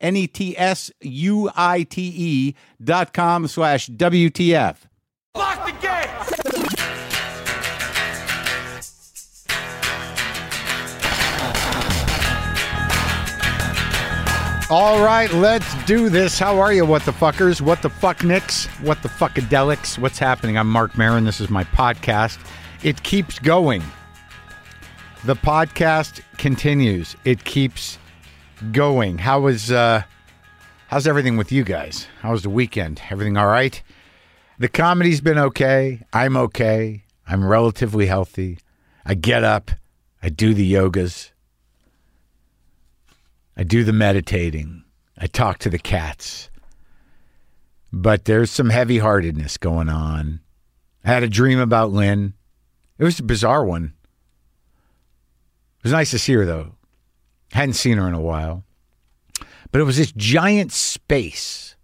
[0.00, 4.76] N E T S U I T E dot com slash WTF.
[5.36, 6.06] Lock the gate!
[14.72, 16.38] All right, let's do this.
[16.38, 17.60] How are you, what the fuckers?
[17.60, 18.66] What the fuck nicks?
[18.82, 19.98] What the fuckadelics?
[19.98, 20.56] What's happening?
[20.56, 21.24] I'm Marc Maron.
[21.24, 22.38] This is my podcast.
[22.84, 23.82] It keeps going.
[25.24, 27.16] The podcast continues.
[27.24, 27.98] It keeps
[28.72, 29.18] going.
[29.18, 30.02] How was uh
[30.88, 32.06] how's everything with you guys?
[32.20, 33.00] How was the weekend?
[33.10, 33.82] Everything all right?
[34.58, 36.02] The comedy's been okay.
[36.12, 37.04] I'm okay.
[37.26, 38.58] I'm relatively healthy.
[39.04, 39.70] I get up.
[40.22, 41.30] I do the yogas.
[43.56, 44.84] I do the meditating.
[45.16, 46.50] I talk to the cats.
[47.92, 50.40] But there's some heavy heartedness going on.
[51.04, 52.34] I had a dream about Lynn.
[52.98, 53.94] It was a bizarre one.
[55.78, 56.74] It was nice to see her, though.
[57.52, 58.64] Hadn't seen her in a while.
[59.72, 61.76] But it was this giant space.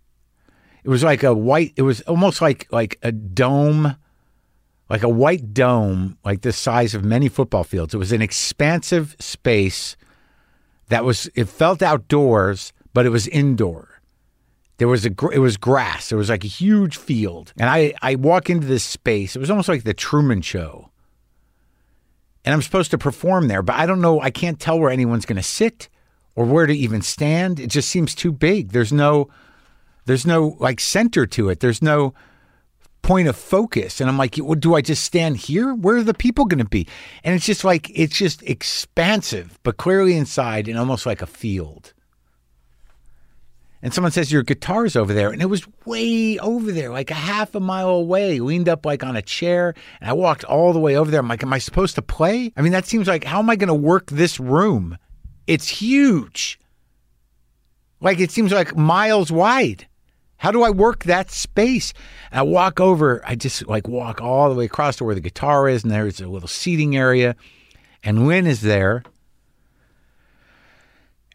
[0.84, 3.96] It was like a white, it was almost like like a dome,
[4.88, 7.92] like a white dome, like the size of many football fields.
[7.94, 9.96] It was an expansive space
[10.88, 14.00] that was it felt outdoors, but it was indoor.
[14.78, 16.10] There was a it was grass.
[16.10, 19.34] There was like a huge field, and I I walk into this space.
[19.34, 20.90] It was almost like the Truman Show,
[22.46, 24.20] and I'm supposed to perform there, but I don't know.
[24.20, 25.88] I can't tell where anyone's going to sit
[26.36, 27.58] or where to even stand.
[27.58, 28.70] It just seems too big.
[28.70, 29.28] There's no
[30.06, 31.58] there's no like center to it.
[31.60, 32.14] There's no
[33.02, 34.00] point of focus.
[34.00, 35.74] And I'm like, well, do I just stand here?
[35.74, 36.88] Where are the people going to be?
[37.24, 41.92] And it's just like, it's just expansive, but clearly inside and almost like a field.
[43.82, 45.30] And someone says, Your guitar's over there.
[45.30, 49.04] And it was way over there, like a half a mile away, leaned up like
[49.04, 49.74] on a chair.
[50.00, 51.20] And I walked all the way over there.
[51.20, 52.52] I'm like, Am I supposed to play?
[52.56, 54.98] I mean, that seems like, how am I going to work this room?
[55.46, 56.58] It's huge.
[58.00, 59.86] Like, it seems like miles wide.
[60.38, 61.92] How do I work that space?
[62.30, 65.20] And I walk over, I just like walk all the way across to where the
[65.20, 67.36] guitar is, and there's a little seating area.
[68.02, 69.02] And Lynn is there.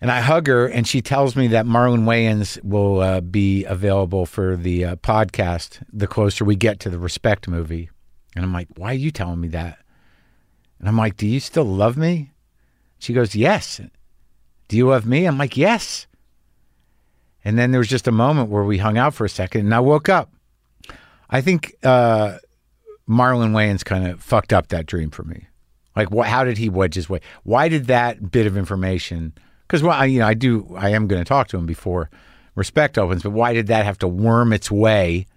[0.02, 4.26] And I hug her, and she tells me that Marlon Wayans will uh, be available
[4.26, 7.92] for the uh, podcast the closer we get to the Respect movie.
[8.36, 9.78] And I'm like, why are you telling me that?
[10.80, 12.32] And I'm like, do you still love me?
[12.98, 13.80] She goes, yes.
[14.68, 15.28] Do you love me?
[15.28, 16.08] I'm like, yes.
[17.46, 19.76] And then there was just a moment where we hung out for a second, and
[19.76, 20.32] I woke up.
[21.30, 22.38] I think uh,
[23.08, 25.48] Marlon Wayans kind of fucked up that dream for me.
[25.96, 26.12] Like?
[26.26, 27.22] How did he wedge his way?
[27.44, 29.34] Why did that bit of information?
[29.72, 30.76] Because well, I, you know, I do.
[30.78, 32.09] I am going to talk to him before
[32.56, 35.28] respect opens, but why did that have to worm its way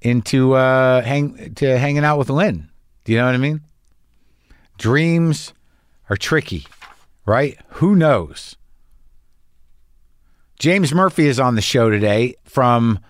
[0.00, 2.70] into uh, hang to hanging out with Lynn?
[3.04, 3.60] Do you know what I mean?
[4.78, 5.52] Dreams
[6.08, 6.66] are tricky,
[7.26, 7.58] right?
[7.72, 8.56] Who knows?
[10.58, 13.00] James Murphy is on the show today from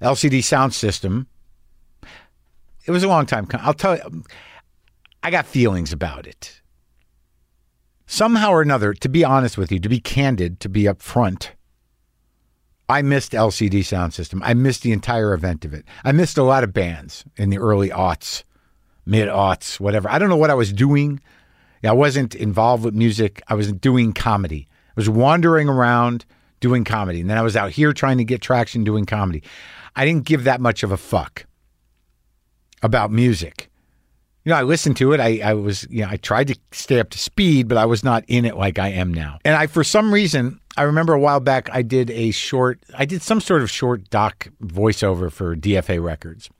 [0.00, 1.26] LCD Soundsystem.
[2.86, 3.46] It was a long time.
[3.52, 4.24] I'll tell you,
[5.22, 6.62] I got feelings about it.
[8.06, 11.50] Somehow or another, to be honest with you, to be candid, to be upfront,
[12.88, 14.40] I missed LCD Soundsystem.
[14.42, 15.86] I missed the entire event of it.
[16.04, 18.44] I missed a lot of bands in the early aughts,
[19.06, 20.10] mid aughts, whatever.
[20.10, 21.20] I don't know what I was doing.
[21.82, 23.42] I wasn't involved with music.
[23.48, 24.68] I was doing comedy.
[24.88, 26.24] I was wandering around
[26.60, 27.20] doing comedy.
[27.20, 29.42] And then I was out here trying to get traction doing comedy.
[29.96, 31.46] I didn't give that much of a fuck
[32.82, 33.70] about music.
[34.44, 35.20] You know, I listened to it.
[35.20, 38.04] I, I was, you know, I tried to stay up to speed, but I was
[38.04, 39.38] not in it like I am now.
[39.44, 43.06] And I, for some reason, I remember a while back, I did a short, I
[43.06, 46.50] did some sort of short doc voiceover for DFA Records.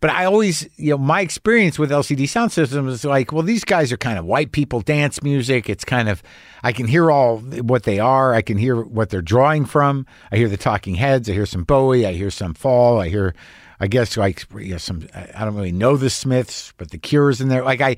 [0.00, 3.92] But I always, you know, my experience with LCD Soundsystems is like, well, these guys
[3.92, 5.68] are kind of white people dance music.
[5.68, 6.22] It's kind of,
[6.62, 8.32] I can hear all what they are.
[8.32, 10.06] I can hear what they're drawing from.
[10.32, 11.28] I hear the Talking Heads.
[11.28, 12.06] I hear some Bowie.
[12.06, 12.98] I hear some Fall.
[12.98, 13.34] I hear
[13.80, 17.40] I guess like you know, some I don't really know the Smiths, but the Cure's
[17.40, 17.64] in there.
[17.64, 17.96] Like I,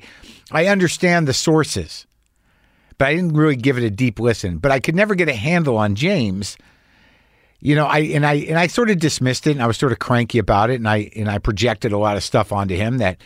[0.51, 2.07] I understand the sources,
[2.97, 4.59] but I didn't really give it a deep listen.
[4.59, 6.57] But I could never get a handle on James.
[7.59, 9.91] You know, I and I and I sort of dismissed it, and I was sort
[9.91, 12.99] of cranky about it, and I and I projected a lot of stuff onto him
[12.99, 13.17] that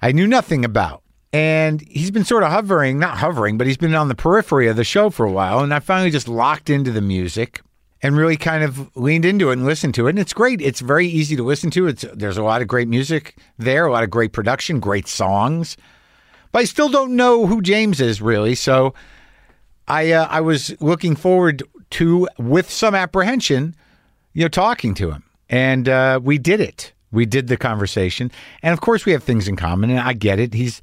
[0.00, 1.02] I knew nothing about.
[1.32, 4.76] And he's been sort of hovering, not hovering, but he's been on the periphery of
[4.76, 5.58] the show for a while.
[5.58, 7.60] And I finally just locked into the music
[8.02, 10.10] and really kind of leaned into it and listened to it.
[10.10, 10.60] And it's great.
[10.60, 11.86] It's very easy to listen to.
[11.86, 15.76] It's there's a lot of great music there, a lot of great production, great songs.
[16.52, 18.54] But I still don't know who James is really.
[18.54, 18.94] So
[19.88, 23.74] I uh, I was looking forward to with some apprehension,
[24.32, 26.92] you know, talking to him, and uh, we did it.
[27.12, 28.30] We did the conversation,
[28.62, 29.90] and of course, we have things in common.
[29.90, 30.54] And I get it.
[30.54, 30.82] He's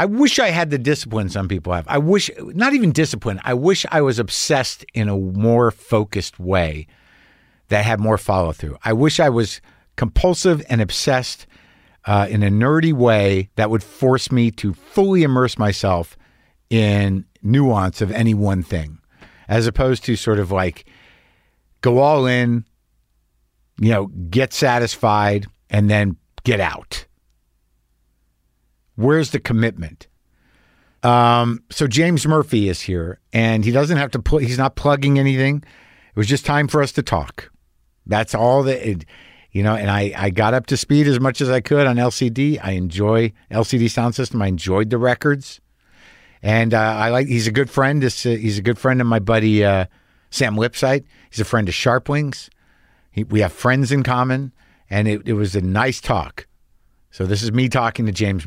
[0.00, 1.86] I wish I had the discipline some people have.
[1.86, 6.86] I wish, not even discipline, I wish I was obsessed in a more focused way
[7.68, 8.78] that had more follow through.
[8.82, 9.60] I wish I was
[9.96, 11.46] compulsive and obsessed
[12.06, 16.16] uh, in a nerdy way that would force me to fully immerse myself
[16.70, 19.00] in nuance of any one thing,
[19.48, 20.86] as opposed to sort of like
[21.82, 22.64] go all in,
[23.78, 27.04] you know, get satisfied, and then get out.
[29.00, 30.08] Where's the commitment?
[31.02, 34.42] Um, so James Murphy is here, and he doesn't have to put.
[34.42, 35.64] He's not plugging anything.
[36.10, 37.50] It was just time for us to talk.
[38.04, 38.86] That's all that.
[38.86, 39.06] It,
[39.52, 41.96] you know, and I, I got up to speed as much as I could on
[41.96, 42.60] LCD.
[42.62, 44.42] I enjoy LCD Soundsystem.
[44.42, 45.62] I enjoyed the records,
[46.42, 47.26] and uh, I like.
[47.26, 48.02] He's a good friend.
[48.02, 49.86] This, uh, he's a good friend of my buddy uh,
[50.28, 51.04] Sam Lipsyte.
[51.30, 52.50] He's a friend of Sharpwings.
[53.10, 54.52] He, we have friends in common,
[54.90, 56.46] and it, it was a nice talk.
[57.10, 58.46] So this is me talking to James.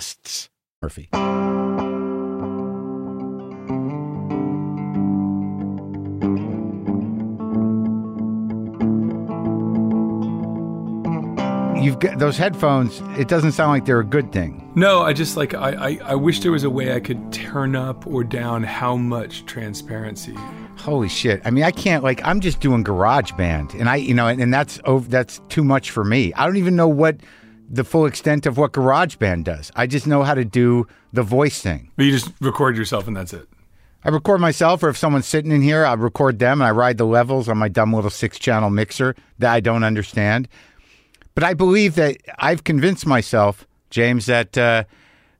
[0.01, 0.49] podcasts.
[0.81, 1.09] Murphy.
[11.83, 13.01] You've got those headphones.
[13.17, 14.71] It doesn't sound like they're a good thing.
[14.75, 17.75] No, I just like I, I, I wish there was a way I could turn
[17.75, 20.35] up or down how much transparency.
[20.77, 21.41] Holy shit!
[21.43, 24.53] I mean, I can't like I'm just doing GarageBand, and I you know, and, and
[24.53, 26.33] that's oh, that's too much for me.
[26.33, 27.17] I don't even know what
[27.71, 29.71] the full extent of what GarageBand does.
[29.75, 31.91] I just know how to do the voice thing.
[31.95, 33.47] But you just record yourself and that's it.
[34.03, 36.97] I record myself, or if someone's sitting in here, I record them and I ride
[36.97, 40.47] the levels on my dumb little six channel mixer that I don't understand.
[41.35, 44.83] But I believe that I've convinced myself, James, that uh,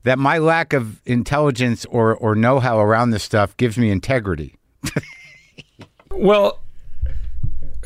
[0.04, 4.56] that my lack of intelligence or or know how around this stuff gives me integrity.
[6.10, 6.60] well,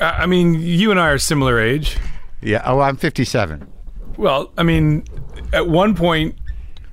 [0.00, 1.96] I mean, you and I are similar age.
[2.42, 2.62] Yeah.
[2.64, 3.72] Oh, I'm 57.
[4.16, 5.04] Well, I mean,
[5.52, 6.36] at one point,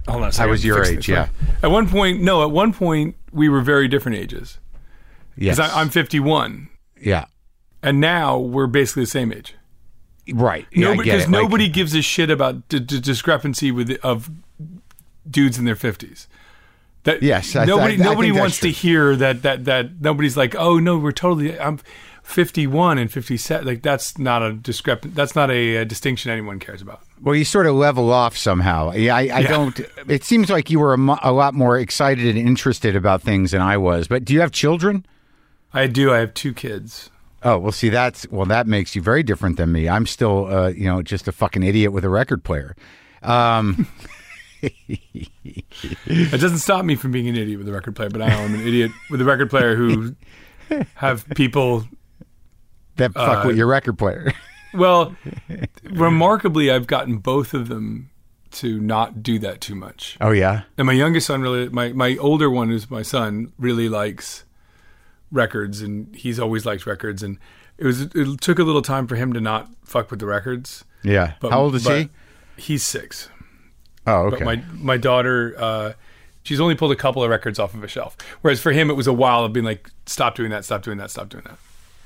[0.08, 0.32] hold on.
[0.38, 1.30] I was your age, yeah.
[1.62, 4.60] At one point, no, at one point, we were very different ages.
[5.36, 5.58] Yes.
[5.58, 6.70] Because I'm 51.
[7.00, 7.26] Yeah.
[7.82, 9.56] And now we're basically the same age.
[10.32, 10.66] Right.
[10.72, 14.30] Yeah, nobody, because nobody like, gives a shit about the d- discrepancy with of
[15.30, 16.28] dudes in their 50s.
[17.04, 18.70] That yes, nobody I, I, nobody wants true.
[18.70, 21.60] to hear that that that nobody's like, oh no, we're totally.
[21.60, 21.80] I'm
[22.24, 26.82] 51 and 57 like that's not a discrepant that's not a, a, distinction anyone cares
[26.82, 28.92] about well you sort of level off somehow.
[28.92, 32.38] I, I, I don't it seems like you were a, a, lot more excited and
[32.38, 35.06] interested about things than i was but do you have children?
[35.74, 37.10] I do i have two kids.
[37.42, 39.90] Oh well see that's well that makes you very different than me.
[39.90, 42.76] I'm still uh, you know just a fucking idiot with a record player.
[43.22, 43.88] Um,
[44.62, 48.54] it doesn't stop me from being an idiot with a record player but i am
[48.54, 50.16] an idiot with a record player who
[50.96, 51.86] have people
[52.98, 54.32] that fuck uh, with your record player.
[54.74, 55.16] Well,
[55.84, 58.10] remarkably, I've gotten both of them
[58.52, 60.18] to not do that too much.
[60.22, 60.64] Oh yeah.
[60.78, 64.44] And my youngest son really, my my older one is my son really likes
[65.32, 67.38] records, and he's always liked records, and
[67.78, 70.84] it was it took a little time for him to not fuck with the records.
[71.04, 71.34] Yeah.
[71.40, 72.10] But, How old is he?
[72.56, 73.30] He's six.
[74.06, 74.46] Oh, But okay.
[74.46, 75.94] my my daughter, uh,
[76.44, 78.16] she's only pulled a couple of records off of a shelf.
[78.42, 80.98] Whereas for him, it was a while of being like, stop doing that, stop doing
[81.00, 81.58] that, stop doing that.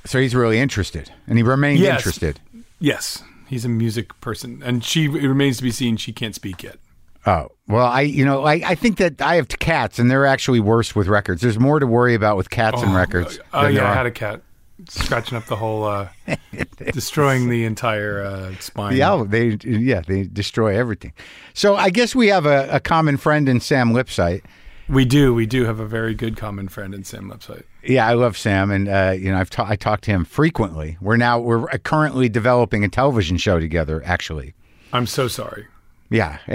[0.06, 1.98] so he's really interested, and he remained Yes.
[2.00, 2.40] interested.
[2.80, 5.98] Yes, he's a music person, and she it remains to be seen.
[5.98, 6.78] She can't speak yet.
[7.26, 10.60] Oh well, I you know I, I think that I have cats, and they're actually
[10.60, 11.42] worse with records.
[11.42, 13.40] There's more to worry about with cats and records.
[13.54, 14.42] Oh than there yeah, I had a cat
[14.90, 16.10] scratching up the whole, uh,
[16.94, 19.00] destroying the entire uh, spine.
[19.02, 21.14] Album, they yeah, they destroy everything.
[21.54, 24.44] So I guess we have a, a common friend in Sam Lipsyte.
[24.90, 27.64] We do, we do have a very good common friend in Sam Lipsyte.
[27.84, 30.98] Yeah, I love Sam, and uh, you know I've ta- I talk to him frequently.
[31.02, 34.02] We're now we're currently developing a television show together.
[34.06, 34.54] Actually,
[34.94, 35.68] I'm so sorry.
[36.10, 36.40] yeah,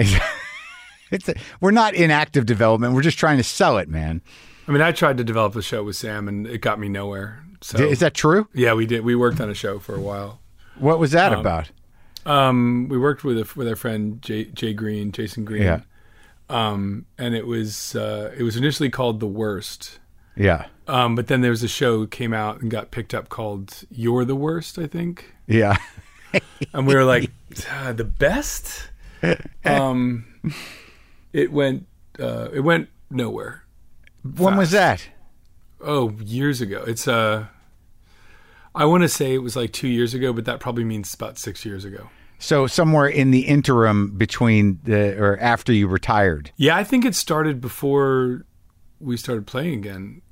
[1.11, 2.95] it's a, we're not in active development.
[2.95, 4.23] We're just trying to sell it, man.
[4.67, 7.45] I mean, I tried to develop a show with Sam, and it got me nowhere.
[7.61, 8.49] So Is that true?
[8.55, 9.05] yeah, we did.
[9.05, 10.41] We worked on a show for a while.
[10.79, 11.71] What was that about?
[12.25, 15.63] Um, we worked with a, with our friend Jay, Jay Green, Jason Green.
[15.63, 15.81] Yeah.
[16.53, 19.99] Um, and it was uh, it was initially called The Worst.
[20.37, 23.85] Yeah, Um, but then there was a show came out and got picked up called
[23.91, 25.35] You're the Worst, I think.
[25.47, 25.77] yeah.
[26.73, 27.31] And we were like,
[27.71, 28.89] "Ah, the best.
[29.65, 30.25] Um,
[31.33, 31.87] it went
[32.19, 33.65] uh, it went nowhere.
[34.25, 35.07] When was that?
[35.81, 36.83] Oh, years ago.
[36.87, 37.47] It's uh,
[38.75, 41.39] I want to say it was like two years ago, but that probably means about
[41.39, 42.09] six years ago.
[42.43, 47.15] So somewhere in the interim between the or after you retired, Yeah, I think it
[47.15, 48.45] started before
[49.01, 50.23] we started playing again.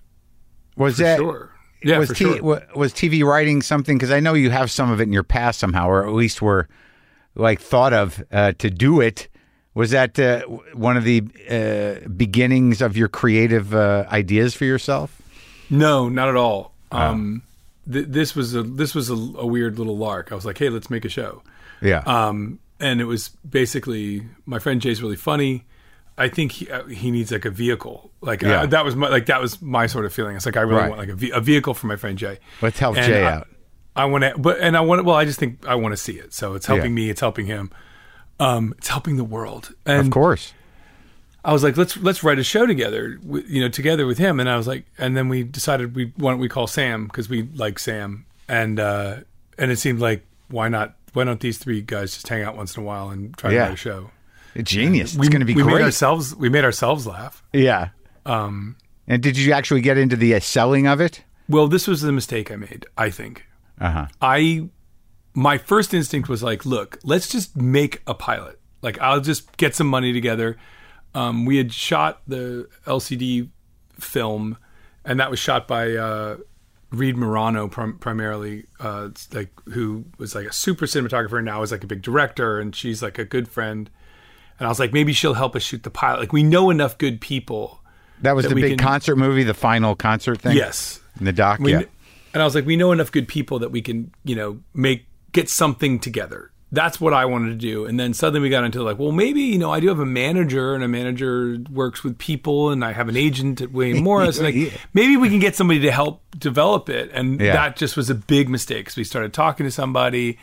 [0.76, 1.50] was For that sure.
[1.84, 2.42] Yeah, was for T- sure.
[2.42, 3.96] wa- was TV writing something?
[3.96, 6.42] Because I know you have some of it in your past somehow, or at least
[6.42, 6.68] were
[7.36, 9.28] like thought of uh, to do it.
[9.74, 10.42] Was that uh,
[10.74, 15.22] one of the uh, beginnings of your creative uh, ideas for yourself?
[15.70, 16.74] No, not at all.
[16.90, 17.42] Um,
[17.90, 20.32] th- this was a this was a, a weird little lark.
[20.32, 21.42] I was like, hey, let's make a show.
[21.82, 25.64] Yeah, Um, and it was basically my friend Jay's really funny.
[26.18, 28.10] I think he uh, he needs like a vehicle.
[28.20, 28.62] Like Yeah.
[28.62, 30.36] uh, that was my like that was my sort of feeling.
[30.36, 30.88] It's like I really Right.
[30.90, 32.38] want like a, ve- a vehicle for my friend Jay.
[32.60, 33.48] let's help And Jay I- out.
[33.96, 35.04] I want to, but and I want.
[35.04, 36.32] Well, I just think I want to see it.
[36.32, 37.04] So it's helping Yeah.
[37.06, 37.10] me.
[37.10, 37.70] It's helping him.
[38.38, 39.74] Um, it's helping the world.
[39.84, 40.52] And Of course,
[41.44, 44.38] I was like, let's let's write a show together, you know, together with him.
[44.40, 47.28] And I was like, and then we decided we why don't we call Sam because
[47.28, 49.16] we like Sam, and uh,
[49.58, 50.94] and it seemed like why not?
[51.12, 53.58] Why don't these three guys just hang out once in a while and try Yeah.
[53.58, 54.10] to write a show?
[54.62, 55.14] genius.
[55.14, 57.42] We, it's going to be we made ourselves we made ourselves laugh.
[57.52, 57.90] yeah.
[58.26, 58.76] Um,
[59.08, 61.22] And did you actually get into the uh, selling of it?
[61.48, 62.86] well, this was the mistake I made.
[62.96, 63.46] I think
[63.80, 64.06] Uh huh.
[64.20, 64.68] I
[65.34, 68.58] my first instinct was like, look, let's just make a pilot.
[68.82, 70.56] Like I'll just get some money together.
[71.14, 73.50] Um, we had shot the LCD
[73.98, 74.56] film,
[75.04, 76.36] and that was shot by uh,
[76.90, 81.70] Reed Morano prim- primarily, uh, like who was like a super cinematographer and now is
[81.72, 83.88] like a big director, and she's like a good friend.
[84.58, 86.20] And I was like, maybe she'll help us shoot the pilot.
[86.20, 87.80] Like we know enough good people.
[88.22, 90.56] That was That the big can- concert movie, the final concert thing.
[90.56, 91.60] Yes, in the doc.
[91.60, 91.82] we, yeah,
[92.34, 95.06] And I was like, we know enough good people that we can, you know, make
[95.32, 96.49] get something together.
[96.72, 97.84] That's what I wanted to do.
[97.84, 100.06] And then suddenly we got into like, well, maybe you know, I do have a
[100.06, 104.36] manager, and a manager works with people, and I have an agent at Wayne Morris.
[104.38, 104.70] and like, Yeah.
[104.94, 107.10] maybe we can get somebody to help develop it.
[107.12, 107.54] And Yeah.
[107.54, 108.84] that just was a big mistake.
[108.84, 110.38] because we started talking to somebody,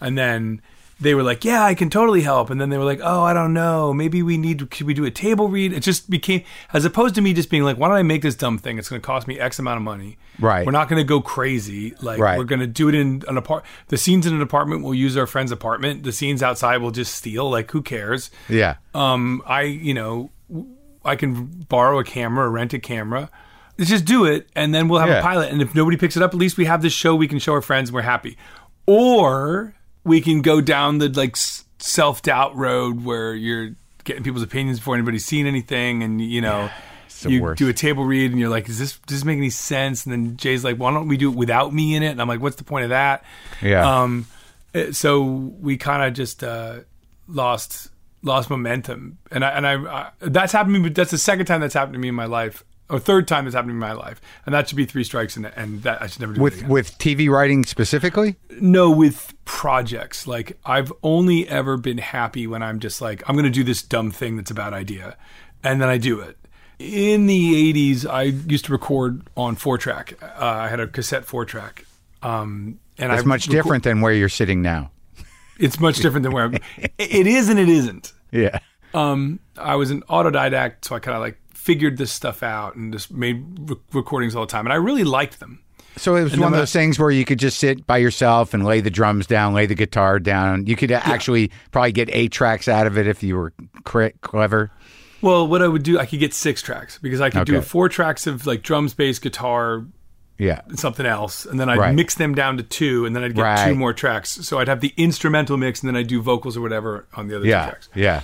[0.00, 0.62] and then
[1.02, 3.32] they were like, "Yeah, I can totally help." And then they were like, "Oh, I
[3.32, 3.92] don't know.
[3.92, 4.66] Maybe we need.
[4.72, 6.42] Should we do a table read?" It just became
[6.72, 8.78] as opposed to me just being like, "Why don't I make this dumb thing?
[8.78, 10.16] It's going to cost me X amount of money.
[10.38, 10.64] Right.
[10.64, 11.94] We're not going to go crazy.
[12.00, 12.38] Like Right.
[12.38, 13.64] we're going to do it in an apart.
[13.88, 16.04] The scenes in an apartment, we'll use our friend's apartment.
[16.04, 17.50] The scenes outside, we'll just steal.
[17.50, 18.30] Like who cares?
[18.48, 18.76] yeah.
[18.94, 20.30] um, I, you know,
[21.04, 23.28] I can borrow a camera or rent a camera.
[23.78, 25.18] Let's just do it, and then we'll have Yeah.
[25.18, 25.50] a pilot.
[25.50, 27.54] And if nobody picks it up, at least we have this show we can show
[27.54, 27.88] our friends.
[27.88, 28.36] And we're happy.
[28.86, 31.36] Or we can go down the like
[31.78, 36.70] self doubt road where you're getting people's opinions before anybody's seen anything, and you know.
[37.24, 37.58] you worst.
[37.58, 40.12] do a table read and you're like, "Is this does this make any sense?" And
[40.12, 42.40] then Jay's like, "Why don't we do it without me in it?" And I'm like,
[42.40, 43.24] "What's the point of that?"
[43.60, 44.02] Yeah.
[44.02, 44.26] Um,
[44.74, 46.80] uh, so we kind of just uh,
[47.28, 47.90] lost
[48.22, 50.88] lost momentum, and I and I, I that's happened to me.
[50.88, 53.44] But that's the second time that's happened to me in my life, or third time
[53.44, 56.06] that's happened in my life, and that should be three strikes, and and that I
[56.06, 58.36] should never do it with with TV writing specifically.
[58.60, 60.26] No, with projects.
[60.28, 63.82] Like I've only ever been happy when I'm just like, I'm going to do this
[63.82, 65.16] dumb thing that's a bad idea,
[65.64, 66.36] and then I do it.
[66.78, 70.14] In the '80s, I used to record on four track.
[70.22, 71.84] Uh, I had a cassette four track.
[72.22, 74.90] Um, and It's I much reco- different than where you're sitting now.
[75.58, 76.54] It's much different than where I'm.
[76.98, 78.12] it is and it isn't.
[78.30, 78.58] Yeah.
[78.94, 82.92] Um, I was an autodidact, so I kind of like figured this stuff out and
[82.92, 85.60] just made re- recordings all the time, and I really liked them.
[85.96, 88.54] So it was And one of those things where you could just sit by yourself
[88.54, 90.66] and lay the drums down, lay the guitar down.
[90.66, 93.52] You could uh, actually probably get eight tracks out of it if you were
[93.84, 94.70] cre- clever.
[95.20, 97.88] Well, what I would do, I could get six tracks because I could do four
[97.88, 99.84] tracks of like drums, bass, guitar,
[100.38, 100.62] Yeah.
[100.66, 101.94] and something else, and then I'd Right.
[101.94, 103.68] mix them down to two, and then I'd get Right.
[103.68, 104.30] two more tracks.
[104.30, 107.36] So I'd have the instrumental mix, and then I'd do vocals or whatever on the
[107.36, 107.66] other two Yeah.
[107.66, 107.88] tracks.
[107.94, 108.22] Yeah.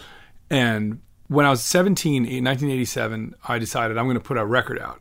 [0.51, 4.79] And when I was 17, in 1987, I decided I'm going to put a record
[4.79, 5.01] out.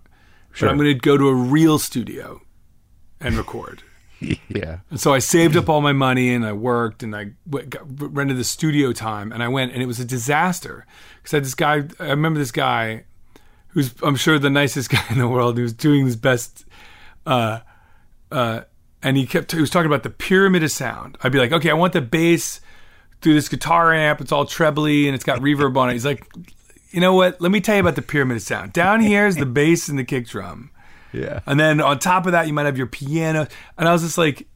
[0.51, 0.67] Sure.
[0.67, 2.41] But I'm going to go to a real studio
[3.19, 3.83] and record.
[4.49, 4.79] Yeah.
[4.89, 7.83] And so I saved up all my money and I worked and I w- got,
[7.85, 11.45] rented the studio time and I went and it was a disaster because I had
[11.45, 11.83] this guy.
[11.99, 13.03] I remember this guy
[13.67, 16.65] who's I'm sure the nicest guy in the world who was doing his best.
[17.27, 17.59] Uh,
[18.31, 18.61] uh,
[19.03, 21.19] and he kept he was talking about the pyramid of sound.
[21.21, 22.59] I'd be like, okay, I want the bass
[23.21, 24.21] through this guitar amp.
[24.21, 25.93] It's all trebly and it's got reverb on it.
[25.93, 26.25] He's like,
[26.91, 27.41] you know what?
[27.41, 28.73] Let me tell you about the pyramid of sound.
[28.73, 30.71] Down here is the bass and the kick drum.
[31.13, 31.39] Yeah.
[31.45, 33.47] And then on top of that, you might have your piano.
[33.77, 34.47] And I was just like,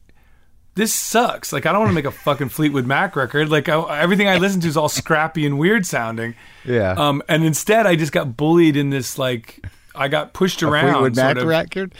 [0.74, 1.52] this sucks.
[1.52, 3.50] Like, I don't want to make a fucking Fleetwood Mac record.
[3.50, 6.34] Like, I, everything I listen to is all scrappy and weird sounding.
[6.64, 6.92] Yeah.
[6.92, 9.62] Um, and instead, I just got bullied in this, like,
[9.94, 10.92] I got pushed around.
[10.92, 11.44] Fleetwood Mac of.
[11.46, 11.94] record.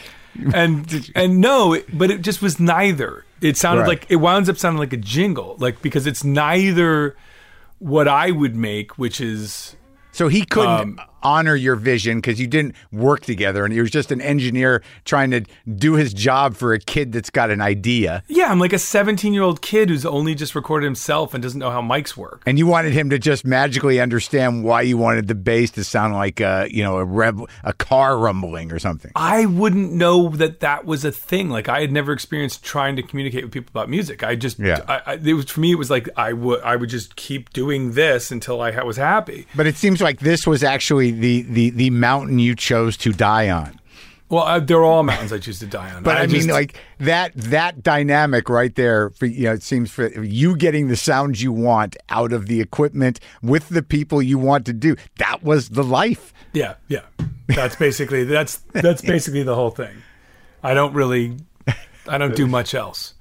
[0.54, 3.25] And, and no, it- but it just was neither.
[3.43, 3.89] It sounded Right.
[3.89, 5.57] like, it winds up sounding like a jingle.
[5.59, 7.17] Like, because it's neither
[7.79, 9.77] what I would make, which is.
[10.13, 13.91] So he couldn't Um, honor your vision because you didn't work together, and he was
[13.91, 15.45] just an engineer trying to
[15.76, 18.23] do his job for a kid that's got an idea.
[18.29, 21.59] Yeah, I'm like a 17 year old kid who's only just recorded himself and doesn't
[21.59, 22.43] know how mics work.
[22.47, 26.14] And you wanted him to just magically understand why you wanted the bass to sound
[26.14, 29.11] like a, you know, a rev, a car rumbling or something.
[29.17, 31.50] I wouldn't know that that was a thing.
[31.50, 34.23] Like I had never experienced trying to communicate with people about music.
[34.23, 34.81] I just, Yeah.
[34.88, 35.73] I, I, it was for me.
[35.73, 38.97] It was like I would, I would just keep doing this until I ha- was
[38.97, 39.47] happy.
[39.55, 43.50] But it seems like this was actually the the the mountain you chose to die
[43.50, 43.78] on.
[44.28, 46.02] Well, uh, I, they're all mountains I choose to die on.
[46.02, 49.11] But I, mean, just- like that that dynamic right there.
[49.11, 52.61] For you know, it seems for you getting the sounds you want out of the
[52.62, 54.96] equipment with the people you want to do.
[55.18, 56.33] That was the life.
[56.55, 57.03] yeah, yeah.
[57.48, 59.94] That's basically that's that's basically the whole thing.
[60.62, 61.37] I don't really,
[62.09, 63.12] I don't do much else.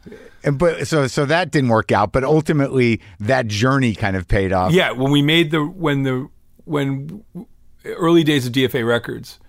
[0.46, 2.14] And but so so that didn't work out.
[2.14, 4.72] But ultimately, that journey kind of paid off.
[4.72, 6.30] Yeah, when we made the when the
[6.64, 7.26] when
[7.86, 9.40] early days of DFA Records,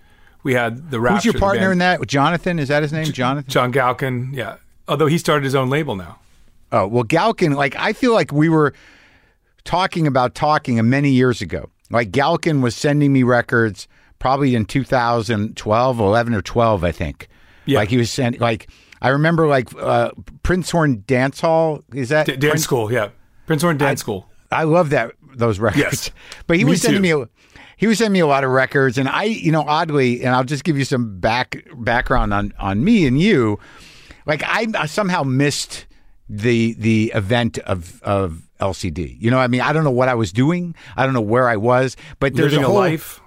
[0.43, 1.15] we had the Rapture.
[1.15, 2.05] Who's your partner in that?
[2.07, 2.59] Jonathan?
[2.59, 3.05] Is that his name?
[3.05, 3.49] Jonathan?
[3.49, 4.57] John Galkin, yeah.
[4.87, 6.19] Although he started his own label now.
[6.71, 8.73] Oh, well, Galkin, like, I feel like we were
[9.63, 11.69] talking about talking many years ago.
[11.89, 13.87] Like, Galkin was sending me records
[14.19, 17.27] probably in 2012, 11 or 12, I think.
[17.65, 17.79] Yeah.
[17.79, 18.69] Like, he was sending, like,
[19.01, 20.11] I remember, like, uh,
[20.43, 21.81] Prinzhorn Dance Hall.
[21.93, 22.25] Is that?
[22.25, 23.09] D- dance Prince- School, yeah.
[23.47, 24.27] Prinzhorn Dance School.
[24.51, 25.81] I love that, those records.
[25.83, 26.11] Yes.
[26.47, 27.17] But he Me was sending too.
[27.17, 27.29] me, a,
[27.77, 28.97] he was sending me a lot of records.
[28.97, 32.83] And I, you know, oddly, and I'll just give you some back background on, on
[32.83, 33.59] me and you.
[34.25, 35.85] Like, I, I somehow missed
[36.29, 39.17] the the event of of LCD.
[39.19, 40.75] You know, I mean, I don't know what I was doing.
[40.95, 43.21] I don't know where I was, but there's Living a a whole life.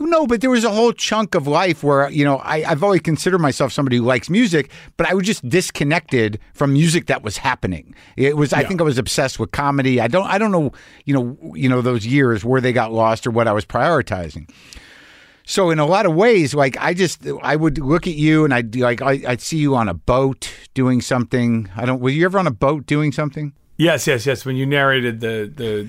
[0.00, 3.00] No, but there was a whole chunk of life where you know I, I've always
[3.00, 7.38] considered myself somebody who likes music, but I was just disconnected from music that was
[7.38, 7.94] happening.
[8.16, 10.00] It was I think I was obsessed with comedy.
[10.00, 10.72] I don't I don't know
[11.04, 14.48] you know you know those years where they got lost or what I was prioritizing.
[15.48, 18.52] So in a lot of ways, like I just I would look at you and
[18.52, 21.70] I'd like I, I'd see you on a boat doing something.
[21.74, 22.00] I don't.
[22.00, 23.54] Were you ever on a boat doing something?
[23.78, 24.44] Yes, yes, yes.
[24.44, 25.88] When you narrated the the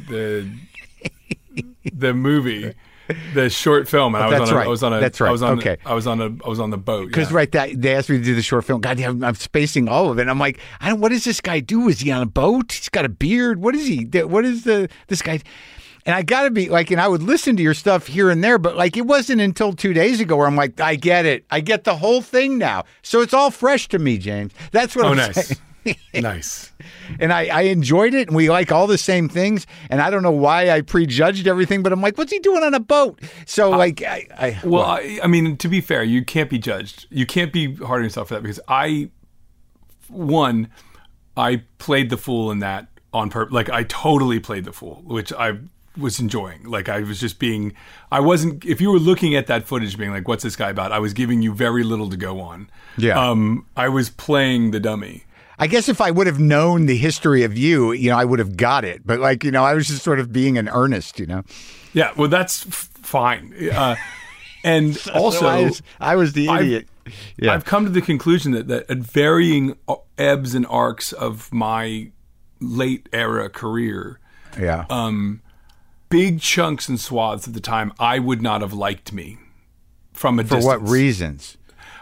[1.54, 2.74] the the movie,
[3.34, 4.66] the short film, and I oh, was That's on a, right.
[4.66, 5.30] I was on a That's right.
[5.30, 5.78] I was on Okay.
[5.86, 7.08] I was on a I was on the boat.
[7.08, 7.38] Because yeah.
[7.38, 8.82] right, that they asked me to do the short film.
[8.82, 10.28] God, damn, I'm spacing all of it.
[10.28, 11.00] I'm like, I don't.
[11.00, 11.90] What does this guy do?
[11.90, 12.72] Is he on a boat?
[12.72, 13.62] He's got a beard.
[13.62, 14.06] What is he?
[14.06, 15.40] What is the this guy?
[16.06, 18.44] And I got to be like, and I would listen to your stuff here and
[18.44, 21.46] there, but like, it wasn't until two days ago where I'm like, I get it.
[21.52, 22.86] I get the whole thing now.
[23.04, 24.54] So it's all fresh to me, James.
[24.72, 25.60] That's what Oh, I'm nice, saying.
[26.14, 26.72] nice.
[27.20, 29.66] And I, I enjoyed it, and we like all the same things.
[29.90, 32.74] And I don't know why I prejudged everything, but I'm like, what's he doing on
[32.74, 33.22] a boat?
[33.46, 37.08] So like, I, I Well, I, I mean, to be fair, you can't be judged.
[37.10, 39.10] You can't be hard on yourself for that because I,
[40.08, 40.70] one,
[41.36, 43.54] I played the fool in that on purpose.
[43.54, 45.58] Like I totally played the fool, which I
[45.98, 46.64] was enjoying.
[46.64, 47.74] Like I was just being,
[48.12, 48.66] I wasn't.
[48.66, 51.14] If you were looking at that footage, being like, "What's this guy about?" I was
[51.14, 52.70] giving you very little to go on.
[52.98, 53.20] Yeah.
[53.20, 55.24] Um, I was playing the dummy.
[55.60, 58.40] I guess if I would have known the history of you, you know, I would
[58.40, 59.06] have got it.
[59.06, 61.44] But like, you know, I was just sort of being an earnest, you know.
[61.94, 62.12] Yeah.
[62.16, 63.54] Well, that's f- fine.
[63.72, 63.96] Uh,
[64.64, 66.88] and also, So I was, I was the I've- idiot.
[67.38, 67.54] yeah.
[67.54, 69.76] I've come to the conclusion that, that at varying
[70.18, 72.12] ebbs and arcs of my
[72.62, 74.20] late era career,
[74.60, 74.86] yeah.
[74.90, 75.42] um,
[76.10, 79.38] big chunks and swaths of the time, I would not have liked me
[80.14, 80.66] from a For distance.
[80.66, 81.58] what reasons?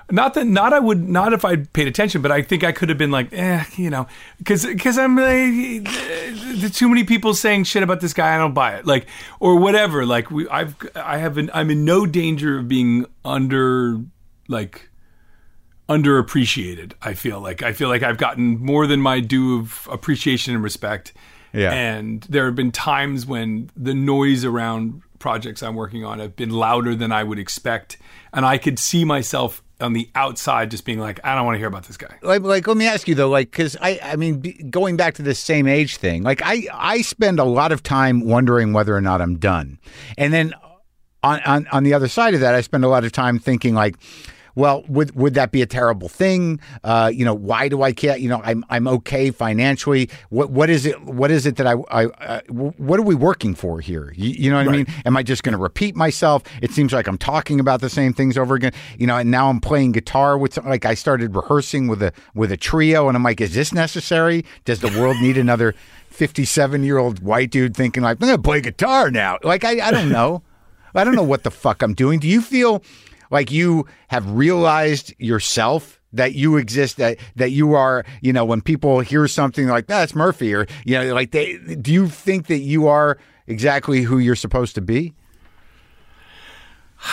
[0.10, 2.88] Not that, not I would, not if I'd paid attention, but I think I could
[2.88, 7.66] have been like, eh, you know, because because I'm like, uh, too many people saying
[7.66, 9.08] shit about this guy, I don't buy it, like,
[9.42, 10.06] or whatever.
[10.06, 14.00] Like we, I've, I have, been, I'm in no danger of being under,
[14.48, 14.90] like,
[15.90, 16.94] underappreciated.
[17.02, 20.64] I feel like I feel like I've gotten more than my due of appreciation and
[20.64, 21.14] respect.
[21.52, 21.72] Yeah.
[21.72, 26.52] And there have been times when the noise around projects I'm working on have been
[26.52, 27.98] louder than I would expect,
[28.32, 31.60] and I could see myself on the outside just being like, I don't want to
[31.60, 32.18] hear about this guy.
[32.22, 35.14] like, like let me ask you though like because i i mean be- going back
[35.16, 38.96] to this same age thing like i i spend a lot of time wondering whether
[38.96, 39.78] or not i'm done
[40.18, 40.54] and then
[41.24, 43.74] on on, on the other side of that i spend a lot of time thinking
[43.76, 43.96] like
[44.58, 46.60] well, would would that be a terrible thing?
[46.84, 48.18] Uh, you know, why do I care?
[48.18, 50.10] You know, I'm I'm okay financially.
[50.30, 51.00] What what is it?
[51.04, 54.12] What is it that I, I uh, what are we working for here?
[54.18, 54.88] You, you know what I mean?
[55.06, 56.42] Am I just going to repeat myself?
[56.60, 58.72] It seems like I'm talking about the same things over again.
[58.98, 62.12] You know, and now I'm playing guitar with some- like I started rehearsing with a
[62.34, 64.44] with a trio, and I'm like, is this necessary?
[64.66, 65.76] Does the world need another
[66.10, 69.38] 57 year old white dude thinking like I'm going to play guitar now?
[69.44, 70.42] Like I I don't know.
[70.96, 72.20] I don't know what the fuck I'm doing.
[72.20, 72.82] Do you feel
[73.32, 78.62] like you have realized yourself that you exist that that you are you know when
[78.62, 82.60] people hear something like that's Murphy or you know like they do you think that
[82.60, 85.14] you are exactly who you're supposed to be?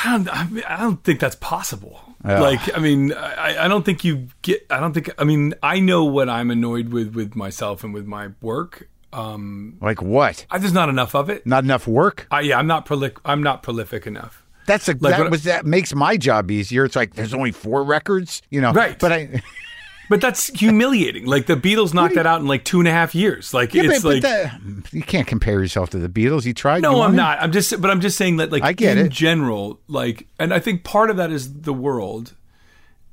[0.05, 2.01] I don't, I, don't think that's possible.
[2.25, 4.67] Like, I mean, I, I don't think you get.
[4.71, 5.11] I don't think.
[5.19, 8.89] I mean, I know what I'm annoyed with with myself and with my work.
[9.13, 10.47] Um, Like what?
[10.51, 11.47] I, there's not enough of it.
[11.47, 12.27] Not enough work?
[12.31, 13.19] I, yeah, I'm not prolific.
[13.27, 14.44] I'm not prolific enough.
[14.67, 16.85] That's a Like that was that makes my job easier.
[16.85, 18.73] It's like there's only four records, you know.
[18.73, 18.99] Right.
[18.99, 19.43] But I
[20.09, 21.27] But that's humiliating.
[21.27, 23.55] Like the Beatles knocked that out in like two and a half years.
[23.55, 24.61] Like yeah, it's but, like but that,
[24.93, 26.45] you can't compare yourself to the Beatles.
[26.45, 26.83] You tried.
[26.83, 27.41] no, You I'm not.
[27.41, 29.13] I'm just, but I'm just saying that like I get in it.
[29.13, 32.35] general, like, and I think part of that is the world,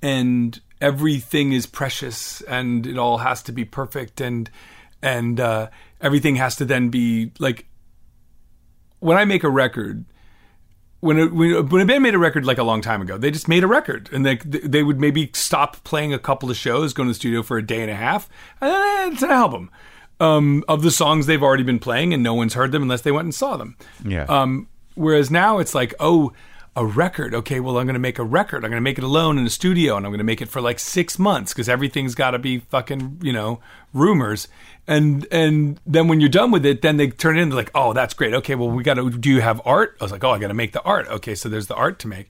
[0.02, 4.50] and everything is precious, and it all has to be perfect, and
[5.02, 5.70] and uh,
[6.02, 7.68] everything has to then be like
[9.00, 10.06] when I make a record.
[11.02, 13.18] When a, when a- when a band made a record like a long time ago,
[13.18, 16.56] they just made a record, and they they would maybe stop playing a couple of
[16.58, 18.30] shows, go to the studio for a day and a half,
[18.62, 19.70] and then it's an album
[20.20, 23.12] um, of the songs they've already been playing, and no one's heard them unless they
[23.12, 23.76] went and saw them.
[24.06, 24.26] Yeah.
[24.30, 26.34] Um, whereas now it's like, oh,
[26.76, 27.34] a record.
[27.36, 28.64] Okay, well, I'm going to make a record.
[28.64, 30.48] I'm going to make it alone in a studio, and I'm going to make it
[30.50, 33.60] for like six months because everything's got to be fucking, you know,
[33.94, 34.48] rumors.
[34.88, 37.94] And and then when you're done with it, then they turn it into like, oh,
[37.94, 38.34] that's great.
[38.34, 39.10] Okay, well, we got to.
[39.10, 39.98] Do you have art?
[40.00, 41.08] I was like, oh, I got to make the art.
[41.08, 42.30] Okay, so there's the art to make.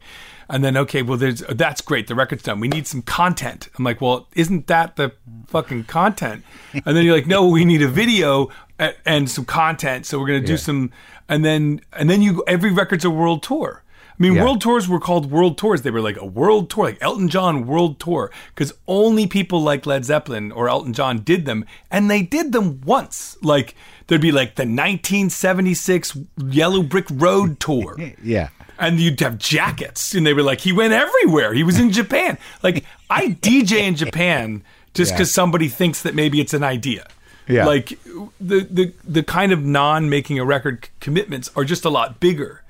[0.49, 2.07] And then okay, well, there's that's great.
[2.07, 2.59] The record's done.
[2.59, 3.69] We need some content.
[3.77, 5.13] I'm like, well, isn't that the
[5.47, 6.43] fucking content?
[6.73, 10.05] And then you're like, no, we need a video a- and some content.
[10.05, 10.91] So we're gonna do some,
[11.29, 13.83] and then and then you every record's a world tour.
[14.21, 14.43] I mean, Yeah.
[14.43, 15.81] world tours were called world tours.
[15.81, 19.87] They were like a world tour, like Elton John world tour, because only people like
[19.87, 23.35] Led Zeppelin or Elton John did them, and they did them once.
[23.41, 23.73] Like
[24.05, 26.17] there'd be like the 1976
[26.49, 28.49] Yellow Brick Road tour Yeah.
[28.77, 32.37] and you'd have jackets and they were like he went everywhere he was in japan
[32.63, 35.17] like i dj in japan just Yeah.
[35.17, 37.07] because somebody thinks that maybe it's an idea
[37.47, 37.65] Yeah.
[37.65, 37.97] like
[38.39, 42.63] the the the kind of non making a record commitments are just a lot bigger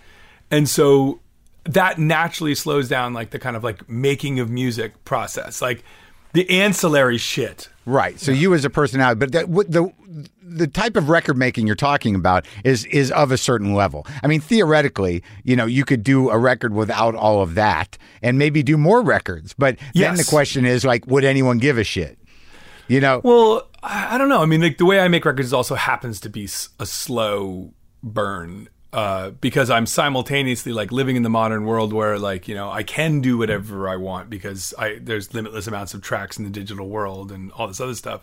[0.52, 1.20] and so
[1.64, 5.84] that naturally slows down like the kind of like making of music process like
[6.34, 8.20] the ancillary shit Right.
[8.20, 9.92] So you as a personality, but that, what the
[10.44, 14.06] the type of record making you're talking about is is of a certain level.
[14.24, 18.38] I mean, theoretically, you know, you could do a record without all of that, and
[18.38, 19.54] maybe do more records.
[19.58, 22.20] But then the question is, like, would anyone give a shit?
[22.88, 23.22] You know?
[23.24, 24.44] Well, I don't know.
[24.44, 26.48] I mean, like the way I make records also happens to be
[26.80, 32.48] a slow burn uh, because I'm simultaneously like living in the modern world where like
[32.48, 36.38] you know I can do whatever I want because I there's limitless amounts of tracks
[36.38, 38.22] in the digital world and all this other stuff.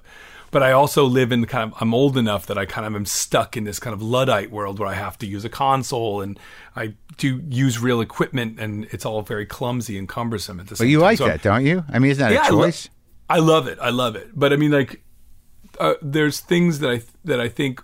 [0.51, 2.95] But I also live in the kind of I'm old enough that I kind of
[2.95, 6.21] am stuck in this kind of luddite world where I have to use a console
[6.23, 6.39] and
[6.77, 10.87] I do use real equipment and it's all very clumsy and cumbersome at the same
[10.87, 11.03] but you time.
[11.05, 11.85] like So I'm- that, don't you?
[11.91, 12.89] I mean, isn't that yeah, a I lo- choice?
[13.29, 13.79] I love it.
[13.81, 14.31] I love it.
[14.35, 15.03] But I mean, like,
[15.79, 17.83] uh, there's things that I that I think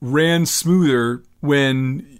[0.00, 2.18] ran smoother when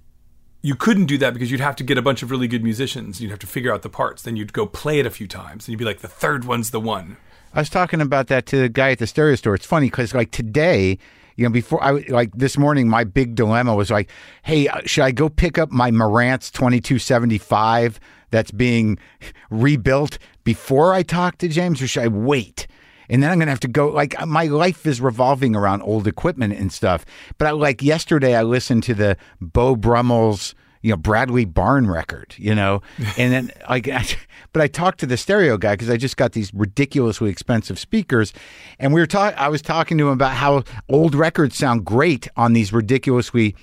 [0.60, 3.20] you couldn't do that because you'd have to get a bunch of really good musicians.
[3.20, 4.22] You'd have to figure out the parts.
[4.22, 6.70] Then you'd go play it a few times, and you'd be like, the third one's
[6.70, 7.16] the one.
[7.54, 9.54] I was talking about that to the guy at the stereo store.
[9.54, 10.98] It's funny because like today,
[11.36, 14.10] you know, before I like this morning, my big dilemma was like,
[14.42, 18.98] hey, uh, should I go pick up my Marantz twenty two seventy five that's being
[19.50, 22.66] rebuilt before I talk to James, or should I wait?
[23.12, 23.88] And then I'm gonna have to go.
[23.88, 27.04] Like my life is revolving around old equipment and stuff.
[27.38, 32.34] But I like yesterday, I listened to the Beau Brummels you know Bradley Barn record,
[32.36, 32.82] you know,
[33.16, 34.04] and then like, I,
[34.52, 38.32] but I talked to the stereo guy because I just got these ridiculously expensive speakers,
[38.78, 39.38] and we were talking.
[39.38, 43.56] I was talking to him about how old records sound great on these ridiculously.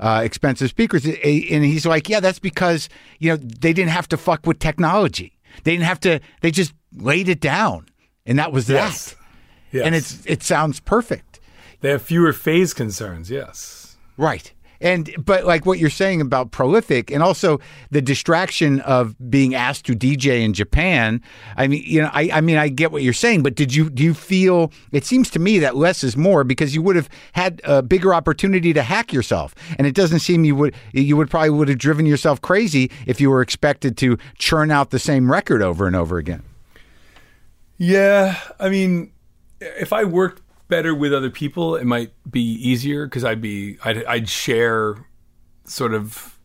[0.00, 2.88] Uh, expensive speakers, and he's like, "Yeah, that's because
[3.20, 5.38] you know they didn't have to fuck with technology.
[5.62, 6.18] They didn't have to.
[6.40, 7.86] They just laid it down,
[8.26, 9.10] and that was Yes.
[9.10, 9.16] that.
[9.72, 9.86] Yes.
[9.86, 11.40] And it's it sounds perfect.
[11.80, 13.30] they have fewer phase concerns.
[13.30, 13.96] Yes.
[14.16, 14.52] Right.
[14.82, 17.60] And but like what you're saying about prolific and also
[17.92, 21.22] the distraction of being asked to DJ in Japan.
[21.56, 23.88] I mean, you know, I, I mean I get what you're saying, but did you
[23.90, 27.08] do you feel it seems to me that less is more because you would have
[27.32, 29.54] had a bigger opportunity to hack yourself.
[29.78, 33.20] And it doesn't seem you would you would probably would have driven yourself crazy if
[33.20, 36.42] you were expected to churn out the same record over and over again.
[37.78, 39.12] Yeah, I mean,
[39.60, 44.04] if I worked better with other people, it might be easier because I'd be I'd,
[44.04, 45.06] I'd share
[45.64, 46.38] sort of.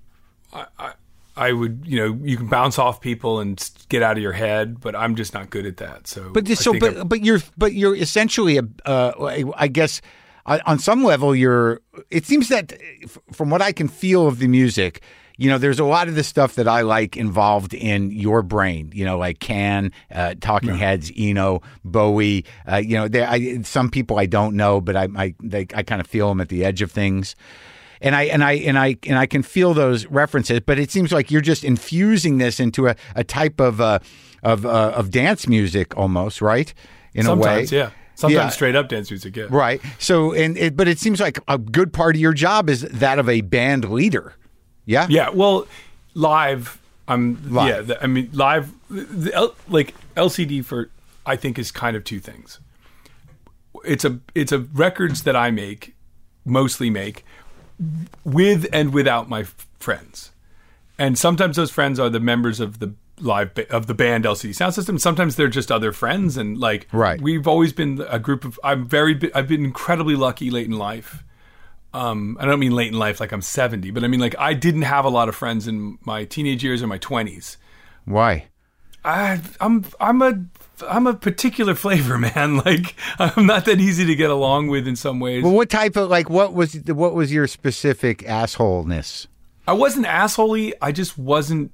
[0.53, 0.93] I, I,
[1.35, 4.79] I would, you know, you can bounce off people and get out of your head,
[4.81, 6.07] but I'm just not good at that.
[6.07, 8.63] So, But I so, but I'm- but you're but you're essentially a.
[8.85, 10.01] Uh, I guess
[10.47, 11.81] on some level, you're.
[12.09, 15.03] It seems that f- from what I can feel of the music,
[15.38, 18.91] you know, there's a lot of the stuff that I like involved in your brain.
[18.93, 22.43] You know, like Can, uh, Talking Heads, Eno, Bowie.
[22.69, 23.28] Uh, you know, there.
[23.30, 26.41] I, some people I don't know, but I I they, I kind of feel them
[26.41, 27.36] at the edge of things.
[28.02, 31.12] And I and I and I and I can feel those references, but it seems
[31.12, 34.00] like you're just infusing this into a, a type of uh,
[34.43, 36.71] of uh, of dance music almost, right?
[37.15, 38.50] In sometimes, a way, yeah, sometimes Yeah.
[38.50, 39.45] straight up dance music, yeah.
[39.50, 39.82] right.
[39.97, 43.17] So, and it, but it seems like a good part of your job is that
[43.17, 44.36] of a band leader.
[44.88, 45.67] Yeah, Yeah, well,
[46.15, 46.80] live.
[47.10, 47.67] Um, I'm Live.
[47.69, 47.82] yeah.
[47.82, 48.71] The, I mean, live.
[48.89, 50.89] The, L, like LCD for
[51.26, 52.60] I think is kind of two things.
[53.86, 55.95] It's a it's a records that I make,
[56.45, 57.23] mostly make,
[58.23, 60.32] with and without my f- friends,
[60.97, 64.50] and sometimes those friends are the members of the live ba- of the band LCD
[64.52, 65.00] Soundsystem.
[65.00, 67.21] Sometimes they're just other friends, and like Right.
[67.21, 68.60] we've always been a group of.
[68.63, 69.19] I'm very.
[69.36, 71.23] I've been incredibly lucky late in life
[71.97, 74.53] um, I don't mean late in life like I'm 70, but I mean like I
[74.53, 77.57] didn't have a lot of friends in my teenage years or my 20s.
[78.05, 78.47] Why?
[79.03, 80.39] I, I'm I'm a
[80.88, 82.57] I'm a particular flavor, man.
[82.57, 85.43] Like I'm not that easy to get along with in some ways.
[85.43, 89.27] Well, what type of like what was what was your specific assholeness?
[89.67, 90.73] I wasn't assholey.
[90.81, 91.71] I just wasn't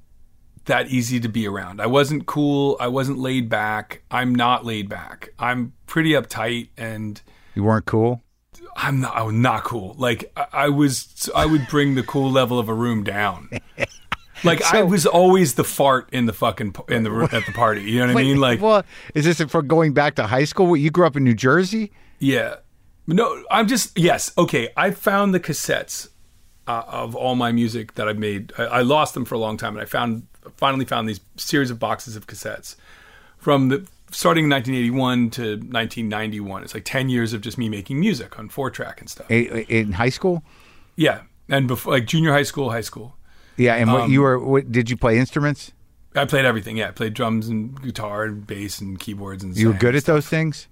[0.66, 1.82] that easy to be around.
[1.82, 2.78] I wasn't cool.
[2.80, 4.02] I wasn't laid back.
[4.10, 5.30] I'm not laid back.
[5.38, 7.22] I'm pretty uptight and
[7.56, 8.23] You weren't cool.
[8.76, 9.16] I'm not.
[9.16, 9.96] I'm not cool.
[9.98, 11.30] Like I, I was.
[11.36, 13.50] I would bring the cool level of a room down.
[14.44, 17.84] Like I was always the fart in the fucking in the room at the party.
[17.84, 18.40] You know what I mean?
[18.42, 18.84] Like well,
[19.16, 20.76] is this for going back to high school?
[20.76, 21.92] You grew up in New Jersey.
[22.20, 22.56] yeah.
[23.08, 24.32] No, I'm just yes.
[24.38, 26.10] Okay, I found the cassettes
[26.68, 28.54] uh, of all my music that I've made.
[28.58, 31.70] I, I lost them for a long time, and I found finally found these series
[31.70, 32.76] of boxes of cassettes
[33.38, 36.64] from the starting in 1981 to 1991.
[36.64, 39.30] It's like 10 years of just me making music on four track and stuff.
[39.30, 40.44] In high school?
[40.96, 43.16] Yeah, and before like junior high school, high school.
[43.58, 45.72] Yeah, and Um, what you were what did you play instruments?
[46.16, 46.78] I played everything.
[46.78, 49.54] Yeah, I played drums and guitar and bass and keyboards and.
[49.54, 49.62] Stuff.
[49.62, 50.68] You were good at those things?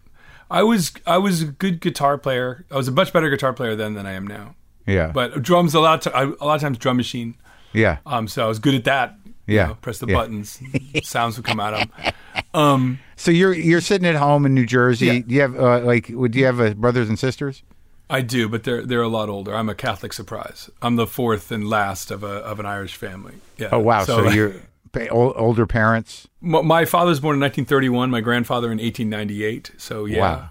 [0.52, 0.92] I was.
[1.08, 2.66] I was a good guitar player.
[2.70, 4.56] I was a much better guitar player then than I am now.
[4.86, 5.12] Yeah.
[5.12, 6.06] But drums a lot.
[6.06, 7.36] Of, a lot of times drum machine.
[7.74, 7.98] yeah.
[8.06, 9.16] Um, so I was good at that.
[9.52, 9.68] You Yeah.
[9.68, 10.16] know, press the Yeah.
[10.16, 10.60] buttons,
[11.04, 12.14] sounds would come out of them.
[12.54, 15.06] Um, So you're you're sitting at home in New Jersey.
[15.06, 15.20] Yeah.
[15.20, 17.64] Do you have uh, like would you have uh, brothers and sisters?
[18.10, 19.56] I do, but they're they're a lot older.
[19.56, 20.70] I'm a Catholic surprise.
[20.82, 23.36] I'm the fourth and last of a of an Irish family.
[23.58, 23.70] Yeah.
[23.72, 24.04] Oh wow!
[24.04, 24.56] So, you're
[24.92, 26.28] pa- older parents.
[26.42, 28.10] My, my father was born in 1931.
[28.10, 29.72] My grandfather in 1898.
[29.78, 30.20] So yeah.
[30.20, 30.50] Wow.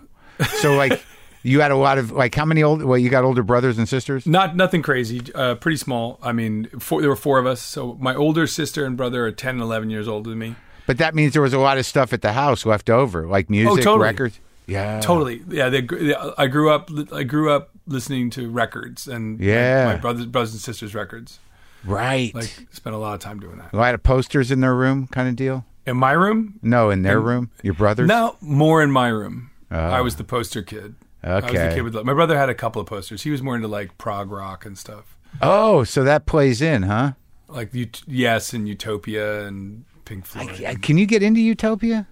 [0.62, 1.02] So like
[1.42, 2.82] you had a lot of like how many old?
[2.82, 4.26] Well, you got older brothers and sisters.
[4.26, 5.20] Not nothing crazy.
[5.34, 6.18] Uh, pretty small.
[6.22, 7.60] I mean, four, there were four of us.
[7.60, 10.56] So my older sister and brother are 10 and 11 years older than me.
[10.86, 13.48] But that means there was a lot of stuff at the house left over, like
[13.48, 14.04] music, Oh, totally.
[14.04, 14.40] records.
[14.66, 15.00] Yeah.
[15.00, 15.42] Totally.
[15.48, 15.68] Yeah.
[15.68, 16.90] They, gr- I grew up.
[17.12, 19.84] I grew up listening to records and Yeah.
[19.86, 21.38] my, my brothers, brothers and sisters records.
[21.84, 22.34] Right.
[22.34, 23.72] Like spent a lot of time doing that.
[23.72, 25.64] a lot of posters in their room, kind of deal.
[25.86, 27.50] In my room, No, in their room.
[27.62, 28.06] Your brothers.
[28.06, 29.50] no, more in my room.
[29.70, 30.94] I was the poster kid.
[31.22, 31.74] I was the Okay.
[31.74, 33.22] kid with my brother had a couple of posters.
[33.22, 37.12] He was more into like prog rock and stuff, Oh, so that plays in, huh?
[37.48, 37.70] like
[38.06, 40.58] Yes and Utopia and Pink Floyd.
[40.58, 42.06] Yeah, Can you get into Utopia?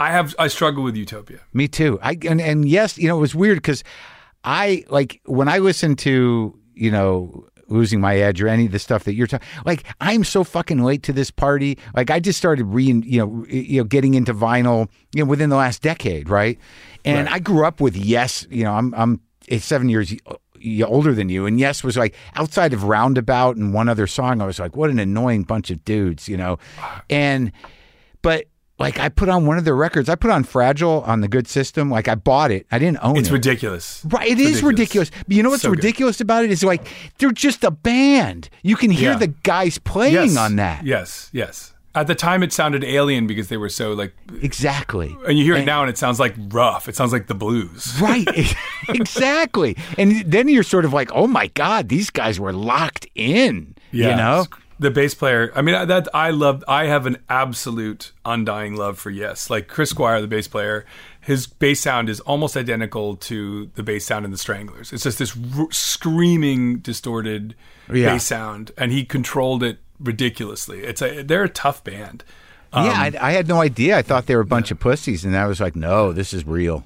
[0.00, 1.40] I have I struggle with Utopia.
[1.52, 1.98] Me too.
[2.02, 3.84] I and, and yes, you know, it was weird because
[4.42, 8.78] I like when I listen to you know losing my edge or any of the
[8.78, 9.46] stuff that you're talking.
[9.64, 11.78] Like I'm so fucking late to this party.
[11.94, 15.50] Like I just started re you know you know getting into vinyl you know within
[15.50, 16.58] the last decade, right?
[17.04, 18.46] And I grew up with Yes.
[18.50, 19.20] You know, I'm I'm
[19.58, 20.14] seven years
[20.84, 21.46] older than you.
[21.46, 24.40] And Yes was like outside of Roundabout and one other song.
[24.40, 26.58] I was like, what an annoying bunch of dudes, you know.
[27.10, 27.52] And
[28.22, 28.46] but
[28.78, 30.08] like I put on one of their records.
[30.08, 31.90] I put on Fragile on the Good System.
[31.90, 32.66] Like I bought it.
[32.72, 33.20] I didn't own It's it.
[33.22, 34.02] It's ridiculous.
[34.08, 35.10] Right, it is ridiculous.
[35.26, 35.78] But you know what's So good.
[35.78, 36.86] ridiculous about it is like
[37.18, 38.48] they're just a band.
[38.62, 39.18] You can hear Yeah.
[39.18, 40.36] the guys playing Yes.
[40.36, 40.84] on that.
[40.84, 41.70] Yes, yes.
[41.96, 45.16] At the time, it sounded alien because they were so like, Exactly.
[45.28, 46.88] and you hear it now and it sounds like rough.
[46.88, 47.94] It sounds like the blues.
[48.00, 48.26] Right,
[48.88, 49.76] exactly.
[49.96, 53.74] And then you're sort of like, oh my god, these guys were locked in.
[53.92, 54.46] Yeah, You know,
[54.78, 55.52] the bass player.
[55.54, 56.64] I mean, that I love.
[56.68, 59.48] I have an absolute undying love for Yes.
[59.50, 60.84] Like Chris Squire, the bass player,
[61.20, 64.92] his bass sound is almost identical to the bass sound in the Stranglers.
[64.92, 67.54] It's just this r- screaming, distorted
[67.92, 68.12] Yeah.
[68.14, 70.80] bass sound, and he controlled it ridiculously.
[70.84, 72.24] It's a they're a tough band.
[72.72, 72.80] yeah.
[72.80, 73.96] Um, I, I had no idea.
[73.96, 76.44] I thought they were a bunch of pussies, and I was like, no, this is
[76.44, 76.84] real.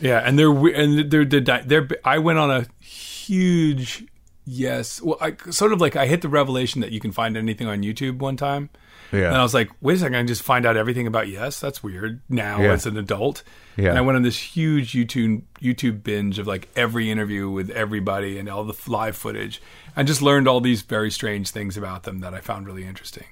[0.00, 4.04] Yeah, and they're and they're they're, they're I went on a huge
[4.50, 5.00] yes.
[5.00, 7.82] Well, I sort of like I hit the revelation that you can find anything on
[7.82, 8.70] YouTube one time.
[9.12, 9.28] Yeah.
[9.28, 11.58] And I was like, wait a second, I can just find out everything about Yes.
[11.60, 12.20] That's weird.
[12.28, 12.72] Now Yeah.
[12.72, 13.42] as an adult.
[13.76, 13.90] Yeah.
[13.90, 18.38] And I went on this huge YouTube YouTube binge of like every interview with everybody
[18.38, 19.60] and all the live footage,
[19.96, 23.26] and just learned all these very strange things about them that I found really interesting.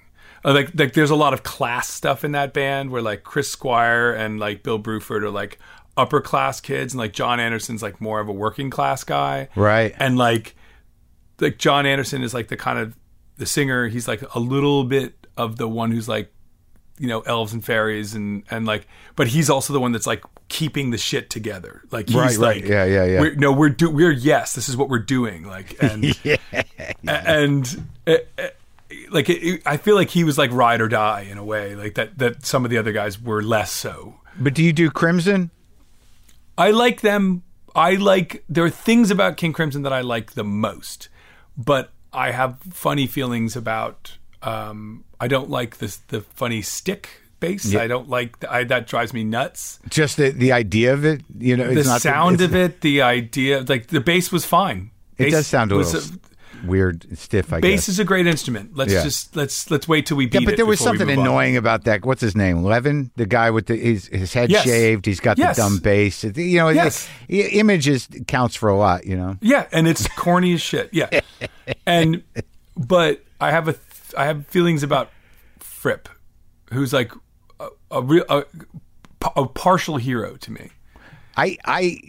[0.44, 3.48] Uh, Like, like there's a lot of class stuff in that band where like Chris
[3.50, 5.58] Squire and like Bill Bruford are like
[5.96, 9.94] upper class kids, and like Jon Anderson's like more of a working class guy, Right.
[9.98, 10.54] and like
[11.40, 12.96] like Jon Anderson is like the kind of
[13.36, 13.88] the singer.
[13.88, 16.32] He's like a little bit of the one who's like,
[16.98, 20.22] you know, elves and fairies and and like, but he's also the one that's like
[20.48, 21.82] keeping the shit together.
[21.90, 22.62] Like he's Right, right.
[22.62, 23.20] like, Yeah, yeah, yeah.
[23.20, 25.44] We're, no, we're do we're yes, this is what we're doing.
[25.46, 26.16] Like and
[27.06, 27.88] and.
[28.06, 28.48] uh, uh,
[29.10, 31.74] like it, it- I feel like he was like ride or die in a way,
[31.74, 32.16] like that.
[32.18, 34.14] That some of the other guys were less so.
[34.38, 35.50] But do you do Crimson?
[36.56, 37.42] I like them.
[37.74, 41.08] I like there are things about King Crimson that I like the most,
[41.58, 44.16] but I have funny feelings about.
[44.40, 47.08] Um, I don't like this the funny stick
[47.40, 47.74] bass.
[47.74, 49.80] I don't like I, that drives me nuts.
[49.88, 52.80] Just the, the idea of it, you know, The it's not sound it's- of it,
[52.82, 54.92] the idea, like the bass was fine.
[55.18, 56.00] It does sound a little
[56.64, 57.52] weird, stiff.
[57.52, 57.88] I bass guess.
[57.90, 58.76] is a great instrument.
[58.76, 59.02] Let's Yeah.
[59.02, 61.24] just let's let's wait till we beat Yeah, but it there was something move on.
[61.26, 62.04] annoying about that.
[62.04, 62.62] What's his name?
[62.62, 64.64] Levin, the guy with the his, his head Yes.
[64.64, 65.06] shaved.
[65.06, 65.56] He's got Yes.
[65.56, 66.24] the dumb bass.
[66.24, 67.08] You know, Yes.
[67.28, 69.06] the images counts for a lot.
[69.06, 70.90] You know, Yeah, and it's corny as shit.
[70.92, 71.08] Yeah,
[71.86, 72.22] and
[72.76, 73.84] but I have a th-
[74.16, 75.10] I have feelings about
[75.60, 76.08] Fripp,
[76.72, 77.12] who's like
[77.60, 78.44] a, a real a,
[79.36, 80.70] a partial hero to me.
[81.36, 82.00] I I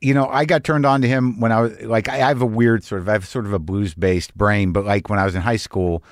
[0.00, 2.46] you know I got turned on to him when I was like I have a
[2.46, 5.24] weird sort of I have sort of a blues based brain, but like when I
[5.24, 6.02] was in high school.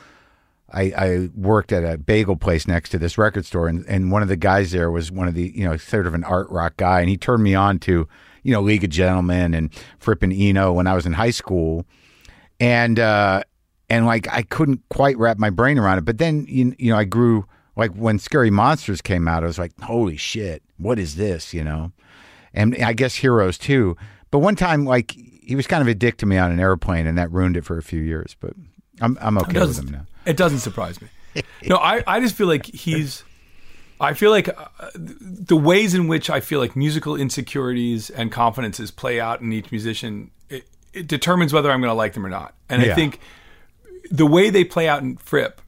[0.73, 4.23] I, I worked at a bagel place next to this record store, and, and one
[4.23, 6.77] of the guys there was one of the, you know, sort of an art rock
[6.77, 8.09] guy, and he turned me on to,
[8.43, 9.71] you know, League of Gentlemen and
[10.01, 11.87] Fripp and Eno when I was in high school,
[12.59, 13.45] and uh,
[13.89, 16.05] and like I couldn't quite wrap my brain around it.
[16.05, 19.59] But then you, you know I grew like when Scary Monsters came out, I was
[19.59, 21.53] like, holy shit, what is this?
[21.55, 21.93] You know,
[22.55, 23.97] and I guess Heroes too.
[24.31, 27.07] But one time, like he was kind of a dick to me on an airplane,
[27.07, 28.37] and that ruined it for a few years.
[28.41, 28.55] But
[29.01, 30.07] I'm I'm okay with him now.
[30.25, 31.09] It doesn't surprise me.
[31.67, 33.25] No, I, I just feel like he's.
[34.01, 38.91] I feel like uh, the ways in which I feel like musical insecurities and confidences
[38.91, 42.29] play out in each musician, it, it determines whether I'm going to like them or
[42.29, 42.55] not.
[42.69, 42.93] And Yeah.
[42.93, 43.21] I think
[44.11, 45.61] the way they play out in Fripp,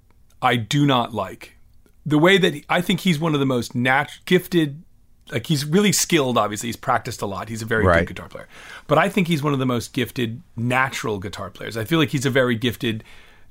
[0.43, 1.57] I do not like.
[2.05, 4.83] The way that I think he's one of the most nat- gifted,
[5.31, 6.39] like he's really skilled.
[6.39, 7.49] Obviously, he's practiced a lot.
[7.49, 8.01] He's a very Right.
[8.07, 8.49] good guitar player.
[8.87, 11.77] But I think he's one of the most gifted natural guitar players.
[11.77, 13.03] I feel like he's a very gifted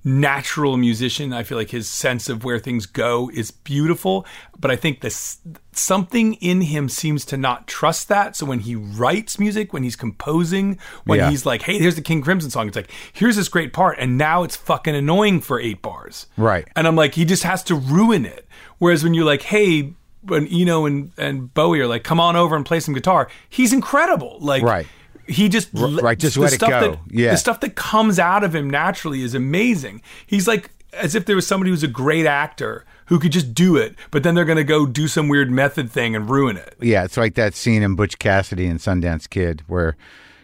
[0.07, 1.33] natural musician.
[1.33, 4.23] I feel like his sense of where things go is beautiful,
[4.59, 5.39] but I think this
[5.71, 8.35] something in him seems to not trust that.
[8.35, 11.31] So when he writes music, when he's composing, when Yeah.
[11.31, 14.15] he's like, "Hey, here's the King Crimson song," it's like, "Here's this great part," and
[14.15, 16.67] now it's fucking annoying for eight bars, Right.
[16.75, 18.47] And I'm like, he just has to ruin it.
[18.77, 19.93] Whereas when you're like, "Hey,"
[20.25, 23.73] when Eno and and Bowie are like, "Come on over and play some guitar," he's
[23.73, 24.37] incredible.
[24.39, 24.87] Like, Right.
[25.27, 26.91] He just right, just let it stuff go.
[26.91, 27.31] that- Yeah.
[27.31, 30.03] the stuff that comes out of him naturally is amazing.
[30.27, 33.75] He's like as if there was somebody who's a great actor who could just do
[33.75, 36.75] it, but then they're going to go do some weird method thing and ruin it.
[36.79, 39.95] Yeah, it's like that scene in Butch Cassidy and Sundance Kid where,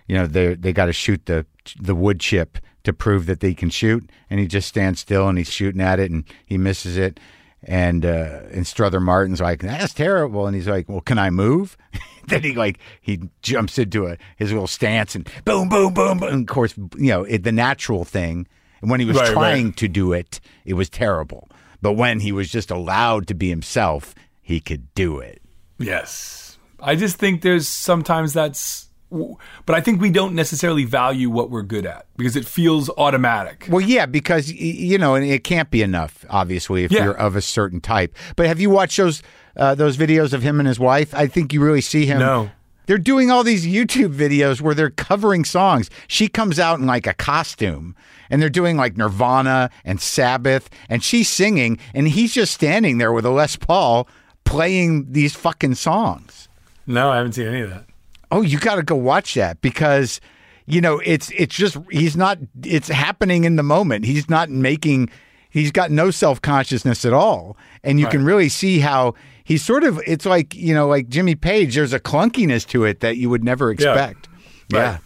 [0.08, 1.46] you know, they they got to shoot the
[1.80, 5.38] the wood chip to prove that they can shoot, and he just stands still and
[5.38, 7.20] he's shooting at it and he misses it,
[7.64, 11.78] and uh, and Strother Martin's like that's terrible, and he's like, well, can I move?
[12.28, 16.30] then he like he jumps into a his little stance and boom, boom, boom, boom.
[16.30, 18.48] And of course, you know, it, the natural thing.
[18.82, 19.34] And when he was Right, right.
[19.34, 21.48] trying to do it, it was terrible.
[21.84, 25.42] But when he was just allowed to be himself, he could do it.
[25.78, 26.58] Yes.
[26.80, 31.62] I just think there's sometimes that's but I think we don't necessarily value what we're
[31.64, 33.68] good at because it feels automatic.
[33.70, 37.04] Well, yeah, because you know, and it can't be enough, obviously, if Yeah.
[37.06, 38.16] you're of a certain type.
[38.36, 39.22] But have you watched those
[39.58, 41.14] uh, those videos of him and his wife?
[41.14, 42.20] I think you really see him.
[42.20, 42.52] No.
[42.88, 45.90] They're doing all these YouTube videos where they're covering songs.
[46.08, 47.96] She comes out in like a costume,
[48.30, 53.14] and they're doing like Nirvana and Sabbath, and she's singing, and he's just standing there
[53.14, 54.08] with a Les Paul
[54.46, 56.50] playing these fucking songs.
[56.88, 57.86] No, I haven't seen any of that.
[58.32, 60.22] Oh, you got to go watch that because
[60.66, 64.06] you know it's it's just he's not it's happening in the moment.
[64.06, 65.10] He's not making
[65.50, 67.58] he's got no self-consciousness at all.
[67.84, 71.36] And you can really see how he's sort of it's like, you know, like Jimmy
[71.36, 74.30] Page there's a clunkiness to it that you would never expect.
[74.70, 74.92] Yeah.
[74.94, 75.00] Right.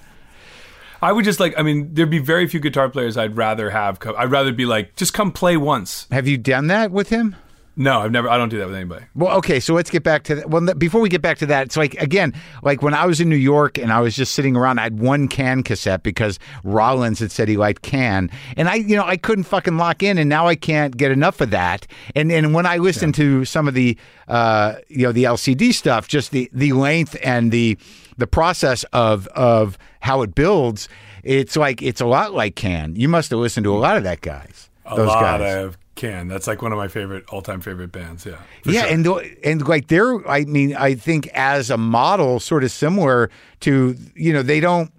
[1.01, 1.53] I would just like.
[1.57, 3.99] I mean, there'd be very few guitar players I'd rather have.
[4.17, 6.07] I'd rather be like, just come play once.
[6.09, 7.35] Have you done that with him?
[7.77, 8.29] No, I've never.
[8.29, 9.05] I don't do that with anybody.
[9.15, 10.49] Well, okay, so let's get back to that.
[10.49, 13.27] Well, before we get back to that, it's like again, like when I was in
[13.29, 17.19] New York and I was just sitting around, I had one Can cassette because Rollins
[17.19, 20.29] had said he liked Can, and I, you know, I couldn't fucking lock in, and
[20.29, 21.85] now I can't get enough of that.
[22.15, 23.97] And and when I listen to some of the,
[24.29, 27.77] uh, you know, the LCD stuff, just the the length and the
[28.17, 30.87] the process of of how it builds,
[31.23, 32.95] it's like it's a lot like Can.
[32.95, 34.69] You must have listened to a lot of that guys.
[34.85, 35.55] A those lot guys.
[35.55, 36.27] of Can.
[36.27, 38.25] That's like one of my favorite all-time favorite bands.
[38.25, 38.35] Yeah.
[38.65, 38.91] yeah, sure.
[38.91, 43.29] and the- and like they're, I mean, I think as a model, sort of similar
[43.61, 44.91] to, you know, they don't.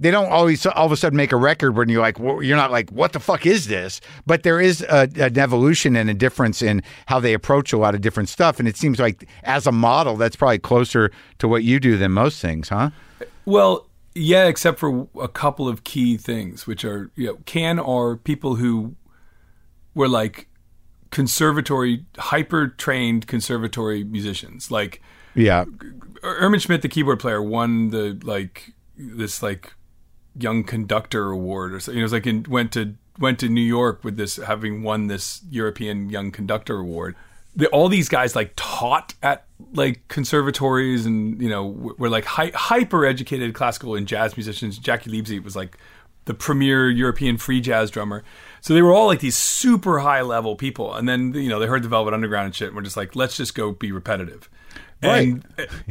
[0.00, 2.56] They don't always all of a sudden make a record when you're like well, you're
[2.56, 4.00] not like what the fuck is this?
[4.26, 7.94] But there is a, an evolution and a difference in how they approach a lot
[7.94, 11.62] of different stuff, and it seems like as a model, that's probably closer to what
[11.62, 12.90] you do than most things, huh?
[13.44, 18.16] Well, yeah, except for a couple of key things, which are you know, Can are
[18.16, 18.96] people who
[19.94, 20.48] were like
[21.10, 24.70] conservatory, hyper trained conservatory musicians.
[24.70, 25.02] Like
[25.34, 25.64] Yeah,
[26.22, 29.72] er-, Irmin Schmidt, the keyboard player, won the like this like
[30.38, 32.00] young conductor award or something.
[32.00, 35.42] It was like in, went to went to New York with this having won this
[35.50, 37.14] European Young Conductor Award.
[37.54, 41.66] The, all these guys like taught at like conservatories and you know
[41.98, 44.78] were like hy- hyper educated classical and jazz musicians.
[44.78, 45.76] Jaki Liebezeit was like
[46.24, 48.24] the premier European free jazz drummer.
[48.62, 50.94] So they were all like these super high level people.
[50.94, 52.68] And then you know they heard the Velvet Underground and shit.
[52.68, 54.48] And we're just like, let's just go be repetitive.
[55.02, 55.44] And,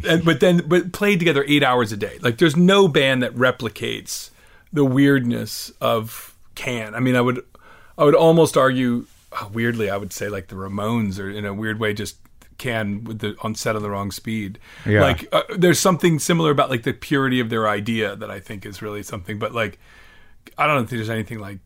[0.07, 2.17] and but then but played together eight hours a day.
[2.21, 4.29] Like there's no band that replicates
[4.71, 6.95] the weirdness of Can.
[6.95, 7.43] I mean, I would
[7.97, 9.89] I would almost argue uh, weirdly.
[9.89, 12.15] I would say like the Ramones, or in a weird way, just
[12.57, 14.59] Can with the on set on the wrong speed.
[14.85, 15.01] Yeah.
[15.01, 18.65] Like uh, there's something similar about like the purity of their idea that I think
[18.65, 19.39] is really something.
[19.39, 19.77] But like
[20.57, 21.59] I don't think there's anything like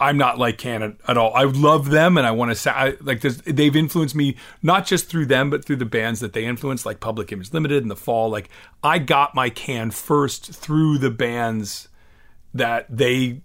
[0.00, 1.32] I'm not like Can at, all.
[1.34, 5.08] I love them, and I want to say I, like they've influenced me not just
[5.08, 7.96] through them, but through the bands that they influenced, like Public Image Limited and The
[7.96, 8.30] Fall.
[8.30, 8.48] Like
[8.82, 11.88] I got my Can first through the bands
[12.54, 13.42] that they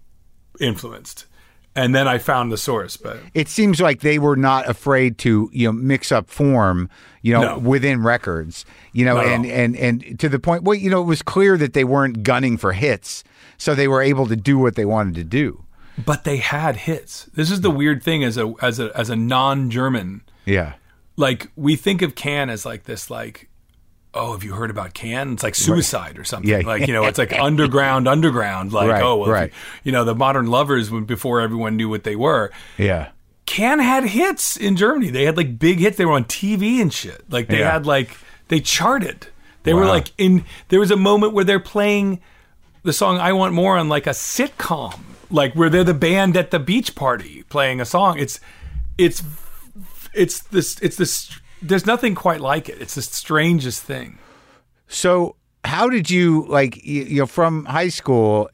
[0.60, 1.26] influenced,
[1.74, 2.96] and then I found the source.
[2.96, 6.88] But it seems like they were not afraid to you know mix up form
[7.22, 7.58] you know No.
[7.58, 11.06] within records you know at and, and and to the point well you know it
[11.06, 13.24] was clear that they weren't gunning for hits
[13.58, 15.64] so they were able to do what they wanted to do
[16.04, 17.24] but they had hits.
[17.34, 20.22] This is the weird thing as a as a as a non-German.
[20.44, 20.74] yeah.
[21.18, 23.48] Like we think of Can as like this like
[24.12, 25.32] oh have you heard about Can?
[25.32, 26.50] It's like suicide or something.
[26.50, 26.58] Yeah.
[26.66, 28.72] like you know it's like underground underground.
[28.72, 29.52] Like Right, oh well, right.
[29.82, 32.50] you, know the modern lovers when before everyone knew what they were.
[32.76, 33.10] Yeah.
[33.46, 35.08] Can had hits in germany.
[35.10, 35.96] They had like big hits.
[35.96, 37.24] They were on tv and shit.
[37.30, 37.72] Like they Yeah.
[37.72, 38.16] had like
[38.48, 39.28] they charted.
[39.62, 42.20] They were like in there was a moment where they're playing
[42.84, 44.94] the song i want more on like a sitcom
[45.30, 48.40] like where they're the band at the beach party playing a song it's
[48.98, 49.22] it's
[50.14, 54.18] it's this it's this there's nothing quite like it it's the strangest thing
[54.88, 58.48] so how did you like you, know from high school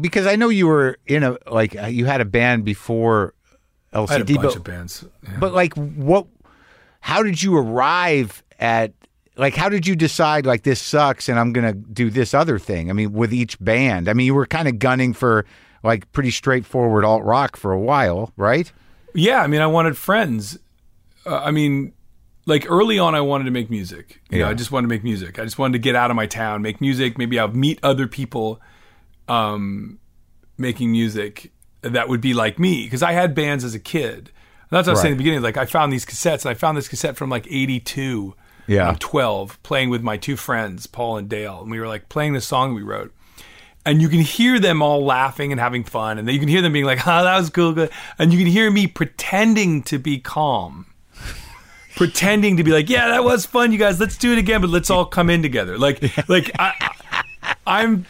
[0.00, 3.34] because i know you were in a like uh, you had a band before
[3.92, 5.36] LCD i had a bunch but of bands Yeah.
[5.38, 6.26] But like, what?
[7.00, 8.92] How did you arrive at?
[9.36, 10.46] Like, how did you decide?
[10.46, 12.90] Like, this sucks, and I'm gonna do this other thing.
[12.90, 15.46] I mean, with each band, I mean, you were kind of gunning for
[15.82, 18.70] like pretty straightforward alt rock for a while, right?
[19.14, 20.58] Yeah, I mean, I wanted friends.
[21.24, 21.92] Uh, I mean,
[22.44, 24.20] like early on, I wanted to make music.
[24.30, 24.50] You know, Yeah.
[24.50, 25.38] I just wanted to make music.
[25.38, 27.18] I just wanted to get out of my town, make music.
[27.18, 28.60] Maybe I'll meet other people,
[29.28, 29.98] um,
[30.58, 31.52] making music
[31.82, 34.30] that would be like me because I had bands as a kid.
[34.70, 35.42] That's what I was saying in the beginning.
[35.42, 38.34] Like I found these cassettes, and I found this cassette from like '82.
[38.68, 38.88] Yeah.
[38.88, 42.32] I'm 12, playing with my two friends, Paul and Dale, and we were like playing
[42.32, 43.14] the song we wrote.
[43.86, 46.60] And you can hear them all laughing and having fun, and then you can hear
[46.60, 49.98] them being like, "Oh, that was cool," good." and you can hear me pretending to
[49.98, 50.86] be calm,
[51.96, 53.98] pretending to be like, "Yeah, that was fun, you guys.
[54.00, 56.90] Let's do it again, but let's all come in together." Like, like I,
[57.66, 58.06] I'm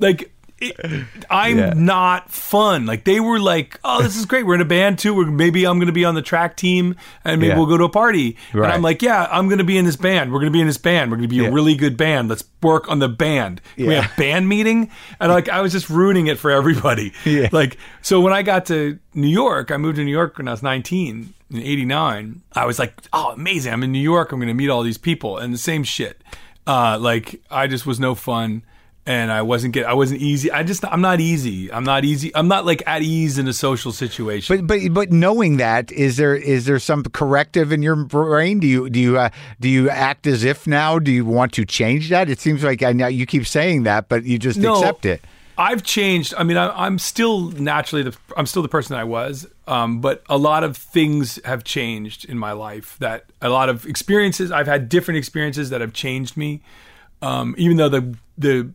[0.00, 1.72] like it, I'm Yeah.
[1.76, 2.86] not fun.
[2.86, 4.44] Like they were like, "Oh, this is great.
[4.46, 5.14] We're in a band too.
[5.14, 7.56] We're maybe I'm going to be on the track team and maybe Yeah.
[7.56, 8.64] we'll go to a party." Right.
[8.64, 10.32] And I'm like, "Yeah, I'm going to be in this band.
[10.32, 11.10] We're going to be in this band.
[11.10, 11.48] We're going to be Yeah.
[11.48, 12.28] a really good band.
[12.28, 16.26] Let's work on the band." We have band meeting, and like I was just ruining
[16.26, 17.12] it for everybody.
[17.52, 20.50] Like so when I got to New York, I moved to New York when I
[20.52, 22.42] was 19 in 89.
[22.54, 23.72] I was like, "Oh, amazing.
[23.72, 24.30] I'm in New York.
[24.32, 26.20] I'm going to meet all these people." And the same shit.
[26.66, 28.62] Uh like I just was no fun
[29.10, 30.52] and I wasn't get I wasn't easy.
[30.52, 31.72] I just I'm not easy.
[31.72, 32.30] I'm not easy.
[32.36, 34.56] I'm not like at ease in a social situation.
[34.56, 38.60] But but but knowing that, is there is there some corrective in your brain?
[38.60, 41.00] Do you do you uh, do you act as if now?
[41.00, 42.30] Do you want to change that?
[42.30, 44.74] It seems like I know you keep saying that, but you just No.
[44.74, 45.24] accept it.
[45.58, 46.32] I've changed.
[46.38, 50.22] I mean, I, I'm still naturally the I'm still the person I was, um, but
[50.28, 52.96] a lot of things have changed in my life.
[53.00, 56.62] That a lot of experiences I've had different experiences that have changed me.
[57.22, 58.70] Um, even though the the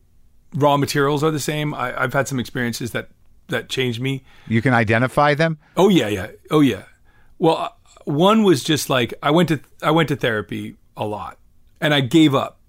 [0.55, 3.09] raw materials are the same, I, I've had some experiences that
[3.47, 4.23] that changed me.
[4.47, 5.59] You can identify them.
[5.77, 6.31] Oh yeah, yeah.
[6.49, 6.83] Oh yeah.
[7.37, 7.69] Well, uh,
[8.05, 11.37] one was just like I went to I went to therapy a lot,
[11.79, 12.59] and I gave up.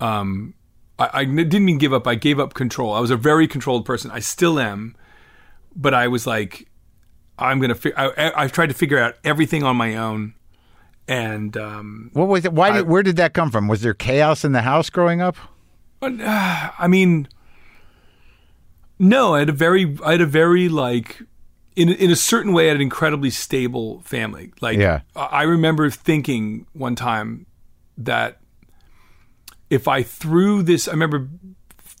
[0.00, 0.54] Um,
[0.98, 2.06] I, I didn't mean give up.
[2.06, 2.94] I gave up control.
[2.94, 4.10] I was a very controlled person.
[4.10, 4.96] I still am,
[5.74, 6.68] but I was like,
[7.38, 7.74] I'm gonna.
[7.74, 10.34] Fi- I, I've tried to figure out everything on my own,
[11.08, 12.52] and um, What was it?
[12.52, 12.72] Why?
[12.72, 13.68] did, where did that come from?
[13.68, 15.36] Was there chaos in the house growing up?
[16.02, 17.28] Uh, I mean,
[18.98, 21.22] no, I had a very, I had a very like,
[21.74, 24.52] in in a certain way, I had an incredibly stable family.
[24.60, 25.00] Like, Yeah.
[25.14, 27.46] I I remember thinking one time
[27.98, 28.40] that
[29.70, 31.28] if I threw this, I remember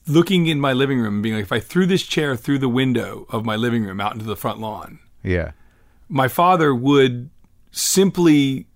[0.06, 2.68] looking in my living room and being like, if I threw this chair through the
[2.68, 5.50] window of my living room out into the front lawn, Yeah.
[6.08, 7.28] my father would
[7.72, 8.68] simply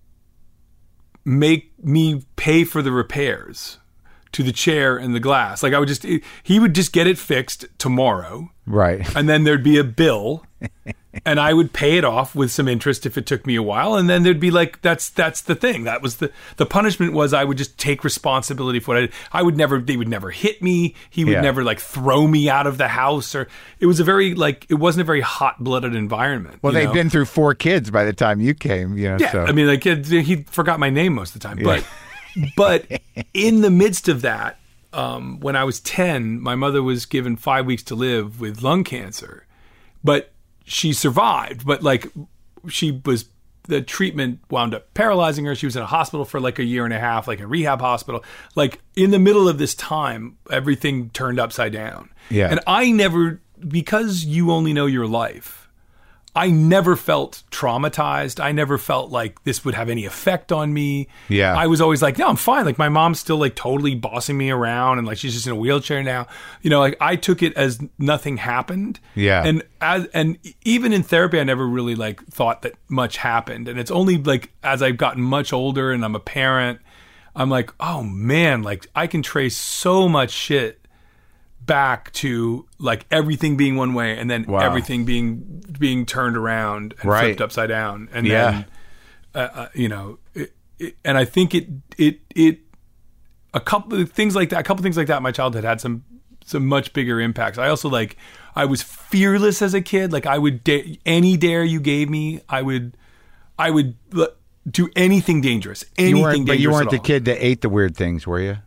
[1.23, 3.77] make me pay for the repairs
[4.33, 5.61] to the chair and the glass.
[5.63, 6.05] Like I would just,
[6.43, 9.15] he would just get it fixed tomorrow, Right.
[9.15, 10.45] and then there'd be a bill,
[11.25, 13.95] and I would pay it off with some interest if it took me a while,
[13.95, 15.83] and then there'd be like that's that's the thing.
[15.83, 19.13] That was the the punishment was I would just take responsibility for what I did.
[19.33, 20.95] I would never they would never hit me.
[21.09, 21.41] He would Yeah.
[21.41, 23.47] never like throw me out of the house or
[23.79, 26.59] it was a very like it wasn't a very hot blooded environment.
[26.61, 26.93] Well, they'd know?
[26.93, 28.95] been through four kids by the time you came.
[28.97, 29.17] You know.
[29.19, 29.43] Yeah, So.
[29.45, 31.83] I mean, like he forgot my name most of the time, but
[32.55, 32.85] but
[33.33, 34.59] in the midst of that,
[34.93, 38.83] um, when I was ten, my mother was given five weeks to live with lung
[38.83, 39.45] cancer,
[40.03, 40.31] but
[40.63, 41.65] she survived.
[41.65, 42.07] But like
[42.69, 43.25] she was.
[43.65, 45.53] The treatment wound up paralyzing her.
[45.53, 47.79] She was in a hospital for like a year and a half, like a rehab
[47.79, 48.23] hospital.
[48.55, 52.09] Like in the middle of this time, everything turned upside down.
[52.31, 52.49] Yeah.
[52.49, 55.60] And I never, because you only know your life,
[56.33, 58.41] I never felt traumatized.
[58.41, 61.09] I never felt like this would have any effect on me.
[61.27, 61.53] Yeah.
[61.55, 62.63] I was always like, no, I'm fine.
[62.63, 65.57] Like my mom's still like totally bossing me around and like she's just in a
[65.57, 66.27] wheelchair now.
[66.61, 69.01] You know, like I took it as nothing happened.
[69.13, 69.43] Yeah.
[69.43, 73.67] And as and even in therapy I never really like thought that much happened.
[73.67, 76.79] And it's only like as I've gotten much older and I'm a parent,
[77.35, 80.80] I'm like, oh man, like I can trace so much shit
[81.65, 84.59] back to like everything being one way and then Wow.
[84.59, 87.23] everything being being turned around and Right.
[87.25, 88.51] flipped upside down and Yeah.
[88.51, 88.65] then
[89.35, 92.59] uh, uh, you know it, it, and i think it it it
[93.53, 95.79] a couple of things like that a couple things like that in my childhood had
[95.79, 96.03] some
[96.43, 98.17] some much bigger impacts i also like
[98.55, 102.41] i was fearless as a kid like i would da- any dare you gave me
[102.49, 102.97] i would
[103.59, 103.95] i would
[104.69, 107.03] do anything dangerous anything you dangerous but you weren't the all.
[107.03, 108.57] kid that ate the weird things, were you?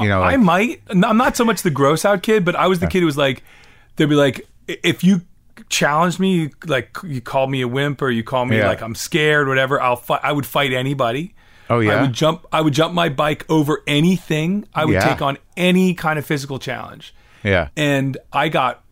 [0.00, 0.82] You know, I might.
[0.88, 3.16] I'm not so much the gross out kid, but I was the kid who was
[3.16, 3.42] like,
[3.96, 5.20] they'd be like, if you
[5.68, 8.66] challenged me, like you call me a wimp or you call me Yeah.
[8.66, 10.20] like I'm scared, whatever, I'll fight.
[10.24, 11.34] I would fight anybody.
[11.70, 11.92] Oh, yeah?
[11.98, 12.44] I would jump.
[12.52, 14.66] I would jump my bike over anything.
[14.74, 15.08] I would Yeah.
[15.08, 17.14] take on any kind of physical challenge.
[17.44, 17.68] yeah.
[17.76, 18.82] And I got,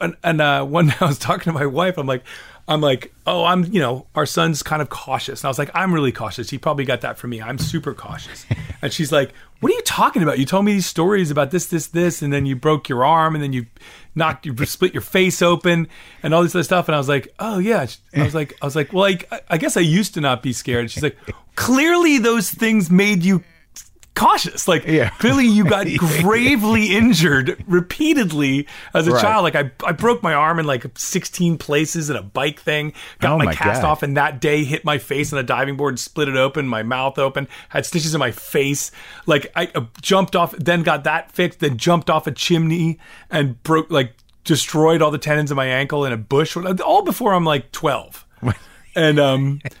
[0.00, 1.98] and, and uh, one day I was talking to my wife.
[1.98, 2.24] I'm like,
[2.66, 5.42] I'm like, oh, I'm, you know, our son's kind of cautious.
[5.42, 6.48] And I was like, I'm really cautious.
[6.48, 7.42] He probably got that from me.
[7.42, 8.46] I'm super cautious.
[8.82, 10.38] and she's like, what are you talking about?
[10.38, 13.34] You told me these stories about this, this, this, and then you broke your arm,
[13.34, 13.66] and then you
[14.14, 15.88] knocked, you split your face open,
[16.22, 16.88] and all this other stuff.
[16.88, 17.86] And I was like, oh yeah.
[18.16, 20.54] I was like, I was like, well, I, I guess I used to not be
[20.54, 20.90] scared.
[20.90, 21.18] She's like,
[21.56, 23.44] clearly those things made you
[24.14, 24.68] cautious.
[24.68, 25.08] Like Yeah.
[25.18, 25.86] clearly you got
[26.22, 29.20] gravely injured repeatedly as a Right.
[29.22, 29.44] child.
[29.44, 33.32] Like I, I broke my arm in like 16 places in a bike thing, got
[33.32, 33.88] Oh my, my cast God.
[33.88, 36.82] off and that day hit my face on a diving board, split it open, my
[36.82, 38.90] mouth open, had stitches in my face.
[39.26, 42.98] Like I uh, jumped off, then got that fixed, then jumped off a chimney
[43.30, 47.32] and broke, like destroyed all the tendons in my ankle in a bush, all before
[47.34, 48.26] I'm like 12.
[48.96, 49.60] and um,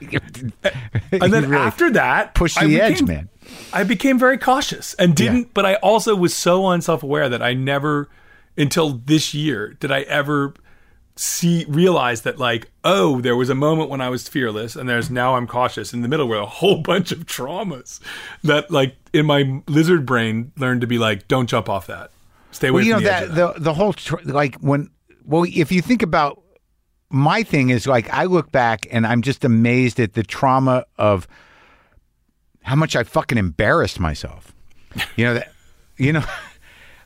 [1.12, 3.28] and then really after that, push I the edge, became- man.
[3.72, 5.48] I became very cautious and didn't, Yeah.
[5.54, 8.08] but I also was so unself-aware that I never,
[8.56, 10.54] until this year, did I ever
[11.16, 15.10] see realize that like, oh, there was a moment when I was fearless, and there's
[15.10, 15.92] now I'm cautious.
[15.92, 18.00] In the middle were a whole bunch of traumas
[18.42, 22.10] that like in my lizard brain learned to be like, don't jump off that,
[22.50, 23.54] stay away Well, you know from the edge that, that.
[23.56, 23.94] the the whole
[24.24, 24.90] like when
[25.26, 26.42] well, if you think about
[27.14, 31.28] my thing is like I look back and I'm just amazed at the trauma of
[32.62, 34.52] how much I fucking embarrassed myself.
[35.16, 35.52] You know that,
[35.96, 36.24] you know.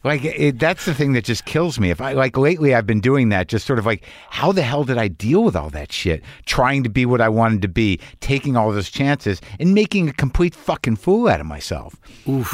[0.05, 1.91] Like it, that's the thing that just kills me.
[1.91, 3.49] If I like lately, I've been doing that.
[3.49, 6.23] Just sort of like, how the hell did I deal with all that shit?
[6.47, 10.13] Trying to be what I wanted to be, taking all those chances, and making a
[10.13, 11.97] complete fucking fool out of myself.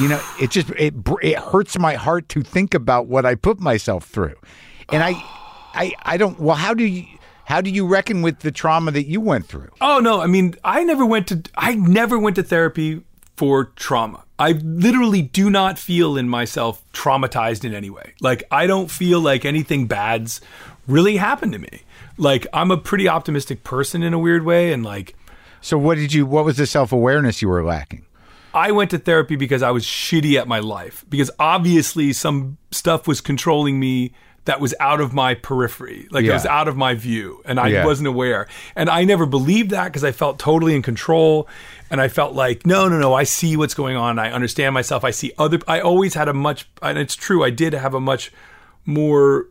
[0.00, 3.61] You know, it just it it hurts my heart to think about what I put
[3.61, 4.36] myself through,
[4.88, 5.11] and I,
[5.74, 6.40] I, I don't.
[6.40, 7.05] Well, how do you
[7.47, 9.70] how do you reckon with the trauma that you went through?
[9.80, 13.03] Oh no, I mean, I never went to I never went to therapy
[13.36, 14.24] for trauma.
[14.38, 18.14] I literally do not feel in myself traumatized in any way.
[18.20, 20.40] Like I don't feel like anything bad's
[20.86, 21.82] really happened to me.
[22.16, 25.14] Like I'm a pretty optimistic person in a weird way and like
[25.61, 26.26] So, what did you?
[26.26, 28.05] What was the self awareness you were lacking?
[28.55, 31.05] I went to therapy because I was shitty at my life.
[31.09, 34.12] Because obviously some stuff was controlling me
[34.47, 36.07] that was out of my periphery.
[36.11, 37.40] Like it was out of my view.
[37.47, 37.84] And I Yeah.
[37.86, 38.47] wasn't aware.
[38.76, 41.49] And I never believed that because I felt totally in control.
[41.90, 44.18] And I felt like, no, no, no, I see what's going on.
[44.18, 45.03] I understand myself.
[45.05, 48.01] I see other I always had a much and it's true, I did have a
[48.01, 48.32] much
[48.84, 49.47] more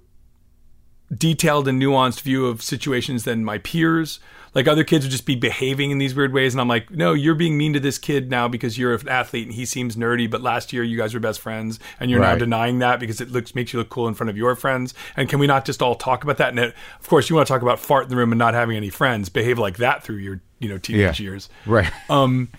[1.15, 4.19] detailed and nuanced view of situations than my peers.
[4.55, 7.13] Like other kids would just be behaving in these weird ways, and I'm like, no,
[7.13, 10.29] you're being mean to this kid now because you're an athlete and he seems nerdy.
[10.29, 13.31] But last year you guys were best friends, and you're now denying that because it
[13.31, 14.93] looks makes you look cool in front of your friends.
[15.15, 16.49] And can we not just all talk about that?
[16.49, 18.53] And it, of course, you want to talk about fart in the room and not
[18.53, 19.29] having any friends.
[19.29, 21.23] Behave like that through your you know teenage Yeah.
[21.23, 21.91] years Right.
[22.09, 22.49] um,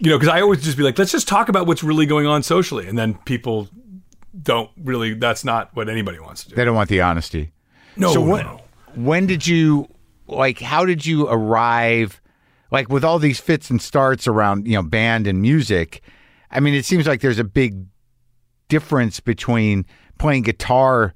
[0.00, 2.26] you know, because I always just be like, let's just talk about what's really going
[2.26, 3.68] on socially, and then people
[4.42, 5.14] don't really.
[5.14, 6.56] That's not what anybody wants to do.
[6.56, 7.52] they don't want the honesty.
[7.96, 8.60] No, So when, no.
[8.96, 9.88] when did you
[10.26, 12.20] like how did you arrive
[12.70, 16.02] like with all these fits and starts around, you know, band and music?
[16.50, 17.84] I mean, it seems like there's a big
[18.68, 19.86] difference between
[20.18, 21.14] playing guitar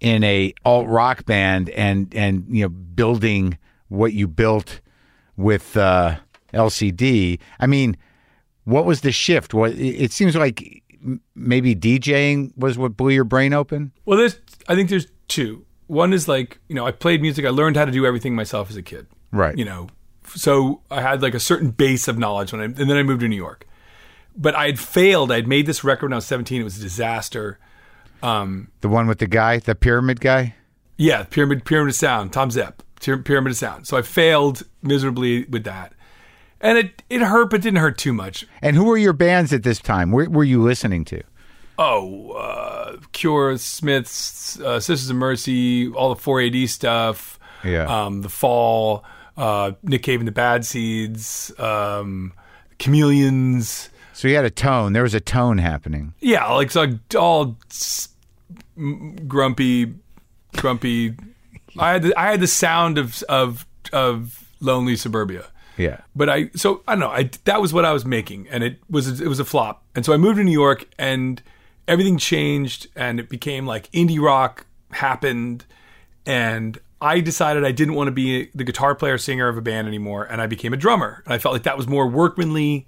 [0.00, 3.56] in a alt rock band and and you know building
[3.88, 4.80] what you built
[5.36, 6.16] with uh
[6.52, 7.38] LCD.
[7.60, 7.96] I mean,
[8.64, 9.54] what was the shift?
[9.54, 10.82] What it it seems like
[11.34, 13.92] maybe DJing was what blew your brain open.
[14.04, 14.40] Well, there's.
[14.68, 15.65] I think there's two.
[15.86, 17.44] One is like you know, I played music.
[17.44, 19.06] I learned how to do everything myself as a kid.
[19.32, 19.56] Right.
[19.56, 19.88] You know,
[20.34, 23.20] so I had like a certain base of knowledge when I, and then I moved
[23.20, 23.66] to New York.
[24.36, 25.32] But I had failed.
[25.32, 26.60] I'd made this record when I was 17.
[26.60, 27.58] It was a disaster.
[28.22, 30.54] Um, The one with the guy, the pyramid guy?
[30.98, 33.86] Yeah, pyramid pyramid of sound, Tom Zepp, pyramid of sound.
[33.86, 35.92] So I failed miserably with that,
[36.60, 38.46] and it it hurt, but didn't hurt too much.
[38.62, 40.10] And who were your bands at this time?
[40.10, 41.22] Where were you listening to?
[41.78, 47.38] Oh, uh, Cure, Smiths, uh, Sisters of Mercy, all the 4AD stuff.
[47.64, 47.84] Yeah.
[47.84, 49.04] Um, the Fall,
[49.36, 52.32] uh, Nick Cave and the Bad Seeds, um,
[52.78, 53.90] Chameleons.
[54.12, 54.92] So you had a tone.
[54.92, 56.14] There was a tone happening.
[56.20, 57.58] Yeah, like so all
[59.26, 59.94] grumpy,
[60.56, 61.14] grumpy.
[61.78, 65.46] I had the, I had the sound of of of lonely suburbia.
[65.76, 66.00] Yeah.
[66.14, 67.10] But I so I don't know.
[67.10, 69.84] I that was what I was making, and it was it was a flop.
[69.94, 71.42] And so I moved to New York, and
[71.88, 75.64] everything changed, and it became like indie rock happened,
[76.24, 79.86] and I decided I didn't want to be the guitar player singer of a band
[79.86, 81.22] anymore, and I became a drummer.
[81.24, 82.86] And I felt like that was more workmanly.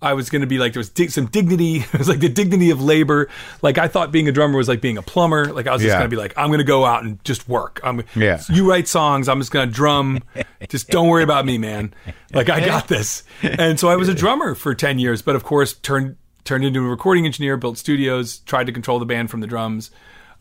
[0.00, 1.76] I was going to be like there was dig- some dignity.
[1.92, 3.28] It was like the dignity of labor.
[3.62, 5.52] Like I thought being a drummer was like being a plumber.
[5.52, 5.98] Like I was just Yeah.
[5.98, 7.78] going to be like I'm going to go out and just work.
[7.84, 8.42] I'm Yeah.
[8.48, 9.28] you write songs.
[9.28, 10.24] I'm just going to drum.
[10.68, 11.94] just don't worry about me, man.
[12.34, 13.22] Like I got this.
[13.42, 16.80] And so I was a drummer for 10 years, but of course turned turned into
[16.84, 19.90] a recording engineer, built studios, tried to control the band from the drums,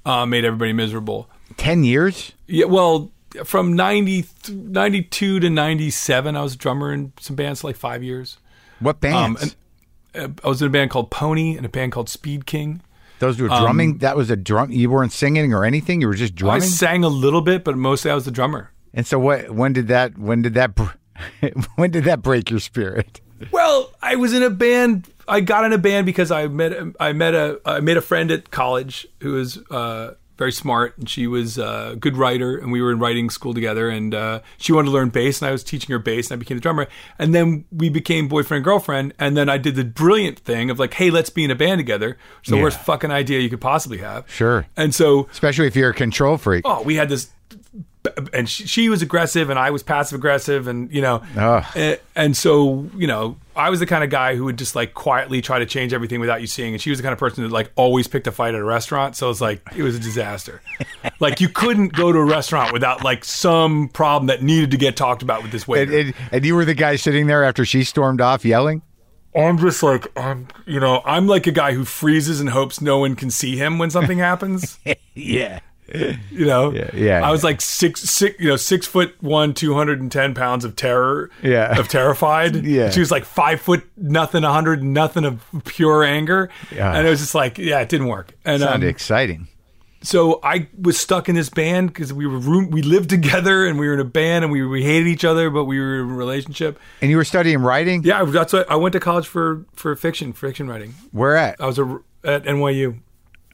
[0.06, 1.30] uh, made everybody miserable.
[1.58, 2.32] Ten years?
[2.48, 3.12] Yeah, well,
[3.46, 8.04] from 90, 92 to 97, I was a drummer in some bands for like five
[8.04, 8.38] years.
[8.80, 9.00] What Um,
[9.36, 9.56] bands?
[10.14, 12.82] and uh, I was in a band called Pony and a band called Speed King.
[13.20, 14.00] Those were drumming.
[14.00, 14.72] that was a drum.
[14.72, 16.02] You weren't singing or anything.
[16.02, 16.64] You were just drumming.
[16.64, 18.72] I sang a little bit, but mostly I was the drummer.
[18.96, 19.52] and so what?
[19.52, 20.18] When did that?
[20.18, 20.74] When did that?
[20.74, 20.86] br-
[21.76, 23.22] when did that break your spirit?
[23.52, 25.08] Well, I was in a band.
[25.28, 28.32] I got in a band because I met I met a I made a friend
[28.32, 32.82] at college who was uh, very smart, and she was a good writer, and we
[32.82, 33.90] were in writing school together.
[33.90, 36.40] And uh, she wanted to learn bass, and I was teaching her bass, and I
[36.40, 36.88] became the drummer.
[37.20, 39.14] And then we became boyfriend and girlfriend.
[39.20, 41.78] And then I did the brilliant thing of like, hey, let's be in a band
[41.78, 42.18] together.
[42.40, 42.64] It's the Yeah.
[42.64, 44.26] worst fucking idea you could possibly have.
[44.32, 44.66] Sure.
[44.76, 46.64] And so Especially if you're a control freak.
[46.66, 47.30] oh, we had this
[48.34, 51.72] and she, she was aggressive and I was passive aggressive and you know ah.
[51.76, 54.94] and, and so you know I was the kind of guy who would just like
[54.94, 57.44] quietly try to change everything without you seeing and she was the kind of person
[57.44, 59.96] that like always picked a fight at a restaurant so it was like it was
[59.96, 60.62] a disaster
[61.20, 64.98] like you couldn't go to a restaurant without like some problem that needed to get
[64.98, 67.66] talked about with this waiter And, and, and you were the guy sitting there after
[67.66, 68.82] she stormed off yelling?
[69.36, 72.98] I'm just like I'm you know I'm like a guy who freezes and hopes no
[72.98, 74.80] one can see him when something happens
[75.14, 75.60] Yeah.
[76.32, 80.34] you know Yeah, yeah, i was like six six you know six foot one 210
[80.34, 81.78] pounds of terror Yeah.
[81.80, 82.90] of terrified Yeah.
[82.90, 86.94] she was like five foot nothing 100 nothing of pure anger Yeah.
[86.96, 89.48] and it was just like yeah it didn't work and um, Sounded exciting.
[90.02, 93.78] so i was stuck in this band because we were room we lived together and
[93.78, 96.10] we were in a band and we, we hated each other but we were in
[96.10, 98.04] a relationship And you were studying writing?
[98.04, 101.60] yeah that's what i went to college for for fiction fiction writing Where at?
[101.60, 103.00] i was a, at nyu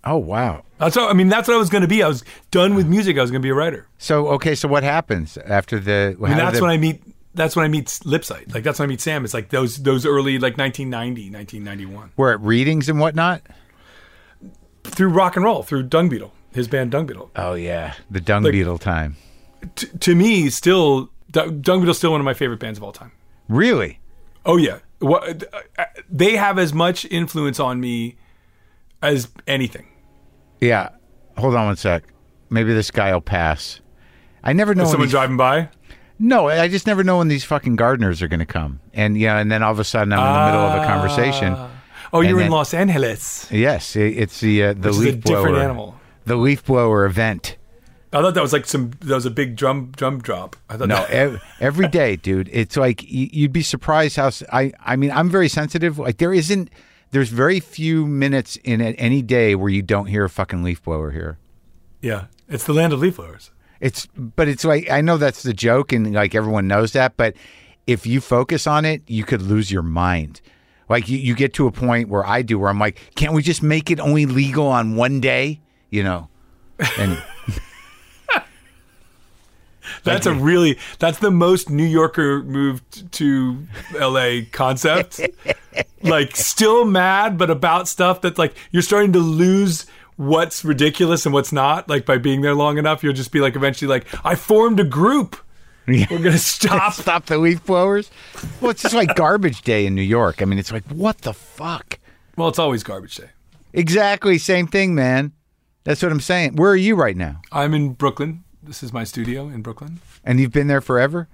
[0.09, 0.63] Oh, wow.
[0.77, 2.87] that's what i mean that's what i was going to be i was done with
[2.87, 6.15] music i was going to be a writer So, okay, so what happens after the.
[6.23, 7.01] I mean, that's when I meet.
[7.33, 8.53] That's when I meet Lipsyte.
[8.53, 9.23] Like that's when I meet Sam.
[9.25, 13.41] It's like those those early like 1990, 1991 We're at readings and whatnot?
[14.83, 17.29] through rock and roll through Dung Beetle, his band Dung Beetle.
[17.35, 17.93] Oh, yeah.
[18.09, 19.17] The dung beetle time.
[19.75, 23.11] T- to me, still Dung Beetle's still one of my favorite bands of all time.
[23.49, 23.99] Really?
[24.45, 28.15] Oh yeah, what uh, they have as much influence on me
[29.01, 29.87] as anything.
[30.59, 30.89] Yeah.
[31.37, 32.03] Hold on one sec.
[32.49, 33.81] Maybe this guy will pass.
[34.43, 34.83] I never know.
[34.83, 35.69] when Someone these- driving by.
[36.19, 38.79] no, I just never know when these fucking gardeners are going to come.
[38.93, 41.55] And yeah, and then all of a sudden I'm in the middle of a conversation.
[42.13, 43.51] Oh, you're in then- Los Angeles.
[43.51, 45.37] Yes, it- it's the uh, the Which is a leaf blower.
[45.47, 45.99] different animal.
[46.25, 47.57] The leaf blower event.
[48.13, 48.91] I thought that was like some.
[49.01, 50.55] That was a big drum drum drop.
[50.69, 52.49] I thought No, that, ev- every day, dude.
[52.53, 54.71] It's like y- you'd be surprised how s- I.
[54.85, 55.99] I mean, I'm very sensitive.
[55.99, 56.69] Like there isn't.
[57.11, 61.11] There's very few minutes in any day where you don't hear a fucking leaf blower
[61.11, 61.37] here.
[62.01, 63.51] yeah, it's the land of leaf blowers.
[63.79, 67.15] It's, but it's like I know that's the joke, and like everyone knows that.
[67.15, 67.35] But
[67.85, 70.41] if you focus on it, you could lose your mind.
[70.89, 73.41] Like you, you get to a point where I do, where I'm like, can't we
[73.41, 75.61] just make it only legal on one day?
[75.89, 76.29] You know,
[76.97, 77.21] and
[80.07, 85.21] That's a really that's the most New Yorker moved to LA concept.
[86.03, 89.85] like still mad but about stuff that like you're starting to lose
[90.15, 91.89] what's ridiculous and what's not.
[91.89, 94.83] Like by being there long enough, you'll just be like eventually like I formed a
[94.83, 95.37] group.
[95.87, 96.93] We're gonna stop.
[96.93, 98.11] stop the leaf blowers.
[98.59, 100.41] Well, it's just like garbage day in New York.
[100.41, 101.99] I mean, it's like what the fuck.
[102.35, 103.29] Well, it's always garbage day.
[103.73, 105.31] Exactly, same thing, man.
[105.83, 106.57] That's what I'm saying.
[106.57, 107.41] Where are you right now?
[107.51, 108.43] I'm in Brooklyn.
[108.68, 110.01] This is my studio in Brooklyn.
[110.26, 111.30] And you've been there forever?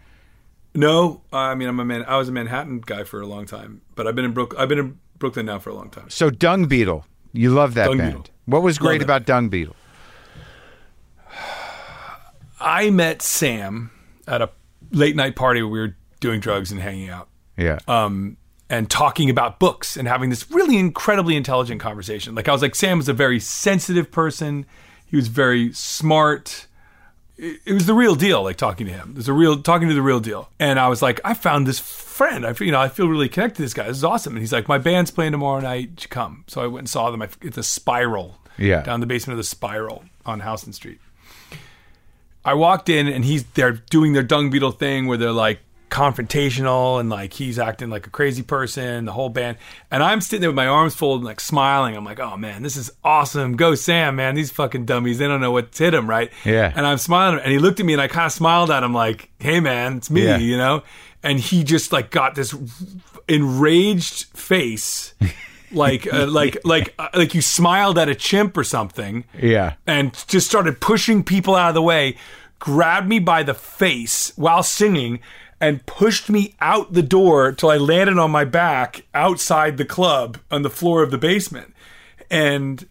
[0.76, 2.06] No, I mean I'm a man.
[2.08, 4.54] I was a Manhattan guy for a long time, but I've been in Brook.
[4.58, 6.10] I've been in Brooklyn now for a long time.
[6.10, 8.12] So Dung Beetle, you love that Dung band.
[8.12, 8.36] Beetle.
[8.46, 9.76] What was great about Dung Beetle?
[12.60, 13.92] I met Sam
[14.28, 14.50] at a
[14.92, 17.30] late night party where we were doing drugs and hanging out.
[17.58, 17.80] Yeah.
[17.88, 18.38] um,
[18.70, 22.34] and talking about books and having this really incredibly intelligent conversation.
[22.34, 24.66] Like I was like, Sam was a very sensitive person.
[25.06, 26.66] He was very smart.
[27.38, 28.44] It, it was the real deal.
[28.44, 30.50] Like talking to him, it was a real talking to the real deal.
[30.60, 32.46] And I was like, I found this friend.
[32.46, 33.88] I feel, you know, I feel really connected to this guy.
[33.88, 34.34] This is awesome.
[34.34, 35.90] And he's like, my band's playing tomorrow night.
[35.90, 36.44] You should come.
[36.48, 37.22] So I went and saw them.
[37.22, 38.40] I, it's a spiral.
[38.58, 38.84] Yeah.
[38.84, 41.00] Down the basement of the spiral on Houston Street.
[42.46, 45.60] I walked in and he's they're doing their dung beetle thing where they're like
[45.94, 49.58] confrontational and like he's acting like a crazy person, the whole band.
[49.92, 51.96] And I'm sitting there with my arms folded and like smiling.
[51.96, 53.56] I'm like, oh man, this is awesome.
[53.56, 54.34] Go Sam, man.
[54.34, 56.32] These fucking dummies, they don't know what's hit them, right?
[56.44, 56.74] Yeah.
[56.76, 58.94] And I'm smiling and he looked at me and I kind of smiled at him
[58.94, 60.38] like, hey man, it's me, Yeah.
[60.38, 60.82] you know?
[61.22, 62.56] And he just like got this
[63.28, 65.14] enraged face.
[65.72, 69.76] like, uh, like, like, uh, like you smiled at a chimp or something yeah.
[69.88, 72.18] and just started pushing people out of the way,
[72.60, 75.20] grabbed me by the face while singing,
[75.64, 80.38] and pushed me out the door till I landed on my back outside the club
[80.52, 81.74] on the floor of the basement.
[82.30, 82.86] And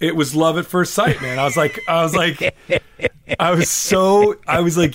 [0.00, 1.38] it was love at first sight, man.
[1.38, 2.56] I was like, I was like,
[3.38, 4.94] I was so, I was like,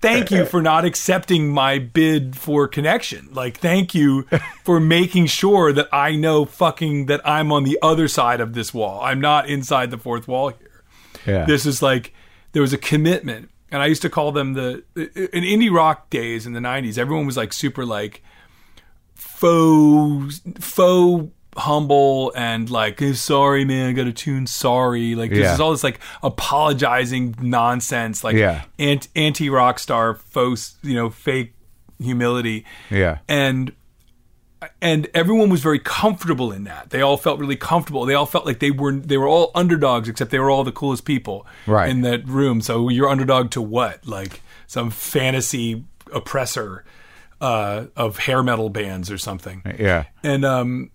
[0.00, 3.30] thank you for not accepting my bid for connection.
[3.32, 4.24] Like, thank you
[4.64, 8.74] for making sure that I know fucking that I'm on the other side of this
[8.74, 9.00] wall.
[9.02, 10.82] I'm not inside the fourth wall here.
[11.26, 11.46] Yeah.
[11.46, 12.12] This is like
[12.52, 16.46] there was a commitment, and I used to call them the in indie rock days
[16.46, 16.98] in the '90s.
[16.98, 18.22] Everyone was like super like
[19.14, 25.40] faux faux humble and like "Eh, sorry man i got a tune sorry like this
[25.40, 25.54] Yeah.
[25.54, 28.62] is all this like apologizing nonsense like Yeah.
[28.78, 31.54] ant- anti rock star faux you know fake
[32.00, 33.18] humility Yeah.
[33.28, 33.72] and
[34.82, 36.90] and everyone was very comfortable in that.
[36.90, 38.04] They all felt really comfortable.
[38.06, 40.72] They all felt like they were they were all underdogs, except they were all the
[40.72, 41.88] coolest people Right.
[41.88, 42.60] in that room.
[42.60, 44.06] So you're underdog to what?
[44.06, 46.84] Like some fantasy oppressor
[47.40, 49.62] uh, of hair metal bands or something.
[49.78, 50.06] Yeah.
[50.22, 50.90] And um,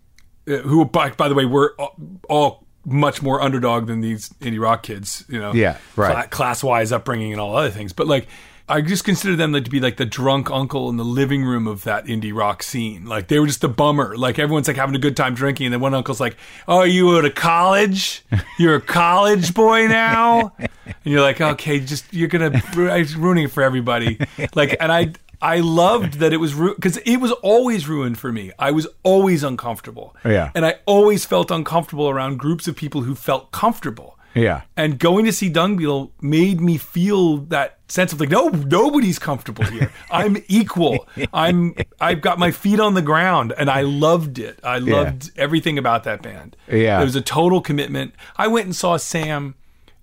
[0.48, 1.96] uh, who by, by the way were all,
[2.30, 5.24] all much more underdog than these indie rock kids.
[5.30, 6.30] You know, Yeah, right.
[6.30, 7.94] class wise upbringing and all other things.
[7.94, 8.28] But like,
[8.70, 11.68] I just consider them like, to be like the drunk uncle in the living room
[11.68, 13.06] of that indie rock scene.
[13.06, 14.16] Like they were just the bummer.
[14.16, 16.38] Like everyone's like having a good time drinking, and then one uncle's like,
[16.68, 18.24] "Oh, you go to college?
[18.58, 20.70] You're a college boy now?" and
[21.04, 24.18] you're like, "Okay, just you're gonna ruining it for everybody."
[24.56, 25.14] Like, and I.
[25.42, 28.54] I loved that it was because it was always ruined for me.
[28.58, 30.52] I was always uncomfortable, Yeah.
[30.56, 34.13] and I always felt uncomfortable around groups of people who felt comfortable.
[34.36, 34.62] Yeah.
[34.76, 39.20] And going to see Dung Beetle made me feel that sense of like, no, nobody's
[39.20, 39.92] comfortable here.
[40.12, 41.08] I'm equal.
[41.34, 44.60] I'm I've got my feet on the ground and I loved it.
[44.64, 46.56] I loved everything about that band.
[46.68, 47.02] Yeah.
[47.02, 48.16] It was a total commitment.
[48.36, 49.56] I went and saw Sam.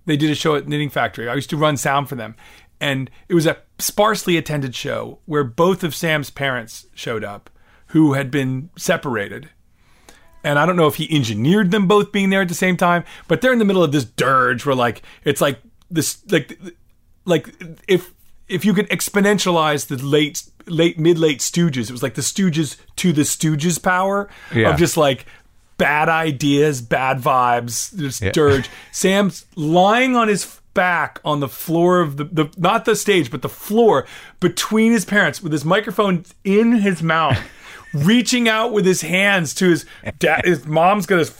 [0.06, 1.28] They did a show at Knitting Factory.
[1.28, 2.36] I used to run sound for them.
[2.80, 7.50] And it was a sparsely attended show where both of Sam's parents showed up
[7.88, 9.50] who had been separated
[10.44, 13.04] and I don't know if he engineered them both being there at the same time,
[13.28, 15.60] but they're in the middle of this dirge where like it's like
[15.90, 16.58] this like
[17.24, 17.54] like
[17.88, 18.12] if
[18.48, 22.76] if you could exponentialize the late late mid late Stooges, it was like the Stooges
[22.96, 24.70] to the Stooges power Yeah.
[24.70, 25.26] of just like
[25.78, 28.68] bad ideas, bad vibes, this dirge.
[28.92, 33.42] Sam's lying on his back on the floor of the, the not the stage but
[33.42, 34.06] the floor
[34.38, 37.36] between his parents with his microphone in his mouth
[37.92, 39.84] reaching out with his hands to his
[40.18, 41.30] dad his mom's got his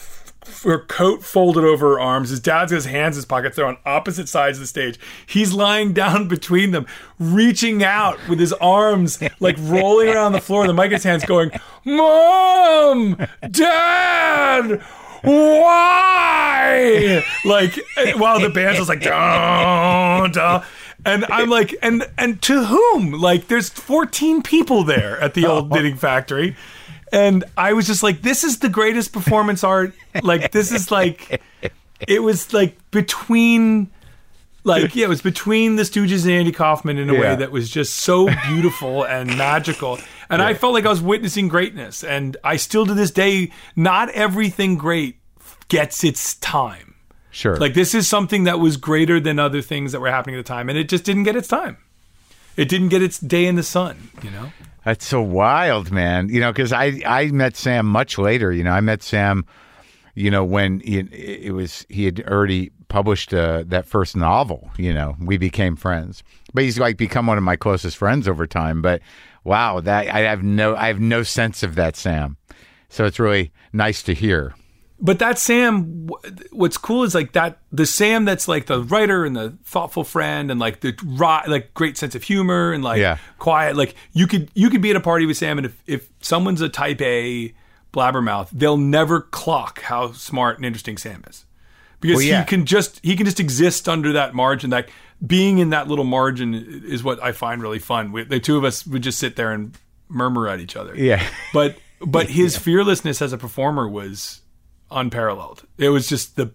[0.65, 2.31] her coat folded over her arms.
[2.31, 3.57] His dad's got his hands in his pockets.
[3.57, 4.99] They're on opposite sides of the stage.
[5.27, 6.87] He's lying down between them,
[7.19, 10.67] reaching out with his arms, like rolling around the floor.
[10.67, 11.51] The mic in his hands, going,
[11.85, 13.17] "Mom,
[13.51, 14.81] Dad,
[15.23, 17.79] why?" Like
[18.17, 20.63] while the band's just like, "Duh, duh."
[21.05, 23.13] And I'm like, and and to whom?
[23.13, 25.75] Like, there's 14 people there at the old oh.
[25.75, 26.57] knitting factory.
[27.13, 29.95] And I was just like, this is the greatest performance art.
[30.23, 31.43] Like, this is like,
[32.07, 33.91] it was like between,
[34.63, 37.21] like, yeah, it was between the Stooges and Andy Kaufman in a Yeah.
[37.21, 39.99] way that was just so beautiful and magical.
[40.29, 42.05] And I felt like I was witnessing greatness.
[42.05, 45.17] And I still to this day, not everything great
[45.67, 46.90] gets its time.
[47.31, 47.57] Sure.
[47.57, 50.49] Like, this is something that was greater than other things that were happening at the
[50.49, 50.69] time.
[50.69, 51.77] And it just didn't get its time.
[52.57, 54.53] It didn't get its day in the sun, you know?
[54.85, 56.29] That's so wild, man.
[56.29, 58.53] You know, because I I met Sam much later.
[58.53, 59.45] You know, I met Sam.
[60.15, 64.71] You know, when he, it was he had already published uh, that first novel.
[64.77, 66.23] You know, we became friends.
[66.53, 68.83] But he's like become one of my closest friends over time.
[68.83, 69.03] But
[69.45, 72.37] wow, that I have no I have no sense of that Sam.
[72.89, 74.55] So it's really nice to hear.
[75.01, 76.09] But that Sam,
[76.53, 80.51] what's cool is like that the Sam that's like the writer and the thoughtful friend
[80.51, 83.19] and like the ri- like great sense of humor and like Yeah.
[83.39, 83.77] quiet.
[83.77, 86.61] Like you could you could be at a party with Sam and if if someone's
[86.61, 87.55] a Type A
[87.93, 91.45] blabbermouth, they'll never clock how smart and interesting Sam is
[92.01, 92.41] because Well, yeah.
[92.41, 94.71] he can just he can just exist under that margin.
[94.71, 94.91] Like
[95.27, 96.55] being in that little margin
[96.87, 98.13] is what I find really fun.
[98.13, 99.77] We, the two of us would just sit there and
[100.09, 101.25] murmur at each other Yeah.
[101.53, 104.41] but but his fearlessness as a performer was
[104.91, 105.65] unparalleled.
[105.79, 106.53] It was just the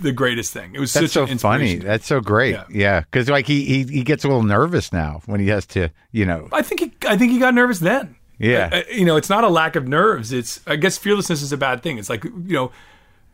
[0.00, 0.74] the greatest thing.
[0.74, 1.76] It was That's so funny.
[1.76, 2.52] That's so great.
[2.54, 2.64] Yeah.
[2.70, 5.90] Yeah, because like he, he he gets a little nervous now when he has to,
[6.12, 6.48] you know.
[6.52, 8.16] I think he, I think he got nervous then.
[8.38, 8.70] Yeah.
[8.72, 10.32] Uh, you know, it's not a lack of nerves.
[10.32, 11.98] It's I guess fearlessness is a bad thing.
[11.98, 12.72] It's like you know,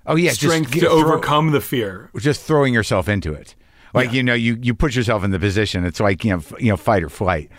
[0.06, 2.10] Oh yeah, strength just to throw- overcome the fear.
[2.18, 3.54] just throwing yourself into it.
[3.94, 5.84] Like you know, you you put yourself in the position.
[5.86, 7.50] It's like you know, f- you know, fight or flight.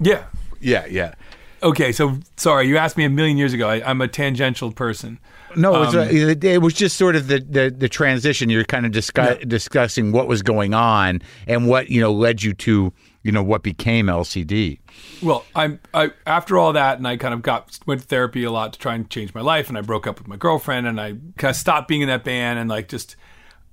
[0.00, 0.24] Yeah.
[0.60, 1.14] Yeah, yeah.
[1.62, 3.68] Okay, so sorry, you asked me a million years ago.
[3.68, 5.18] I, I'm a tangential person.
[5.56, 8.50] No, it was, Um, uh, it, was just sort of the, the, the transition.
[8.50, 12.52] You're kind of discuss, discussing what was going on and what you know led you
[12.54, 12.92] to
[13.22, 14.78] you know what became LCD.
[15.22, 18.50] Well, I'm I after all that, and I kind of got went to therapy a
[18.50, 21.00] lot to try and change my life, and I broke up with my girlfriend, and
[21.00, 23.16] I kind of stopped being in that band, and like just,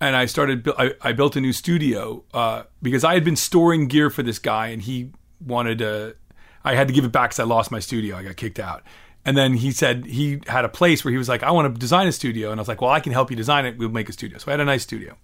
[0.01, 0.67] and I started.
[0.77, 4.39] I, I built a new studio uh, because I had been storing gear for this
[4.39, 6.15] guy, and he wanted to.
[6.65, 8.17] I had to give it back because I lost my studio.
[8.17, 8.83] I got kicked out.
[9.23, 11.79] And then he said he had a place where he was like, I want to
[11.79, 12.51] design a studio.
[12.51, 13.77] And I was like, well, I can help you design it.
[13.77, 14.37] We'll make a studio.
[14.39, 15.15] So I had a nice studio.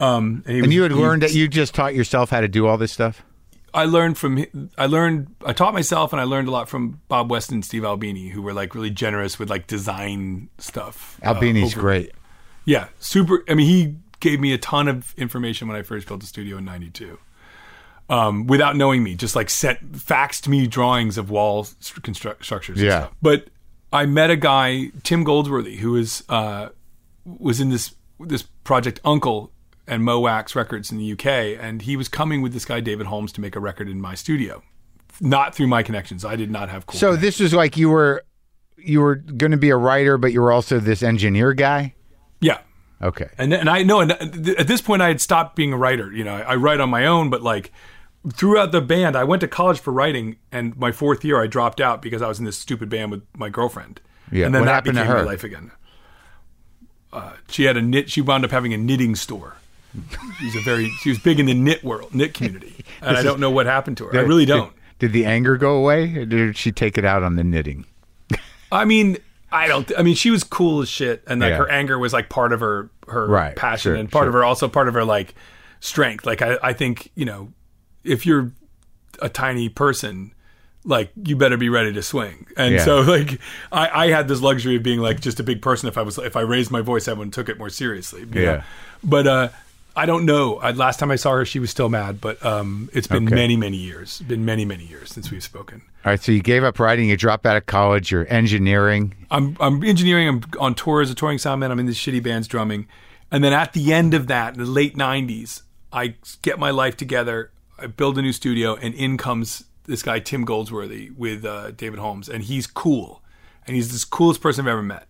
[0.00, 2.48] Um, and, he And you had he- learned that you just taught yourself how to
[2.48, 3.22] do all this stuff.
[3.72, 4.46] I learned from
[4.78, 7.84] I learned I taught myself and I learned a lot from Bob West and Steve
[7.84, 11.18] Albini who were like really generous with like design stuff.
[11.24, 12.12] uh, Albini's over- great.
[12.64, 13.42] Yeah, super.
[13.48, 16.56] I mean, he gave me a ton of information when I first built the studio
[16.58, 17.18] in '92,
[18.08, 19.14] um, without knowing me.
[19.14, 21.66] Just like sent faxed me drawings of wall
[22.02, 22.78] construct structures.
[22.78, 22.98] and Yeah.
[23.00, 23.12] stuff.
[23.22, 23.48] but
[23.92, 26.68] I met a guy, Tim Goldsworthy, who was uh,
[27.24, 29.50] was in this this project Uncle
[29.86, 31.26] and Mo Wax Records in the UK,
[31.60, 34.14] and he was coming with this guy David Holmes to make a record in my
[34.14, 34.62] studio.
[35.20, 36.24] Not through my connections.
[36.24, 36.98] I did not have cool.
[36.98, 38.24] So this was like you were
[38.76, 41.94] you were going to be a writer, but you were also this engineer guy.
[42.40, 42.58] yeah,
[43.00, 43.28] Okay.
[43.38, 46.12] and and I know, and at this point, I had stopped being a writer.
[46.12, 47.70] You know, I write on my own, but like
[48.32, 51.80] throughout the band, I went to college for writing, and my fourth year, I dropped
[51.80, 54.00] out because I was in this stupid band with my girlfriend.
[54.32, 55.26] Yeah, and then what that happened to became my her?
[55.26, 55.70] life again.
[57.12, 58.10] Uh, she had a knit.
[58.10, 59.56] She wound up having a knitting store.
[60.40, 60.88] She's a very.
[61.02, 63.96] She was big in the knit world, knit community, and I don't know what happened
[63.98, 64.16] to her.
[64.18, 64.72] I really don't.
[64.98, 67.84] Did, did the anger go away, or did she take it out on the knitting?
[68.72, 69.18] I mean,
[69.52, 69.92] I don't.
[69.96, 71.58] I mean, she was cool as shit, and like Yeah.
[71.58, 74.42] her anger was like part of her her Right, passion, sure, and part of her
[74.42, 75.36] also part of her like
[75.78, 76.26] strength.
[76.26, 77.52] Like I, I think you know,
[78.04, 78.52] if you're
[79.22, 80.32] a tiny person,
[80.84, 82.46] like you better be ready to swing.
[82.56, 82.84] And Yeah.
[82.84, 83.40] so like
[83.72, 85.88] I, I had this luxury of being like just a big person.
[85.88, 88.26] If I was if I raised my voice, everyone took it more seriously.
[88.32, 88.42] Yeah.
[88.42, 88.62] know?
[89.02, 89.48] But uh,
[89.96, 90.56] I don't know.
[90.56, 92.20] I, last time I saw her, she was still mad.
[92.20, 93.34] But um, it's been Okay.
[93.34, 94.20] many many years.
[94.22, 95.82] Been many many years since we've spoken.
[96.04, 99.14] All right, so you gave up writing, you dropped out of college, you're engineering.
[99.30, 100.28] I'm I'm engineering.
[100.28, 101.70] I'm on tour as a touring soundman.
[101.70, 102.86] I'm in these shitty bands drumming,
[103.30, 106.96] and then at the end of that, in the late '90s, I get my life
[106.96, 107.52] together.
[107.78, 111.98] I build a new studio, and in comes this guy Tim Goldsworthy with uh, David
[111.98, 113.22] Holmes, and he's cool,
[113.66, 115.06] and he's this coolest person I've ever met.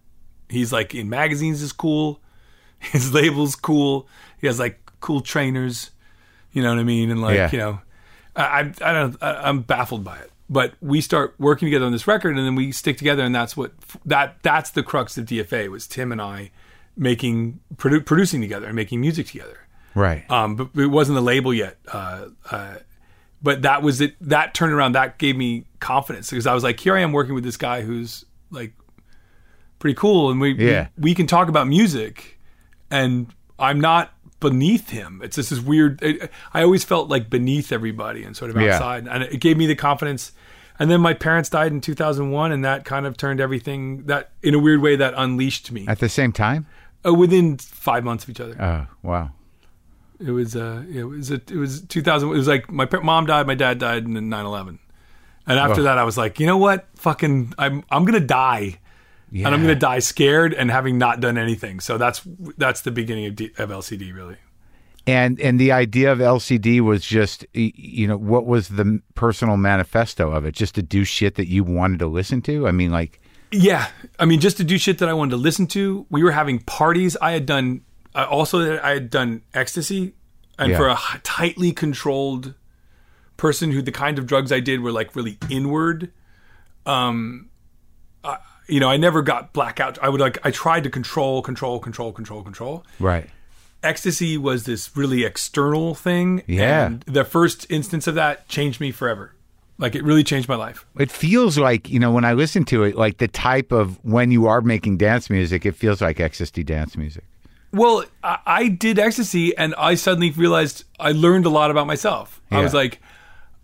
[0.48, 2.20] He's like in magazines is cool,
[2.78, 4.08] his label's cool.
[4.40, 5.90] He has like cool trainers,
[6.52, 7.50] you know what I mean, and like Yeah.
[7.52, 7.80] you know,
[8.36, 10.30] I I, don't I, I'm baffled by it.
[10.50, 13.56] But we start working together on this record, and then we stick together, and that's
[13.56, 13.72] what
[14.04, 16.50] that that's the crux of DFA was Tim and I
[16.96, 19.63] making produ- producing together and making music together.
[19.94, 20.28] Right.
[20.30, 21.76] Um, but it wasn't the label yet.
[21.92, 22.74] Uh, uh,
[23.42, 24.16] but that was it.
[24.20, 27.44] That turnaround that gave me confidence because I was like, here I am working with
[27.44, 28.72] this guy who's like
[29.78, 30.88] pretty cool, and we Yeah.
[30.96, 32.38] we, we can talk about music,
[32.90, 33.26] and
[33.58, 35.20] I'm not beneath him.
[35.22, 36.02] It's just this weird.
[36.02, 38.74] It, I always felt like beneath everybody and sort of Yeah.
[38.74, 40.32] outside, and it gave me the confidence.
[40.78, 44.54] And then my parents died in 2001, and that kind of turned everything that in
[44.54, 46.66] a weird way that unleashed me At the same time?
[47.06, 48.56] uh, within five months of each other.
[48.60, 49.30] Oh, wow.
[50.20, 53.46] It was uh it was a, it was 2000 it was like my mom died,
[53.46, 54.78] my dad died in 9/11.
[55.46, 55.84] And after Oh.
[55.84, 56.86] that I was like, "You know what?
[56.96, 58.78] Fucking I'm I'm going to die."
[59.30, 59.46] Yeah.
[59.46, 61.80] And I'm going to die scared and having not done anything.
[61.80, 62.22] So that's
[62.56, 64.36] that's the beginning of, D, of LCD really.
[65.06, 70.30] And and the idea of LCD was just you know what was the personal manifesto
[70.30, 70.54] of it?
[70.54, 72.66] Just to do shit that you wanted to listen to.
[72.68, 73.88] I mean, like Yeah,
[74.18, 76.06] I mean, just to do shit that I wanted to listen to.
[76.10, 77.16] We were having parties.
[77.20, 77.82] I had done
[78.14, 78.78] uh, also.
[78.80, 80.14] I had done ecstasy,
[80.58, 80.76] and Yeah.
[80.78, 82.54] for a tightly controlled
[83.36, 86.10] person, who the kind of drugs I did were like really inward.
[86.86, 87.50] Um,
[88.22, 88.38] I,
[88.68, 89.98] you know, I never got blackout.
[90.02, 90.38] I would like.
[90.44, 92.84] I tried to control, control, control, control, control.
[93.00, 93.28] right.
[93.82, 96.42] Ecstasy was this really external thing.
[96.46, 96.86] Yeah.
[96.86, 99.32] and the first instance of that changed me forever.
[99.76, 100.86] Like it really changed my life.
[100.98, 104.30] It feels like you know when I listen to it, like the type of when
[104.30, 107.24] you are making dance music, it feels like ecstasy dance music.
[107.74, 112.40] Well, I, I did ecstasy, and I suddenly realized I learned a lot about myself.
[112.50, 112.78] I was Yeah.
[112.80, 113.00] like,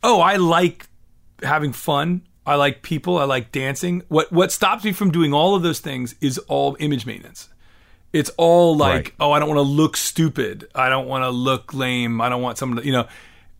[0.02, 0.88] "Oh, I like
[1.42, 2.22] having fun.
[2.44, 3.18] I like people.
[3.18, 4.02] I like dancing.
[4.08, 7.48] What what stops me from doing all of those things is all image maintenance.
[8.12, 9.12] It's all like, Right.
[9.20, 10.66] oh, I don't want to look stupid.
[10.74, 12.20] I don't want to look lame.
[12.20, 13.06] I don't want someone to, you know.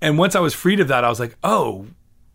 [0.03, 1.87] And once I was freed of that, I was like, oh,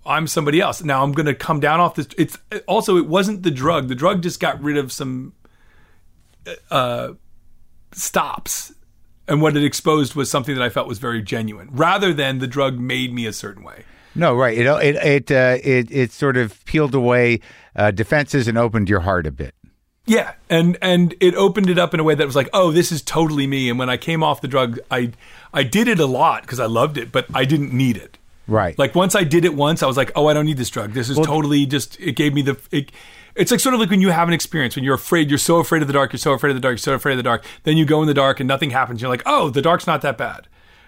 [0.06, 0.82] I'm somebody else.
[0.82, 2.08] Now I'm going to come down off this.
[2.18, 2.38] It's
[2.68, 3.90] also it wasn't the drug.
[3.90, 5.34] The drug just got rid of some
[6.72, 7.10] uh,
[7.96, 8.74] stops,
[9.28, 12.48] and what it exposed was something that I felt was very genuine, rather than the
[12.48, 13.84] drug made me a certain way.
[14.16, 14.58] No, right.
[14.58, 17.42] It it it uh, it, it sort of peeled away
[17.76, 19.54] uh, defenses and opened your heart a bit.
[20.06, 22.92] Yeah, and and it opened it up in a way that was like, oh, this
[22.92, 23.70] is totally me.
[23.70, 25.12] And when I came off the drug, I
[25.54, 28.18] I did it a lot because I loved it, but I didn't need it.
[28.48, 28.78] Right.
[28.78, 30.92] Like once I did it once, I was like, oh, I don't need this drug.
[30.94, 32.00] This is totally just.
[32.00, 32.58] It gave me the.
[32.72, 32.92] It,
[33.36, 35.58] it's like sort of like when you have an experience when you're afraid, you're so
[35.58, 37.24] afraid of the dark, you're so afraid of the dark, you're so afraid of the
[37.24, 37.44] dark.
[37.64, 39.02] Then you go in the dark and nothing happens.
[39.02, 40.48] You're like, oh, the dark's not that bad.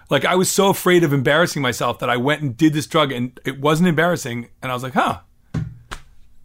[0.10, 3.12] Like I was so afraid of embarrassing myself that I went and did this drug
[3.12, 4.48] and it wasn't embarrassing.
[4.62, 5.20] And I was like, huh,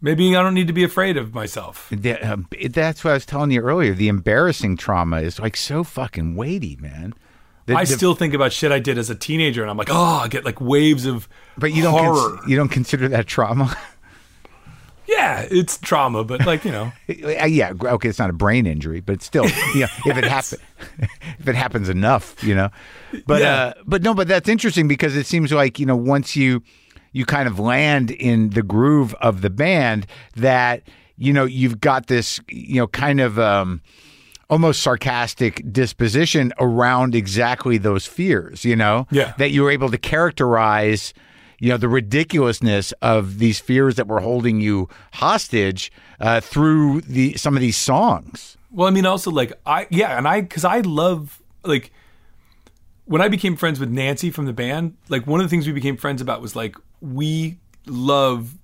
[0.01, 1.87] maybe I don't need to be afraid of myself.
[1.89, 3.93] The- um, that's what I was telling you earlier.
[3.93, 7.13] The embarrassing trauma is like so fucking weighty, man.
[7.65, 9.89] The- I the- still think about shit I did as a teenager, and I'm like,
[9.91, 12.37] oh, I get like waves of but you don't horror.
[12.37, 13.75] cons- you don't consider that trauma.
[15.07, 19.01] yeah, it's trauma, but like you know, Uh, yeah, okay, it's not a brain injury,
[19.01, 19.45] but it's still,
[19.75, 20.59] you know, if it happen,
[21.39, 22.69] if it happens enough, you know.
[23.27, 23.53] But Yeah.
[23.55, 26.63] uh, but no, but that's interesting because it seems like you know once you
[27.11, 30.83] you kind of land in the groove of the band that
[31.15, 33.81] you know, you've got this, you know, kind of um,
[34.53, 39.07] almost sarcastic disposition around exactly those fears, you know?
[39.09, 39.33] Yeah.
[39.39, 41.11] That you were able to characterize,
[41.57, 47.33] you know, the ridiculousness of these fears that were holding you hostage uh, through the
[47.33, 48.55] some of these songs.
[48.69, 51.91] Well, I mean, also like I yeah, and I because I love like
[53.05, 54.95] when I became friends with Nancy from the band.
[55.09, 58.55] Like one of the things we became friends about was like we love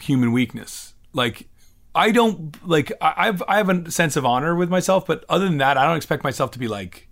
[0.00, 0.94] human weakness.
[1.12, 1.48] Like
[1.96, 5.46] I don't like I- I've I have a sense of honor with myself, but other
[5.46, 7.08] than that, I don't expect myself to be like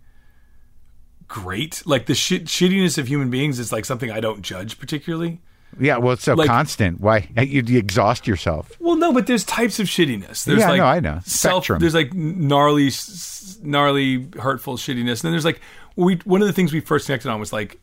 [1.26, 1.82] great.
[1.86, 5.40] Like the shit shittiness of human beings is like something I don't judge particularly.
[5.80, 7.00] Yeah, well, it's so Like- constant.
[7.00, 8.70] Why you, you exhaust yourself?
[8.78, 10.44] Well, no, but there's types of shittiness.
[10.44, 11.18] There's Yeah, like no, I know.
[11.24, 11.80] Self, Spectrum.
[11.80, 12.90] there's like gnarly,
[13.60, 15.10] gnarly, hurtful shittiness.
[15.14, 15.60] And then there's like
[15.96, 16.16] we.
[16.24, 17.80] One of the things we first connected on was like,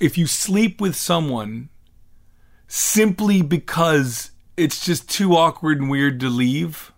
[0.00, 1.70] if you sleep with someone
[2.66, 4.30] simply because
[4.60, 6.92] it's just too awkward and weird to leave.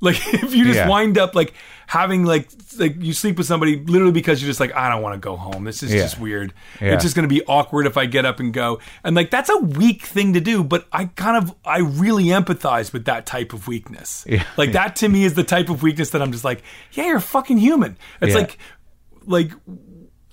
[0.00, 0.88] Like if you just Yeah.
[0.88, 1.54] wind up like
[1.86, 2.48] having like
[2.78, 5.36] like you sleep with somebody literally because you're just like I don't want to go
[5.36, 5.64] home.
[5.64, 6.00] This is Yeah.
[6.02, 6.52] just weird.
[6.80, 6.94] Yeah.
[6.94, 8.80] It's just going to be awkward if I get up and go.
[9.04, 12.92] And like that's a weak thing to do, but I kind of I really empathize
[12.92, 14.24] with that type of weakness.
[14.28, 14.44] Yeah.
[14.56, 17.20] Like that to me is the type of weakness that I'm just like, yeah, you're
[17.20, 17.96] fucking human.
[18.20, 18.58] It's like
[19.24, 19.52] like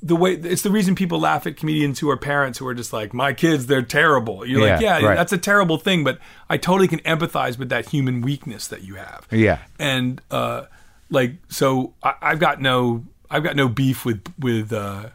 [0.01, 2.93] the way it's the reason people laugh at comedians who are parents who are just
[2.93, 5.15] like my kids they're terrible you're like Yeah, yeah right.
[5.15, 6.19] that's a terrible thing but
[6.49, 9.59] i totally can empathize with that human weakness that you have Yeah.
[9.77, 10.63] and uh
[11.09, 15.09] like so I, i've got no i've got no beef with with uh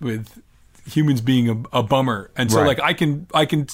[0.00, 0.42] with
[0.88, 2.66] humans being a, a bummer and so Right.
[2.68, 3.66] like i can i can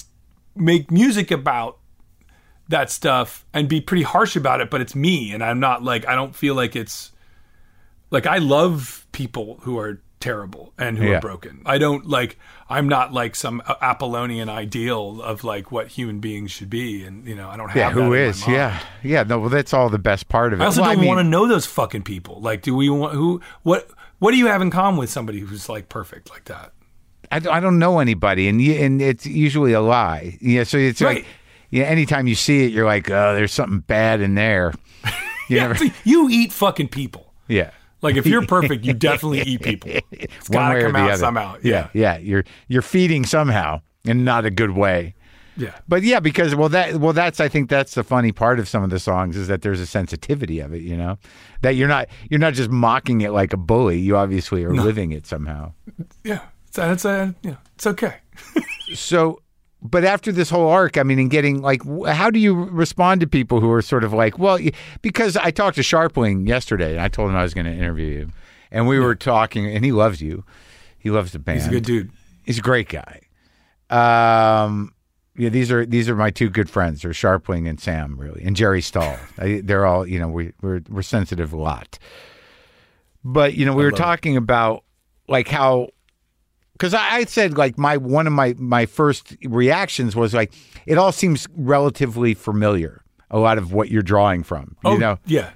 [0.55, 1.77] make music about
[2.67, 6.07] that stuff and be pretty harsh about it but it's me and i'm not like
[6.07, 7.11] i don't feel like it's
[8.11, 11.17] like I love people who are terrible and who Yeah.
[11.17, 11.61] are broken.
[11.65, 12.37] I don't like
[12.69, 17.27] I'm not like some uh, Apollonian ideal of like what human beings should be and
[17.27, 18.43] you know, I don't have Yeah, that who mind.
[18.47, 19.23] Yeah, yeah.
[19.23, 20.63] No, well, that's all the best part of it.
[20.63, 22.41] I also Well, don't mean, want to know those fucking people.
[22.41, 25.69] Like do we want who what what do you have in common with somebody who's
[25.69, 26.71] like perfect like that?
[27.31, 30.37] I, don't- I don't know anybody, and you, and it's usually a lie.
[30.41, 31.17] Yeah, so it's Right.
[31.17, 31.25] like,
[31.71, 31.83] yeah.
[31.85, 34.73] Anytime you see it, you're like, oh, there's something bad in there.
[35.49, 37.31] You Yeah, never, you eat fucking people.
[37.47, 37.69] yeah.
[38.05, 39.91] Like if you're perfect, you definitely eat people.
[40.11, 41.17] It's One got way to or come the out other.
[41.17, 41.57] somehow.
[41.63, 42.17] Yeah, yeah.
[42.19, 45.15] You're you're feeding somehow, and not a good way.
[45.57, 45.73] Yeah.
[45.87, 48.83] But yeah, because well that well that's I think that's the funny part of some
[48.83, 51.17] of the songs is that there's a sensitivity of it, you know,
[51.61, 53.97] that you're not you're not just mocking it like a bully.
[53.99, 55.73] You obviously are living it somehow.
[56.23, 56.41] Yeah.
[56.71, 58.15] So it's a uh, yeah, it's okay.
[58.93, 59.41] So,
[59.85, 63.27] but after this whole arc, I mean, in getting like, how do you respond to
[63.27, 64.59] people who are sort of like, well,
[65.01, 68.07] because I talked to Scharpling yesterday and I told him I was going to interview
[68.07, 68.31] you,
[68.71, 70.43] and we were talking, and he loves you,
[70.97, 71.59] he loves the band.
[71.59, 72.11] He's a good dude.
[72.45, 73.21] He's a great guy.
[73.89, 74.93] Um,
[75.37, 78.55] yeah, these are these are my two good friends, are Scharpling and Sam, really, and
[78.55, 79.17] Jerry Stahl.
[79.37, 81.99] I, they're all, you know, we, we're we're sensitive a lot.
[83.23, 84.03] But you know, we were love it.
[84.03, 84.83] talking about
[85.27, 85.89] like how
[86.75, 90.53] because I, I said like my one of my my first reactions was like
[90.85, 93.01] it all seems relatively familiar.
[93.31, 95.49] A lot of what you're drawing from, you Oh, know, yeah.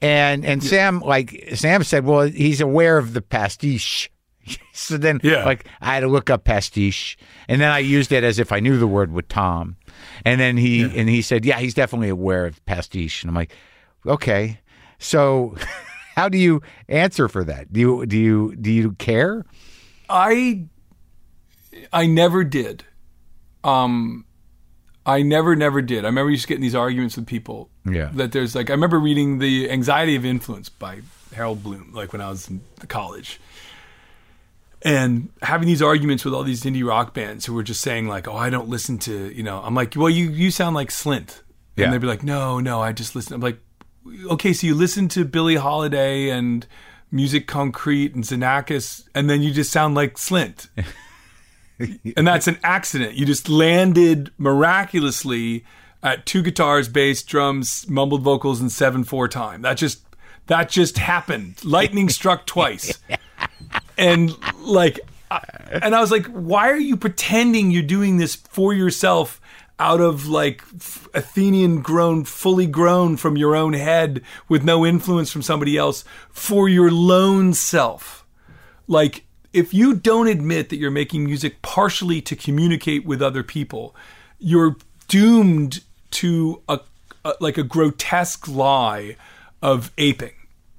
[0.00, 4.10] and and Sam like Sam said, well, he's aware of the pastiche.
[4.72, 5.44] so then, Yeah.
[5.44, 7.16] like I had to look up pastiche,
[7.48, 9.76] and then I used it as if I knew the word with Tom,
[10.24, 13.52] and then he and he said, yeah, he's definitely aware of pastiche, and I'm like,
[14.06, 14.60] okay,
[14.98, 15.56] so
[16.14, 17.72] how do you answer for that?
[17.72, 19.44] Do you do you do you care?
[20.08, 20.66] I
[21.92, 22.84] I never did.
[23.62, 24.24] Um
[25.06, 26.04] I never never did.
[26.04, 27.68] I remember just getting these arguments with people.
[27.84, 28.10] Yeah.
[28.14, 31.00] That there's like I remember reading The Anxiety of Influence by
[31.34, 33.40] Harold Bloom like when I was in college.
[34.82, 38.28] And having these arguments with all these indie rock bands who were just saying like,
[38.28, 39.62] "Oh, I don't listen to," you know.
[39.64, 41.40] I'm like, "Well, you you sound like Slint."
[41.76, 41.84] Yeah.
[41.84, 43.58] And they'd be like, "No, no, I just listen." I'm like,
[44.26, 46.66] "Okay, so you listen to Billie Holiday and
[47.14, 50.68] Musique Concrète and Xenakis, and then you just sound like Slint."
[52.16, 53.14] and that's an accident.
[53.14, 55.64] You just landed miraculously
[56.02, 59.62] at two guitars, bass, drums, mumbled vocals, and seven four time.
[59.62, 60.02] That just
[60.46, 61.64] that just happened.
[61.64, 62.98] Lightning struck twice,
[63.96, 65.00] and like,
[65.30, 69.40] I- and I was like, why are you pretending you're doing this for yourself?
[69.78, 70.62] Out of like
[71.14, 76.68] Athenian grown, fully grown from your own head with no influence from somebody else for
[76.68, 78.24] your lone self
[78.86, 83.94] like if you don't admit that you're making music partially to communicate with other people
[84.38, 84.76] you're
[85.08, 86.80] doomed to a,
[87.24, 89.16] a like a grotesque lie
[89.62, 90.34] of aping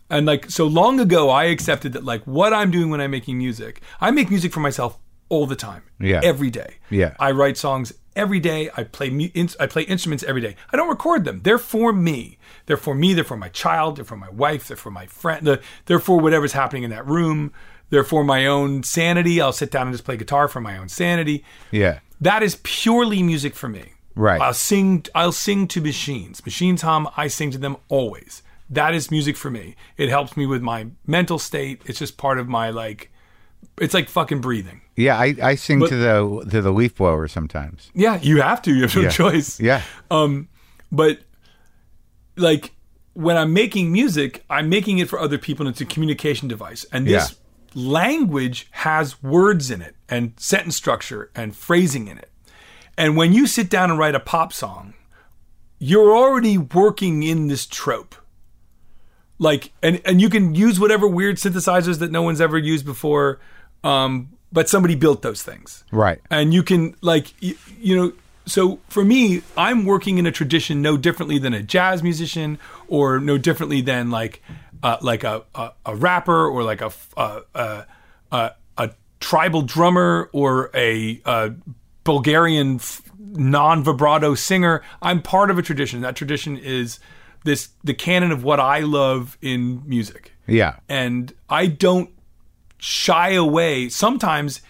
[0.09, 3.37] and like so long ago i accepted that like what i'm doing when i'm making
[3.37, 4.97] music i make music for myself
[5.29, 5.83] all the time.
[5.99, 6.21] Yeah.
[6.23, 6.75] Every day.
[6.89, 7.15] Yeah.
[7.19, 8.69] I write songs every day.
[8.75, 10.55] I play I play instruments every day.
[10.71, 11.41] I don't record them.
[11.43, 12.37] They're for me.
[12.65, 13.13] They're for me.
[13.13, 13.97] They're for my child.
[13.97, 14.67] They're for my wife.
[14.67, 15.59] They're for my friend.
[15.85, 17.51] They're, for whatever's happening in that room.
[17.89, 19.39] They're for my own sanity.
[19.39, 21.43] I'll sit down and just play guitar for my own sanity.
[21.71, 21.99] Yeah.
[22.19, 23.93] That is purely music for me.
[24.15, 24.41] Right.
[24.41, 25.05] I'll sing.
[25.13, 26.43] I'll sing to machines.
[26.45, 27.09] Machines hum.
[27.15, 28.41] I sing to them always.
[28.69, 29.75] That is music for me.
[29.97, 31.81] It helps me with my mental state.
[31.85, 33.11] It's just part of my like.
[33.79, 34.81] It's like fucking breathing.
[34.95, 37.91] Yeah, I, I sing But- to the to the leaf blower sometimes.
[37.93, 38.73] Yeah, you have to.
[38.73, 39.09] You have no Yeah.
[39.09, 39.59] choice.
[39.59, 39.81] Yeah.
[40.09, 40.47] Um,
[40.91, 41.19] but
[42.37, 42.71] like
[43.13, 46.85] when I'm making music, I'm making it for other people, and it's a communication device.
[46.91, 47.35] And this
[47.73, 52.29] language has words in it, and sentence structure, and phrasing in it.
[52.97, 54.93] And when you sit down and write a pop song,
[55.79, 58.15] you're already working in this trope.
[59.37, 63.39] Like, and and you can use whatever weird synthesizers that no one's ever used before,
[63.85, 66.19] um, but somebody built those things Right.
[66.29, 68.11] and you can like you, you know
[68.45, 73.19] so for me i'm working in a tradition no differently than a jazz musician or
[73.19, 74.41] no differently than like
[74.83, 77.85] uh, like a, a, a rapper or like a a, a,
[78.31, 81.53] a, a tribal drummer or a, a
[82.03, 86.99] bulgarian f- non-vibrato singer i'm part of a tradition that tradition is
[87.45, 90.75] this the canon of what i love in music Yeah.
[90.89, 92.09] and I don't
[92.77, 93.89] shy away.
[93.89, 94.61] Sometimes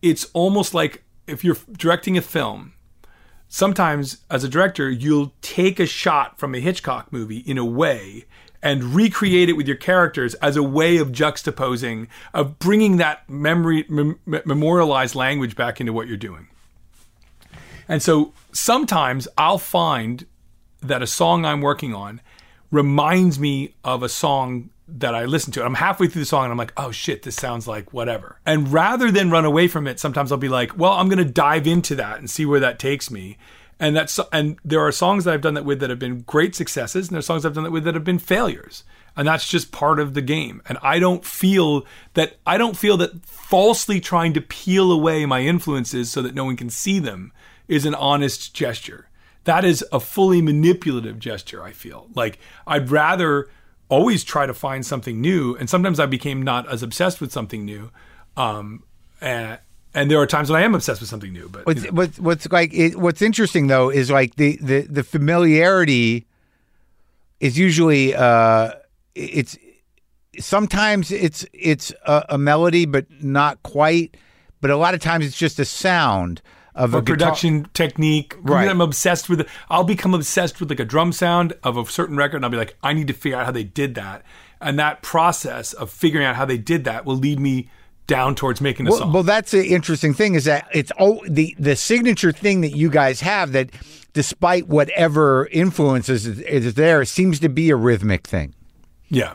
[0.00, 2.72] it's almost like if you're directing a film,
[3.48, 8.24] sometimes as a director, you'll take a shot from a Hitchcock movie in a way
[8.62, 13.84] and recreate it with your characters as a way of juxtaposing, of bringing that memory,
[13.88, 16.48] mem- memorialized language back into what you're doing.
[17.88, 20.26] And so sometimes I'll find
[20.80, 22.20] that a song I'm working on
[22.70, 25.64] reminds me of a song that I listen to.
[25.64, 28.38] I'm halfway through the song and I'm like, oh shit, this sounds like whatever.
[28.44, 31.30] And rather than run away from it, sometimes I'll be like, well, I'm going to
[31.30, 33.38] dive into that and see where that takes me.
[33.80, 36.54] And that's and there are songs that I've done that with that have been great
[36.54, 38.84] successes, and there are songs I've done that with that have been failures.
[39.16, 40.62] And that's just part of the game.
[40.66, 45.40] And I don't feel that I don't feel that falsely trying to peel away my
[45.40, 47.32] influences so that no one can see them
[47.66, 49.08] is an honest gesture.
[49.44, 52.06] That is a fully manipulative gesture, I feel.
[52.14, 53.48] Like I'd rather
[53.92, 55.54] always try to find something new.
[55.56, 57.90] And sometimes I became not as obsessed with something new.
[58.38, 58.84] Um,
[59.20, 59.58] and,
[59.92, 61.48] and there are times when I am obsessed with something new.
[61.50, 61.90] But you What's, know.
[61.92, 66.26] what's what's like it, what's interesting though is like the the the familiarity
[67.38, 68.72] is usually uh
[69.14, 69.58] it's
[70.38, 74.16] sometimes it's it's a, a melody but not quite
[74.62, 76.40] but a lot of times it's just a sound
[76.74, 78.34] of guitar- production technique.
[78.40, 78.68] Right.
[78.68, 79.48] I'm obsessed with.
[79.68, 82.56] I'll become obsessed with like a drum sound of a certain record, and I'll be
[82.56, 84.24] like, I need to figure out how they did that.
[84.60, 87.68] And that process of figuring out how they did that will lead me
[88.06, 89.12] down towards making a Well, song.
[89.12, 92.90] well, that's the interesting thing is that it's oh the the signature thing that you
[92.90, 93.70] guys have that,
[94.12, 98.54] despite whatever influences is, is there, seems to be a rhythmic thing.
[99.08, 99.34] Yeah,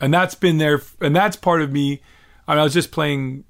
[0.00, 2.00] and that's been there, and that's part of me.
[2.46, 3.44] I, mean, I was just playing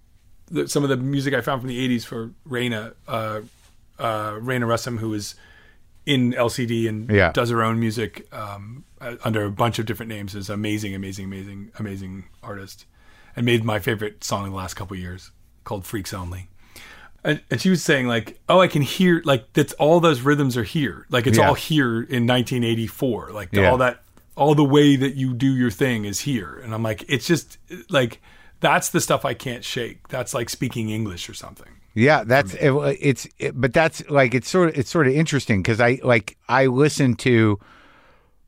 [0.51, 3.41] the, some of the music I found from the '80s for Rayna, uh,
[3.99, 5.35] uh, Rayna Russom, who is
[6.07, 7.33] in LCD and Yeah.
[7.33, 10.35] does her own music um, uh, under a bunch of different names.
[10.35, 12.87] Is amazing, amazing, amazing, amazing artist,
[13.37, 15.31] and made my favorite song in the last couple of years
[15.65, 16.49] called "Freaks Only."
[17.25, 20.57] And, and she was saying like, "Oh, I can hear like that's all those rhythms
[20.57, 21.05] are here.
[21.11, 21.49] Like it's Yeah.
[21.49, 23.31] all here in 1984.
[23.33, 23.71] Like the- Yeah.
[23.71, 24.03] all that,
[24.37, 27.59] all the way that you do your thing is here." And I'm like, it's just
[27.91, 28.23] like
[28.61, 30.09] that's the stuff I can't shake.
[30.09, 31.69] That's like speaking English or something.
[31.95, 35.63] Yeah, that's it, it's it, but that's like it's sort of it's sort of interesting
[35.63, 37.59] because I like I listen to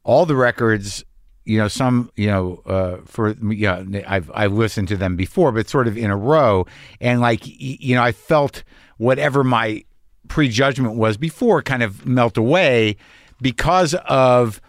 [0.05, 1.05] all the records,
[1.45, 5.69] you know, some you know uh, for yeah I've I've listened to them before, but
[5.69, 6.67] sort of in a row,
[7.01, 8.63] and like you know I felt
[8.99, 9.85] whatever my
[10.29, 12.97] prejudgment was before kind of melt away
[13.43, 14.61] because of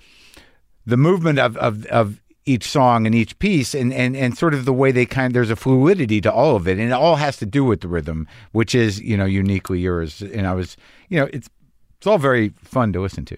[0.86, 2.20] the movement of, of, of
[2.52, 5.50] each song and each piece and, and, and sort of the way they kind there's
[5.50, 8.28] a fluidity to all of it and it all has to do with the rhythm
[8.52, 10.76] which is you know uniquely yours and i was
[11.10, 11.50] you know it's
[11.98, 13.38] it's all very fun to listen to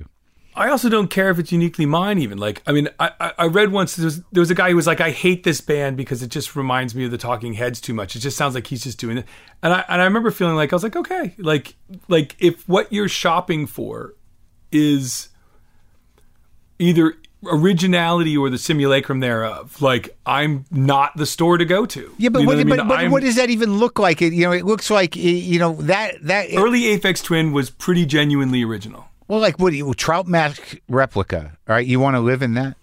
[0.56, 2.19] I also don't care if it's uniquely mine.
[2.19, 4.76] Even like, I mean, I, I- read once there was, there was a guy who
[4.76, 7.81] was like, "I hate this band because it just reminds me of the Talking Heads
[7.81, 8.15] too much.
[8.15, 9.26] It just sounds like he's just doing it."
[9.64, 11.76] And I and I remember feeling like I was like, "Okay, like
[12.07, 14.14] like if what you're shopping for
[14.72, 15.30] is
[16.77, 17.15] either
[17.49, 22.40] originality or the simulacrum thereof, like I'm not the store to go to." yeah but
[22.40, 22.78] You know what, I mean?
[22.78, 25.60] but, but what does that even look like it you know it looks like you
[25.60, 29.06] know that that early Aphex Twin was pretty genuinely original.
[29.28, 32.53] well like what do you trout mask replica all right you want to live in
[32.56, 32.76] that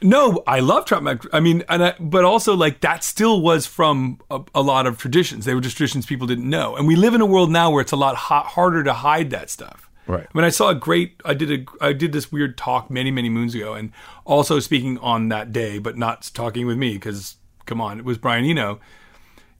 [0.00, 1.26] No, I love Trout Mask.
[1.32, 4.96] I mean, and I, but also like that still was from a, a lot of
[4.96, 5.44] traditions.
[5.44, 7.80] They were just traditions people didn't know, and we live in a world now where
[7.82, 9.87] it's a lot ha- harder to hide that stuff.
[10.08, 10.26] Right.
[10.26, 11.20] I mean, I saw a great.
[11.24, 11.84] I did a.
[11.84, 13.92] I did this weird talk many, many moons ago, and
[14.24, 17.36] also speaking on that day, but not talking with me because
[17.66, 18.80] come on, it was Brian Eno,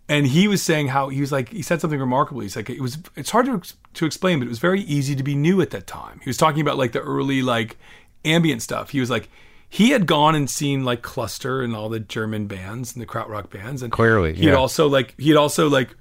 [0.09, 2.41] and he was saying how he was like he said something remarkable.
[2.41, 2.97] He's like it was.
[3.15, 5.87] It's hard to to explain, but it was very easy to be new at that
[5.87, 6.19] time.
[6.25, 7.77] He was talking about like the early like
[8.25, 8.91] ambient stuff.
[8.91, 9.29] He was like
[9.69, 13.51] he had gone and seen like Cluster and all the German bands and the krautrock
[13.51, 14.59] bands, and Clearly, he had yeah.
[14.59, 15.95] also like he had also like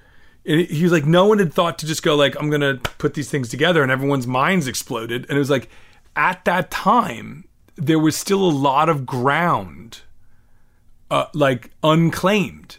[0.47, 3.13] and he was like no one had thought to just go like I'm gonna put
[3.13, 5.69] these things together, and everyone's minds exploded, and it was like
[6.15, 7.45] at that time
[7.75, 10.01] there was still a lot of ground,
[11.11, 12.77] uh, like unclaimed,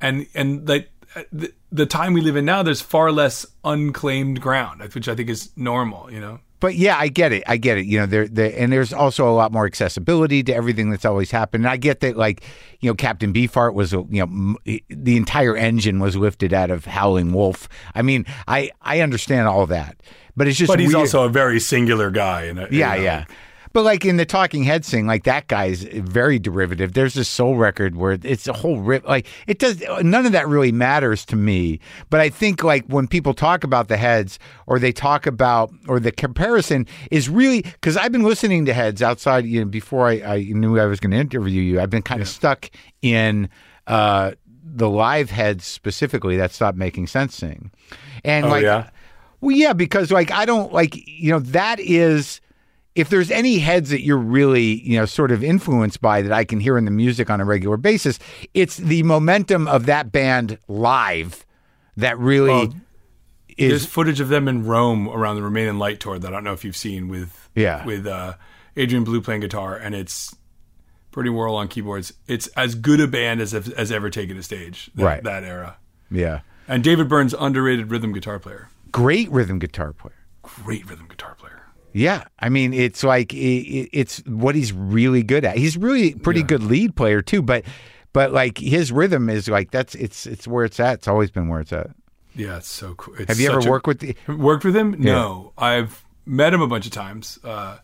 [0.00, 0.90] and and like
[1.30, 5.28] the, the time we live in now, there's far less unclaimed ground, which I think
[5.28, 6.40] is normal, you know.
[6.60, 7.42] But yeah, I get it.
[7.46, 7.86] I get it.
[7.86, 11.30] You know, there, there, and there's also a lot more accessibility to everything that's always
[11.30, 11.64] happened.
[11.64, 12.42] And I get that, like,
[12.80, 16.70] you know, Captain Beefheart was, a- you know, m- the entire engine was lifted out
[16.70, 17.68] of Howling Wolf.
[17.94, 19.96] I mean, I, I understand all that,
[20.36, 20.70] but it's just.
[20.70, 21.00] But he's weird.
[21.00, 23.24] also a very singular guy, and Yeah, yeah.
[23.72, 26.92] But like in the Talking Head thing, like that guy's very derivative.
[26.92, 29.06] There's this soul record where it's a whole rip.
[29.06, 29.82] Like it does.
[30.02, 31.80] None of that really matters to me.
[32.10, 36.00] But I think like when people talk about the heads, or they talk about, or
[36.00, 39.46] the comparison is really because I've been listening to heads outside.
[39.46, 42.20] You know, before I, I knew I was going to interview you, I've been kind
[42.20, 42.70] of stuck
[43.02, 43.48] in.
[43.86, 44.32] uh
[44.72, 47.72] the live heads specifically that Stop Making Sense thing,
[48.24, 48.90] and like yeah?
[49.40, 52.40] well, yeah, because like I don't like you know that is
[53.00, 56.44] if there's any heads that you're really you know sort of influenced by that I
[56.44, 58.18] can hear in the music on a regular basis,
[58.54, 61.44] it's the momentum of that band live
[61.96, 62.74] that really Well,
[63.58, 66.44] There's footage of them in Rome around the Remain in Light tour that I don't
[66.44, 67.84] know if you've seen with Yeah.
[67.84, 68.34] with uh,
[68.76, 70.34] Adrian Belew playing guitar, and it's
[71.10, 72.12] pretty Worrell on keyboards.
[72.28, 74.90] It's as good a band as as ever taken a stage.
[74.94, 75.22] That, Right.
[75.24, 75.76] that era.
[76.10, 80.14] yeah And David Byrne's, underrated rhythm guitar player, great rhythm guitar player.
[80.42, 81.39] great rhythm guitar player.
[81.92, 85.56] Yeah, I mean it's like it's what he's really good at.
[85.56, 87.64] He's really pretty good lead player too, but
[88.12, 90.94] but like his rhythm is like that's it's it's where it's at.
[90.94, 91.90] It's always been where it's at.
[92.34, 93.14] Yeah, it's so cool.
[93.16, 94.16] It's Have you ever such a- worked with the?
[94.28, 94.94] Worked with him?
[94.98, 97.38] No, I've met him a bunch of times.
[97.42, 97.78] Uh,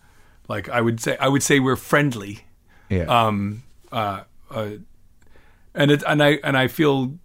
[0.48, 2.44] like I would say, I would say we're friendly.
[2.88, 4.20] Yeah, Um, uh,
[4.52, 4.68] uh,
[5.74, 7.18] and it, and I and I feel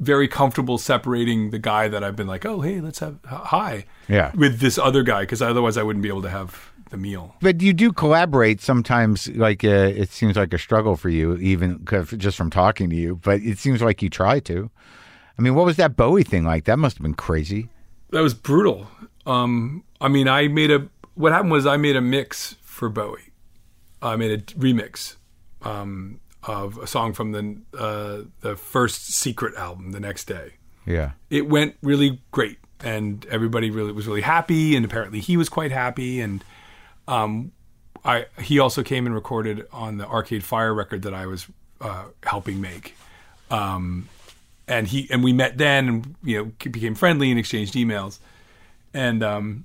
[0.00, 4.32] very comfortable separating the guy that I've been like, oh hey, let's have hi, Yeah.
[4.34, 7.36] with this other guy because otherwise I wouldn't be able to have the meal.
[7.40, 9.28] but you do collaborate sometimes.
[9.28, 9.68] Like uh,
[10.02, 11.84] it seems like a struggle for you, even
[12.16, 13.16] just from talking to you.
[13.22, 14.70] But it seems like you try to.
[15.38, 16.64] I mean, what was that Bowie thing like?
[16.64, 17.68] That must have been crazy.
[18.10, 18.88] That was brutal.
[19.24, 20.88] Um, I mean, I made a.
[21.14, 23.30] What happened was I made a mix for Bowie.
[24.02, 25.16] I made a remix
[25.62, 29.92] um, of a song from the uh, the first Secret album.
[29.92, 30.54] The next day,
[30.86, 35.48] Yeah, it went really great, and everybody really was really happy, and apparently he was
[35.48, 36.20] quite happy.
[36.20, 36.42] And
[37.08, 37.52] um,
[38.04, 41.46] I he also came and recorded on the Arcade Fire record that I was
[41.80, 42.94] uh, helping make.
[43.50, 44.08] Um,
[44.68, 48.18] and he and we met then, and you know became friendly and exchanged emails.
[48.94, 49.64] And um,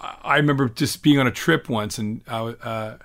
[0.00, 2.96] I remember just being on a trip once and I w- uh,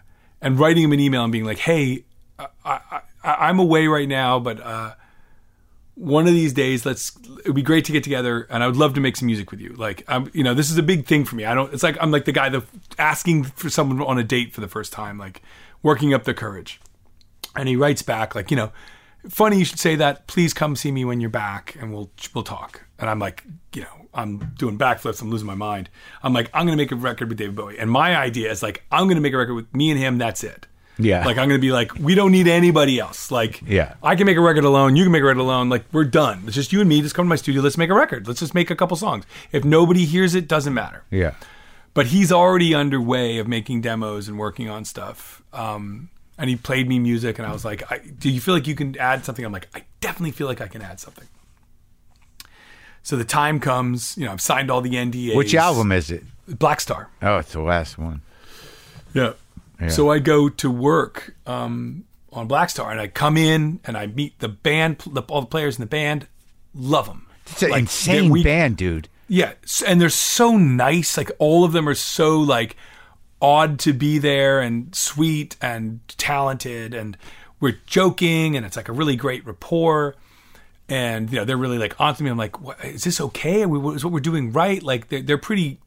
[0.42, 2.04] and writing him an email and being like, "Hey,
[2.40, 4.94] I, I, I'm away right now, but uh,
[5.96, 7.16] one of these days, let's.
[7.40, 9.52] It would be great to get together, and I would love to make some music
[9.52, 9.74] with you.
[9.74, 11.46] Like, I'm, you know, this is a big thing for me.
[11.46, 11.74] I don't.
[11.74, 12.64] It's like I'm like the guy that
[12.98, 15.42] asking for someone on a date for the first time, like
[15.82, 16.80] working up the courage.
[17.56, 18.74] And he writes back like, you know,
[19.30, 20.28] funny you should say that.
[20.28, 22.84] Please come see me when you're back, and we'll we'll talk.
[23.00, 23.44] And I'm like,
[23.74, 25.22] you know, I'm doing backflips.
[25.22, 25.90] I'm losing my mind.
[26.22, 28.84] I'm like, I'm gonna make a record with David Bowie, and my idea is like,
[28.92, 30.18] I'm gonna make a record with me and him.
[30.18, 30.68] That's it.
[30.98, 31.26] Yeah.
[31.26, 33.32] Like I'm gonna be like, we don't need anybody else.
[33.32, 33.96] Like, Yeah.
[34.02, 34.96] I can make a record alone.
[34.96, 35.70] You can make a record alone.
[35.70, 36.44] Like we're done.
[36.46, 37.02] It's just you and me.
[37.02, 37.62] Just come to my studio.
[37.62, 38.28] Let's make a record.
[38.28, 39.26] Let's just make a couple songs.
[39.52, 41.34] If nobody hears it, doesn't matter yeah.
[41.94, 45.42] but he's already underway of making demos and working on stuff.
[45.54, 48.68] Um, and he played me music, and I was like, I, "Do you feel like
[48.68, 51.28] you can add something?" I'm like, "I definitely feel like I can add something."
[53.04, 55.36] So the time comes, you know, I've signed all the NDAs.
[55.36, 56.24] Which album is it?
[56.50, 57.08] Blackstar.
[57.22, 58.22] Oh, it's the last one.
[59.14, 59.34] Yeah.
[59.90, 64.40] So I go to work um, on Blackstar, and I come in and I meet
[64.40, 66.28] the band, the, all the players in the band.
[66.74, 67.28] Love them.
[67.48, 69.08] It's an insane we, band, dude.
[69.28, 69.54] Yeah,
[69.86, 71.18] and they're so nice.
[71.18, 72.76] Like all of them are so like
[73.42, 77.18] odd to be there and sweet and talented and
[77.60, 80.16] we're joking and it's like a really great rapport.
[80.88, 82.30] And you know they're really like onto me.
[82.30, 83.62] I'm like, what, is this okay?
[83.64, 84.82] Is what we're doing right?
[84.82, 85.80] Like they're, they're pretty.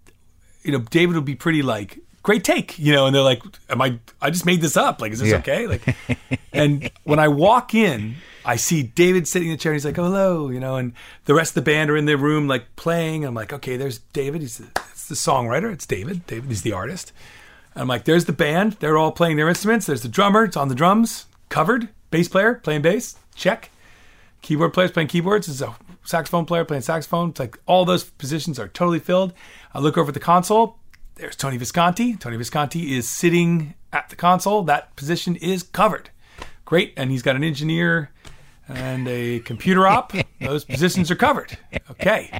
[0.64, 3.80] You know, David would be pretty like great take, you know, and they're like, am
[3.80, 5.00] I, I just made this up.
[5.00, 5.36] Like, is this Yeah.
[5.38, 5.66] okay?
[5.66, 5.96] Like,
[6.52, 9.72] and when I walk in, I see David sitting in the chair.
[9.72, 10.92] And he's like, oh, hello, you know, and
[11.26, 13.24] the rest of the band are in the room, like playing.
[13.24, 14.42] I'm like, okay, there's David.
[14.42, 15.72] He's the, it's the songwriter.
[15.72, 16.26] It's David.
[16.26, 17.12] David is the artist.
[17.74, 18.72] And I'm like, there's the band.
[18.80, 19.86] They're all playing their instruments.
[19.86, 20.44] There's the drummer.
[20.44, 21.88] It's on the drums, covered.
[22.10, 23.16] Bass player playing bass.
[23.34, 23.70] Check.
[24.40, 25.46] Keyboard players playing keyboards.
[25.46, 27.30] There's a saxophone player playing saxophone.
[27.30, 29.34] It's like all those positions are totally filled.
[29.74, 30.78] I look over at the console.
[31.18, 32.14] There's Tony Visconti.
[32.14, 34.62] Tony Visconti is sitting at the console.
[34.62, 36.10] That position is covered.
[36.64, 36.94] Great.
[36.96, 38.12] And he's got an engineer
[38.68, 40.12] and a computer op.
[40.40, 41.58] Those positions are covered.
[41.90, 42.38] Okay.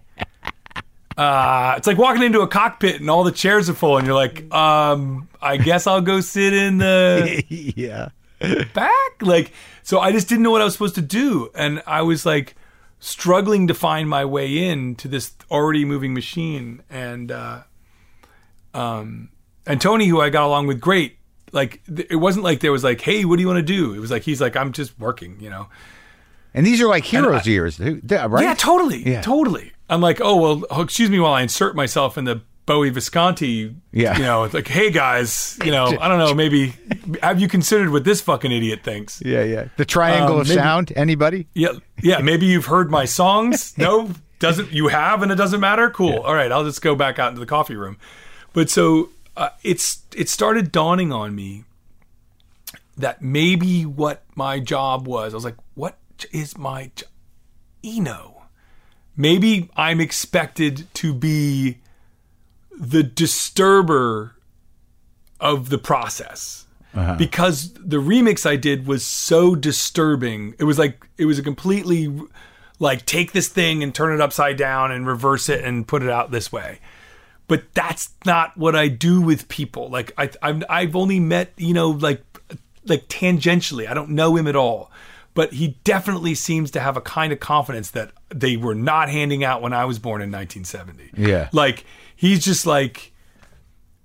[1.16, 4.14] Uh, it's like walking into a cockpit and all the chairs are full, and you're
[4.14, 8.10] like, um, I guess I'll go sit in the yeah.
[8.72, 8.92] back.
[9.20, 9.52] Like,
[9.82, 11.50] so I just didn't know what I was supposed to do.
[11.56, 12.54] And I was like
[13.00, 16.82] struggling to find my way in to this already moving machine.
[16.88, 17.62] And, uh,
[18.78, 19.28] um,
[19.66, 21.18] and Tony, who I got along with great,
[21.52, 23.94] like, th- it wasn't like there was like, hey, what do you want to do?
[23.94, 25.68] It was like, he's like, I'm just working, you know?
[26.54, 28.42] And these are like heroes years, who- yeah, right?
[28.44, 29.02] Yeah, totally.
[29.08, 29.20] Yeah.
[29.22, 29.72] Totally.
[29.90, 33.74] I'm like, oh, well, oh, excuse me while I insert myself in the Bowie Visconti.
[33.92, 34.16] Yeah.
[34.18, 36.74] You know, it's like, hey guys, you know, I don't know, maybe
[37.22, 39.22] have you considered what this fucking idiot thinks?
[39.24, 39.68] yeah, yeah.
[39.78, 40.92] The triangle Um, of maybe- sound.
[40.96, 41.46] Anybody?
[41.54, 41.72] Yeah.
[42.02, 42.18] Yeah.
[42.20, 43.76] Maybe you've heard my songs.
[43.78, 45.88] No, doesn't, you have and it doesn't matter?
[45.90, 46.18] Cool.
[46.18, 46.52] All right.
[46.52, 47.96] I'll just go back out into the coffee room.
[48.58, 51.62] But so uh, it's, it started dawning on me
[52.96, 55.96] that maybe what my job was, I was like, what
[56.32, 57.08] is my job?
[57.84, 58.42] Eno.
[59.16, 61.78] Maybe I'm expected to be
[62.76, 64.34] the disturber
[65.38, 66.66] of the process.
[67.16, 70.56] Because the remix I did was so disturbing.
[70.58, 72.12] It was like it was a completely
[72.80, 76.10] like take this thing and turn it upside down and reverse it and put it
[76.10, 76.80] out this way.
[77.48, 79.88] But that's not what I do with people.
[79.88, 82.22] Like I I've, I've only met, you know, like
[82.86, 83.88] like tangentially.
[83.88, 84.90] I don't know him at all.
[85.34, 89.44] But he definitely seems to have a kind of confidence that they were not handing
[89.44, 91.10] out when I was born in 1970.
[91.16, 91.48] Yeah.
[91.52, 91.84] Like
[92.16, 93.12] he's just like,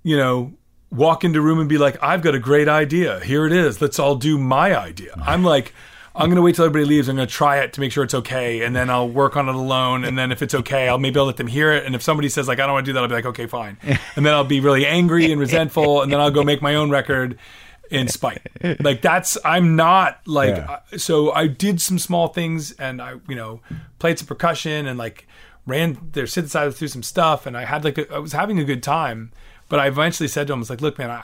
[0.04, 0.52] you know,
[0.92, 3.18] walk into a room and be like, I've got a great idea.
[3.20, 3.82] Here it is.
[3.82, 5.12] Let's all do my idea.
[5.20, 5.74] I'm like,
[6.16, 7.08] I'm gonna wait till everybody leaves.
[7.08, 9.54] I'm gonna try it to make sure it's okay, and then I'll work on it
[9.54, 10.04] alone.
[10.04, 11.84] And then if it's okay, I'll maybe I'll let them hear it.
[11.84, 13.46] And if somebody says like I don't want to do that, I'll be like, okay,
[13.46, 13.76] fine.
[14.16, 16.90] And then I'll be really angry and resentful, and then I'll go make my own
[16.90, 17.38] record
[17.90, 18.42] in spite.
[18.80, 20.78] Like that's I'm not like Yeah.
[20.92, 23.60] uh, so I did some small things and I you know
[23.98, 25.26] played some percussion and like
[25.66, 28.64] ran their synthesizer through some stuff and I had like a, I was having a
[28.64, 29.32] good time
[29.68, 31.22] but I eventually said to him I was like look man I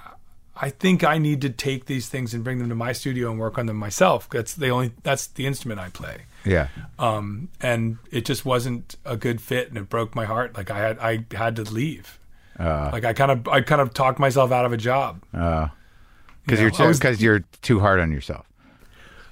[0.62, 3.41] I think I need to take these things and bring them to my studio and
[3.41, 4.28] work on them myself.
[4.31, 6.23] That's the only that's the instrument I play.
[6.45, 6.69] Yeah.
[6.99, 10.57] um and it just wasn't a good fit and it broke my heart.
[10.57, 12.19] Like I had I had to leave.
[12.59, 15.23] Uh, like I kind of I kind of talked myself out of a job.
[15.32, 18.47] Because you're I was- because you're too hard on yourself.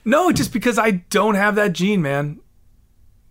[0.04, 2.40] No, just because I don't have that gene, man.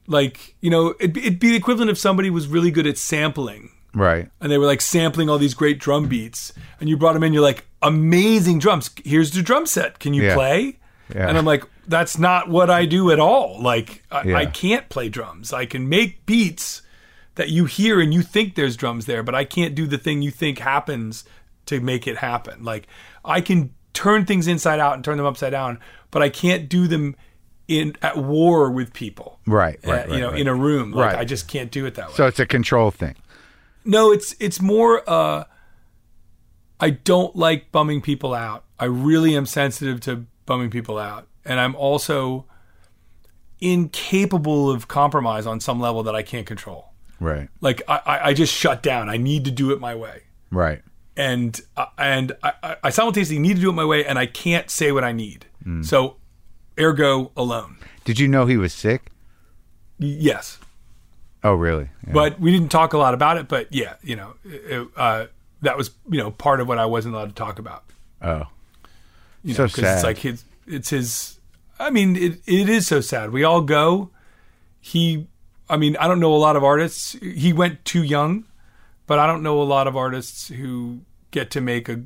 [0.05, 3.71] Like, you know, it'd, it'd be the equivalent if somebody was really good at sampling.
[3.93, 4.29] Right.
[4.41, 6.53] and they were like sampling all these great drum beats.
[6.79, 8.89] And you brought them in, you're like, amazing drums.
[9.03, 9.99] Here's the drum set.
[9.99, 10.35] Can you Yeah.
[10.35, 10.77] play?
[11.13, 11.27] Yeah.
[11.29, 13.61] And I'm like, that's not what I do at all.
[13.61, 14.37] Like, I, Yeah.
[14.37, 15.53] I can't play drums.
[15.53, 16.81] I can make beats
[17.35, 20.21] that you hear and you think there's drums there, but I can't do the thing
[20.21, 21.23] you think happens
[21.67, 22.63] to make it happen.
[22.63, 22.87] Like,
[23.23, 25.79] I can turn things inside out and turn them upside down,
[26.11, 27.15] but I can't do them
[27.67, 29.39] in at war with people.
[29.45, 29.79] Right.
[29.87, 30.09] uh, Right.
[30.09, 30.39] you know, right.
[30.39, 30.91] in a room.
[30.91, 31.19] Like, Right.
[31.21, 32.13] I just can't do it that way.
[32.15, 33.15] so it's a control thing.
[33.85, 35.43] No, it's it's more uh
[36.79, 38.63] I don't like bumming people out.
[38.79, 41.27] I really am sensitive to bumming people out.
[41.43, 42.45] And I'm also
[43.59, 46.93] incapable of compromise on some level that I can't control.
[47.19, 47.49] Right.
[47.61, 49.09] Like I, I- just shut down.
[49.09, 50.23] I need to do it my way.
[50.51, 50.81] Right.
[51.15, 54.69] And uh, and I, I- simultaneously need to do it my way and I can't
[54.69, 55.45] say what I need.
[55.81, 56.15] So
[56.79, 57.75] ergo alone.
[58.05, 59.11] Did you know he was sick?
[59.99, 60.59] Yes.
[61.43, 61.89] Oh, really?
[62.05, 62.13] Yeah.
[62.13, 63.49] but we didn't talk a lot about it.
[63.49, 65.25] But yeah, you know, it, uh,
[65.61, 67.83] that was you know part of what I wasn't allowed to talk about.
[68.21, 68.43] oh,
[69.43, 69.95] You So know, 'cause sad.
[69.95, 71.39] It's like his, it's his.
[71.79, 73.31] I mean, it it is so sad.
[73.31, 74.09] We all go.
[74.81, 75.27] He,
[75.69, 77.13] I mean, I don't know a lot of artists.
[77.21, 78.45] He went too young,
[79.05, 80.99] but I don't know a lot of artists who
[81.31, 82.01] get to make a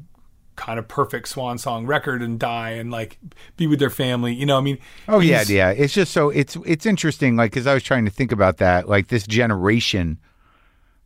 [0.58, 3.18] kind of perfect swan song record and die and like
[3.58, 4.34] be with their family.
[4.34, 5.70] You know, I mean, oh yeah, yeah.
[5.72, 7.36] It's just so it's it's interesting.
[7.36, 8.90] Like, because I was trying to think about that.
[8.90, 10.18] Like this generation.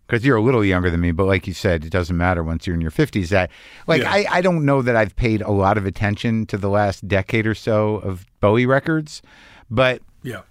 [0.07, 2.67] Because you're a little younger than me, but like you said, it doesn't matter once
[2.67, 3.29] you're in your 50s.
[3.29, 3.49] That,
[3.87, 4.11] like, Yeah.
[4.11, 7.47] I, I don't know that I've paid a lot of attention to the last decade
[7.47, 9.21] or so of Bowie records,
[9.69, 10.41] but Yeah,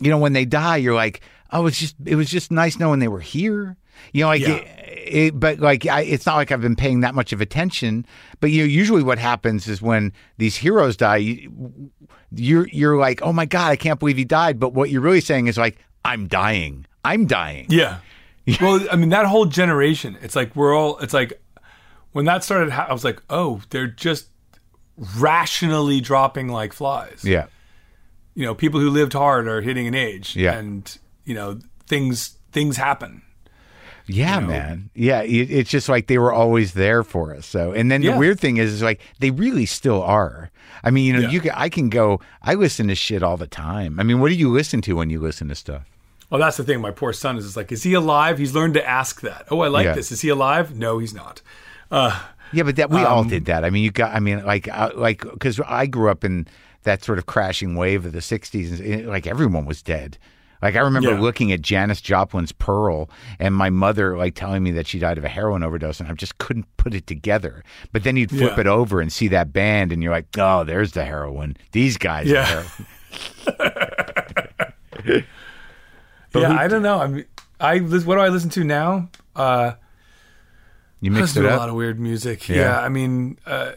[0.00, 1.20] you know when they die you're like
[1.52, 3.76] oh it's just it was just nice knowing they were here
[4.12, 4.54] you know like Yeah.
[4.56, 8.06] it, it, but like I, it's not like I've been paying that much of attention.
[8.40, 11.90] But you know, usually what happens is when these heroes die, you,
[12.32, 14.60] you're you're like, oh my god, I can't believe he died.
[14.60, 16.86] But what you're really saying is like, I'm dying.
[17.04, 17.66] I'm dying.
[17.70, 17.98] Yeah.
[18.60, 21.40] well, I mean, that whole generation, it's like we're all, it's like
[22.12, 24.28] when that started, I was like, oh, they're just
[25.18, 27.24] rationally dropping like flies.
[27.24, 27.46] Yeah.
[28.34, 30.36] You know, people who lived hard are hitting an age.
[30.36, 30.56] Yeah.
[30.56, 33.22] And, you know, things, things happen.
[34.06, 34.48] Yeah, know?
[34.48, 34.90] man.
[34.94, 37.46] Yeah, it, it's just like they were always there for us.
[37.46, 38.12] So, and then Yeah.
[38.12, 40.50] the weird thing is, is like they really still are.
[40.82, 41.30] I mean, you know, Yeah.
[41.30, 42.20] you can, I can go.
[42.42, 44.00] I listen to shit all the time.
[44.00, 45.84] I mean, what do you listen to when you listen to stuff?
[46.30, 46.80] Well, that's the thing.
[46.80, 48.38] My poor son is just like, is he alive?
[48.38, 49.46] He's learned to ask that.
[49.50, 49.94] Oh, I like Yeah.
[49.94, 50.12] this.
[50.12, 50.74] Is he alive?
[50.76, 51.42] No, he's not.
[51.90, 52.20] Uh,
[52.52, 53.64] Yeah, but that we all Um, did that.
[53.64, 54.14] I mean, you got.
[54.14, 56.46] I mean, like, uh, like because I grew up in
[56.84, 60.18] that sort of crashing wave of the '60s, and like everyone was dead.
[60.62, 61.20] Like I remember Yeah.
[61.20, 63.08] looking at Janis Joplin's Pearl,
[63.38, 66.12] and my mother like telling me that she died of a heroin overdose, and I
[66.12, 67.62] just couldn't put it together.
[67.92, 68.60] But then you'd flip Yeah.
[68.60, 71.56] it over and see that band, and you're like, oh, there's the heroin.
[71.72, 72.30] These guys.
[72.30, 72.64] are
[73.46, 75.20] Yeah.
[76.32, 76.98] But yeah, who- I don't know.
[77.00, 77.24] I mean,
[77.60, 79.08] I what do I listen to now?
[79.36, 79.72] Uh,
[81.00, 82.48] You mix it to a lot of weird music.
[82.48, 82.56] Yeah.
[82.56, 83.72] Yeah, I mean, uh,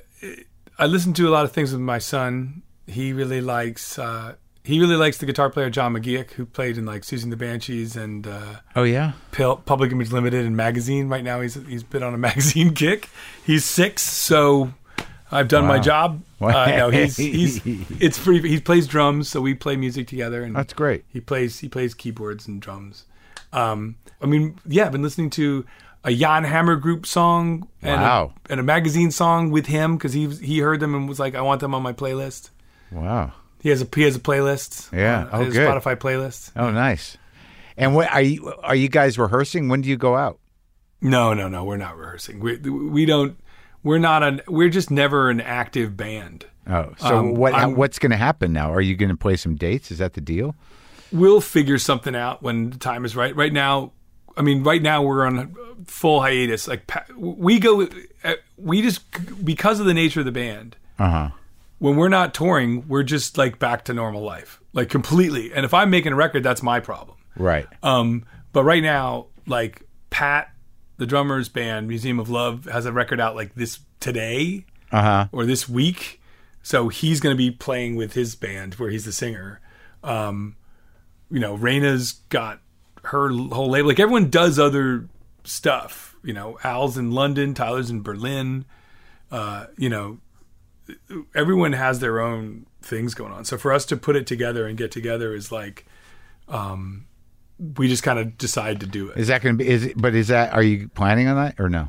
[0.78, 2.64] I listen to a lot of things with my son.
[2.88, 3.98] He really likes.
[3.98, 7.32] Uh, he really likes the guitar player John McGeoch, who played in like Siouxsie and
[7.32, 9.14] the Banshees and uh, oh yeah.
[9.32, 11.10] Pil- Public Image Limited and Magazine.
[11.10, 13.10] Right now, he's he's been on a magazine kick.
[13.46, 14.74] He's six, so
[15.34, 16.22] I've done my job.
[16.40, 17.62] Uh, no, he's he's
[18.00, 18.48] it's pretty.
[18.50, 21.04] He plays drums, so we play music together, and That's great.
[21.10, 23.06] he plays he plays keyboards and drums.
[23.52, 25.66] Um, I mean, yeah, I've been listening to
[26.04, 28.34] a Jan Hammer group song and, Wow.
[28.50, 31.36] a, and a magazine song with him because he he heard them and was like,
[31.36, 32.50] I want them on my playlist.
[32.92, 33.32] Wow.
[33.62, 34.92] He has a he has a playlist.
[34.92, 35.26] Yeah.
[35.26, 35.68] uh, Oh, his good.
[35.70, 36.52] Spotify playlist.
[36.56, 37.18] Oh, nice.
[37.78, 38.54] And what are you?
[38.64, 39.70] Are you guys rehearsing?
[39.70, 40.40] When do you go out?
[41.02, 41.64] No, no, no.
[41.64, 42.40] We're not rehearsing.
[42.40, 43.38] We we don't.
[43.84, 44.42] We're not an.
[44.48, 46.46] We're just never an active band.
[46.68, 47.54] Oh, so Um, what?
[47.54, 48.72] I'm- what's going to happen now?
[48.74, 49.92] Are you going to play some dates?
[49.92, 50.56] Is that the deal?
[51.12, 53.36] We'll figure something out when the time is right.
[53.36, 53.92] Right now,
[54.38, 55.54] I mean, right now we're on
[55.86, 56.68] full hiatus.
[56.68, 57.88] Like we go,
[58.24, 59.04] uh, we just
[59.46, 60.76] because of the nature of the band.
[60.98, 61.30] Uh huh.
[61.80, 65.54] When we're not touring, we're just like back to normal life, like completely.
[65.54, 67.18] And if I'm making a record, that's my problem.
[67.38, 67.68] Right.
[67.84, 68.24] Um,
[68.54, 70.50] but right now, like Pat,
[71.04, 75.28] the drummer's band, Museum of Love, has a record out like this today Uh huh.
[75.34, 76.22] or this week.
[76.62, 79.60] So he's going to be playing with his band where he's the singer.
[80.02, 80.56] Um,
[81.30, 82.62] you know, Rayna's got
[83.04, 83.90] her whole label.
[83.90, 85.10] Like everyone does other
[85.44, 86.16] stuff.
[86.24, 88.64] You know, Al's in London, Tyler's in Berlin.
[89.30, 90.20] Uh, you know,
[91.36, 93.44] everyone has their own things going on.
[93.44, 95.86] So for us to put it together and get together is like,
[96.48, 97.08] um,
[97.60, 99.18] we just kind of decide to do it.
[99.18, 99.70] Is that going to be?
[99.70, 100.54] Is it, but is that?
[100.54, 101.88] Are you planning on that or no?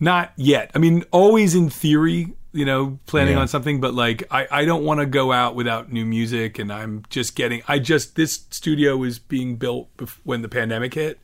[0.00, 0.70] Not yet.
[0.74, 3.40] I mean, always in theory, you know, planning Yeah.
[3.40, 6.58] on something, but like, I, I don't want to go out without new music.
[6.58, 10.94] And I'm just getting, I just, this studio was being built bef- when the pandemic
[10.94, 11.20] hit.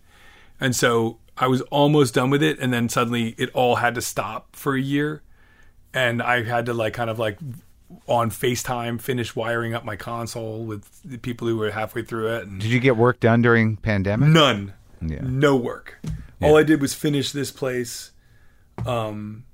[0.61, 2.59] And so I was almost done with it.
[2.59, 5.23] And then suddenly it all had to stop for a year.
[5.93, 7.39] And I had to like kind of like
[8.07, 12.47] on FaceTime finish wiring up my console with the people who were halfway through it.
[12.47, 14.29] And Did you get work done during pandemic?
[14.29, 14.75] None.
[15.01, 15.21] Yeah.
[15.23, 15.99] No work.
[16.43, 18.12] All I did was finish this place.
[18.87, 19.45] Um,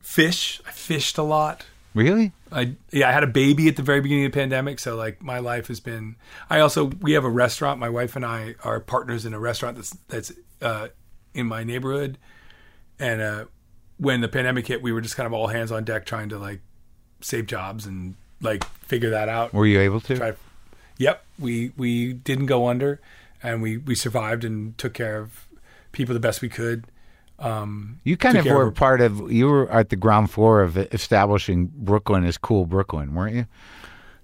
[0.00, 0.60] fish.
[0.66, 1.66] I fished a lot.
[1.94, 2.32] Really?
[2.50, 5.22] I yeah, I had a baby at the very beginning of the pandemic, so like
[5.22, 6.16] my life has been.
[6.48, 7.78] I also we have a restaurant.
[7.78, 10.88] My wife and I are partners in a restaurant that's that's uh,
[11.34, 12.18] in my neighborhood,
[12.98, 13.44] and uh,
[13.98, 16.38] when the pandemic hit, we were just kind of all hands on deck trying to
[16.38, 16.60] like
[17.22, 19.52] save jobs and like figure that out.
[19.54, 20.16] Were you able to?
[20.16, 20.34] Try-
[20.98, 23.00] Yep, we we didn't go under,
[23.42, 25.46] and we we survived and took care of
[25.90, 26.84] people the best we could.
[27.38, 29.32] Um, You kind of were of- part of.
[29.32, 33.46] You were at the ground floor of establishing Brooklyn as cool Brooklyn, weren't you?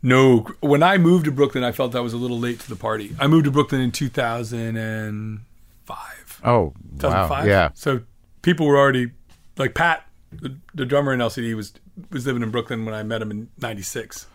[0.02, 2.76] no, when I moved to Brooklyn, I felt I was a little late to the
[2.76, 3.16] party.
[3.18, 6.40] I moved to Brooklyn in 2005.
[6.44, 7.44] Oh, wow.
[7.44, 7.70] Yeah.
[7.74, 8.02] So
[8.42, 9.10] people were already
[9.56, 11.72] like Pat, the, the drummer in LCD, was
[12.10, 14.26] was living in Brooklyn when I met him in '96.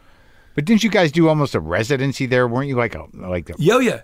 [0.56, 2.48] But didn't you guys do almost a residency there?
[2.48, 4.02] Weren't you like a like a, Yo, yeah.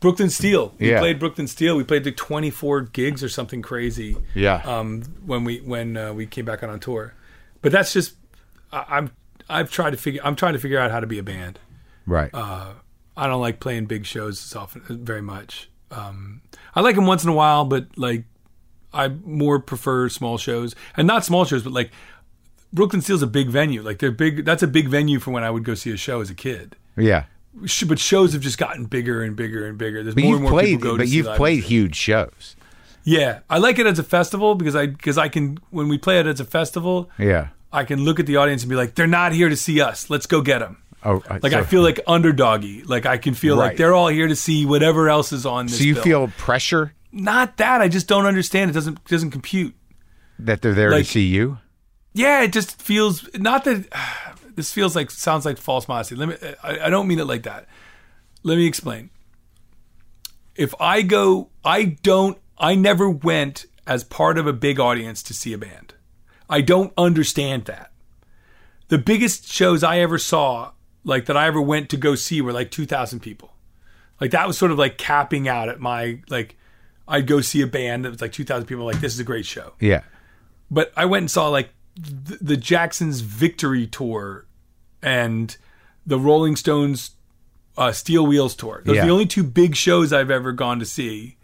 [0.00, 0.74] Brooklyn Steel.
[0.78, 0.98] We Yeah.
[0.98, 1.76] played Brooklyn Steel.
[1.76, 4.16] We played like 24 gigs or something crazy.
[4.34, 4.56] Yeah.
[4.64, 7.14] Um, when we when uh, we came back on, on tour,
[7.62, 8.14] but that's just
[8.72, 9.10] I, I'm
[9.48, 11.58] I've tried to figure I'm trying to figure out how to be a band.
[12.06, 12.30] right?
[12.34, 12.72] Uh,
[13.16, 15.70] I don't like playing big shows as often very much.
[15.90, 16.42] Um,
[16.74, 18.24] I like them once in a while, but like
[18.92, 21.92] I more prefer small shows and not small shows, but like
[22.74, 23.80] Brooklyn Steel's a big venue.
[23.82, 24.44] Like they're big.
[24.44, 26.76] That's a big venue for when I would go see a show as a kid.
[26.96, 27.24] yeah.
[27.86, 30.02] But shows have just gotten bigger and bigger and bigger.
[30.02, 31.70] There's But more and more played, people go but you've played music.
[31.70, 32.56] huge shows.
[33.04, 36.18] Yeah, I like it as a festival because I because I can when we play
[36.18, 37.48] it as a festival, Yeah.
[37.72, 40.10] I can look at the audience and be like, they're not here to see us.
[40.10, 40.78] Let's go get them.
[41.04, 42.88] Oh, uh, Like I feel like underdoggy.
[42.88, 45.78] Like I can feel like they're all here to see whatever else is on this.
[45.78, 46.02] So you bill.
[46.02, 48.70] feel pressure not that I just don't understand.
[48.70, 49.74] It doesn't doesn't compute.
[50.40, 51.58] that they're there Like- to see you?
[52.14, 53.86] Yeah, it just feels not that
[54.54, 56.14] this feels like sounds like false modesty.
[56.14, 56.36] Let me.
[56.62, 57.66] I, I don't mean it like that.
[58.42, 59.10] Let me explain.
[60.54, 62.38] If I go, I don't.
[62.56, 65.94] I never went as part of a big audience to see a band.
[66.48, 67.90] I don't understand that.
[68.88, 70.72] The biggest shows I ever saw,
[71.02, 73.52] like that I ever went to go see, were like two thousand people.
[74.20, 76.56] Like that was sort of like capping out at my like.
[77.06, 78.84] I'd go see a band that was like two thousand people.
[78.84, 80.02] Like this is a great show Yeah.
[80.70, 84.46] but I went and saw like th- the Jacksons Victory tour
[85.02, 85.56] and
[86.06, 87.12] the Rolling Stones
[87.76, 88.82] uh, Steel Wheels tour.
[88.84, 89.02] Those Yeah.
[89.02, 91.36] are the only two big shows I've ever gone to see,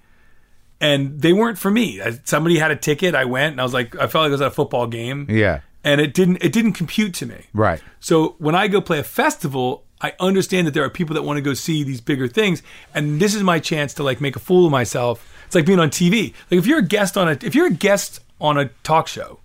[0.81, 2.01] and they weren't for me.
[2.01, 3.15] I, somebody had a ticket.
[3.15, 5.27] I went and I was like, I felt like I was at a football game,
[5.29, 5.61] Yeah.
[5.85, 7.47] and it didn't it didn't compute to me.
[7.53, 7.83] Right.
[8.01, 11.37] So when I go play a festival, I understand that there are people that want
[11.37, 12.63] to go see these bigger things,
[12.95, 15.27] and this is my chance to like make a fool of myself.
[15.47, 16.33] It's like being on TV.
[16.51, 19.41] Like if you're a guest on a if you're a guest on a talk show,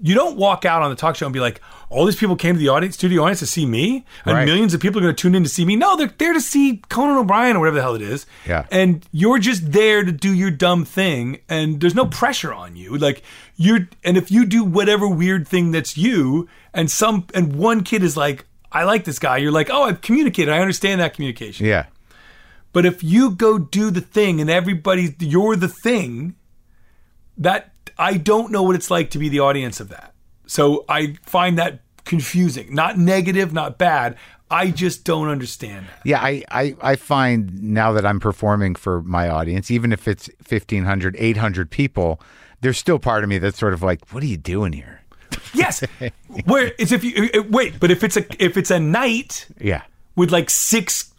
[0.00, 1.60] you don't walk out on the talk show and be like,
[1.90, 4.44] all these people came to the audience, studio audience to see me, and Right.
[4.44, 5.74] millions of people are going to tune in to see me.
[5.76, 8.26] No, they're there to see Conan O'Brien or whatever the hell it is.
[8.46, 8.66] Yeah.
[8.70, 12.96] And you're just there to do your dumb thing, and there's no pressure on you.
[12.96, 13.22] Like
[13.56, 18.02] you're, and if you do whatever weird thing that's you, and some, and one kid
[18.02, 19.38] is like, I like this guy.
[19.38, 20.52] You're like, oh, I've communicated.
[20.52, 21.64] I understand that communication.
[21.66, 21.86] Yeah.
[22.74, 26.34] But if you go do the thing and everybody, you're the thing,
[27.38, 30.14] that I don't know what it's like to be the audience of that.
[30.46, 32.74] So I find that confusing.
[32.74, 34.16] Not negative, not bad.
[34.50, 36.00] I just don't understand that.
[36.06, 40.28] Yeah, I, I, I find now that I'm performing for my audience, even if it's
[40.48, 42.20] 1,500, 800 people,
[42.62, 45.02] there's still part of me that's sort of like, what are you doing here?
[45.54, 45.80] Yes.
[46.44, 49.82] Where it's if you wait, but if it's a if it's a night Yeah.
[50.14, 51.10] with like six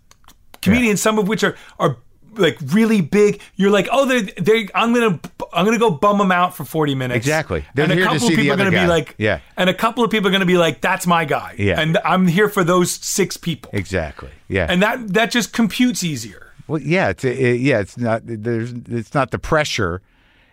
[0.61, 1.97] comedians, some of which are are
[2.39, 5.19] like really big, you're like, oh, they they I'm gonna
[5.53, 7.17] I'm gonna go bum them out for 40 minutes.
[7.17, 7.65] Exactly.
[7.75, 8.83] They're and a couple see of people are gonna guy.
[8.83, 9.39] be like, Yeah.
[9.57, 11.55] and a couple of people are gonna be like, that's my guy.
[11.57, 11.79] Yeah.
[11.79, 14.29] and I'm here for those six people, Exactly.
[14.47, 14.67] Yeah.
[14.69, 16.53] and that that just computes easier.
[16.67, 20.01] well, yeah, it's it, yeah, it's not there's it's not the pressure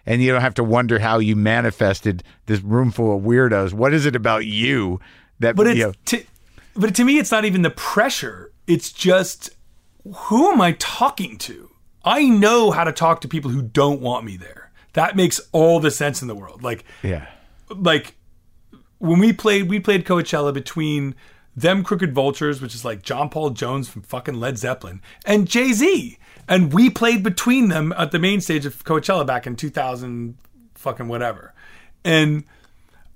[0.08, 3.72] and you don't have to wonder how you manifested this room full of weirdos.
[3.72, 5.00] What is it about you
[5.40, 6.24] that But it's you know, to,
[6.76, 8.52] but to me, it's not even the pressure.
[8.66, 9.50] It's just
[10.14, 11.68] who am I talking to?
[12.06, 14.70] I know how to talk to people who don't want me there.
[14.92, 16.62] That makes all the sense in the world.
[16.62, 17.26] Like, yeah.
[17.68, 18.14] like
[18.98, 21.14] when we played, we played Coachella between
[21.54, 25.72] Them Crooked Vultures, which is like John Paul Jones from fucking Led Zeppelin, and Jay
[25.72, 26.16] Z,
[26.48, 30.38] and we played between them at the main stage of Coachella back in 2000,
[30.74, 31.52] fucking whatever,
[32.04, 32.44] and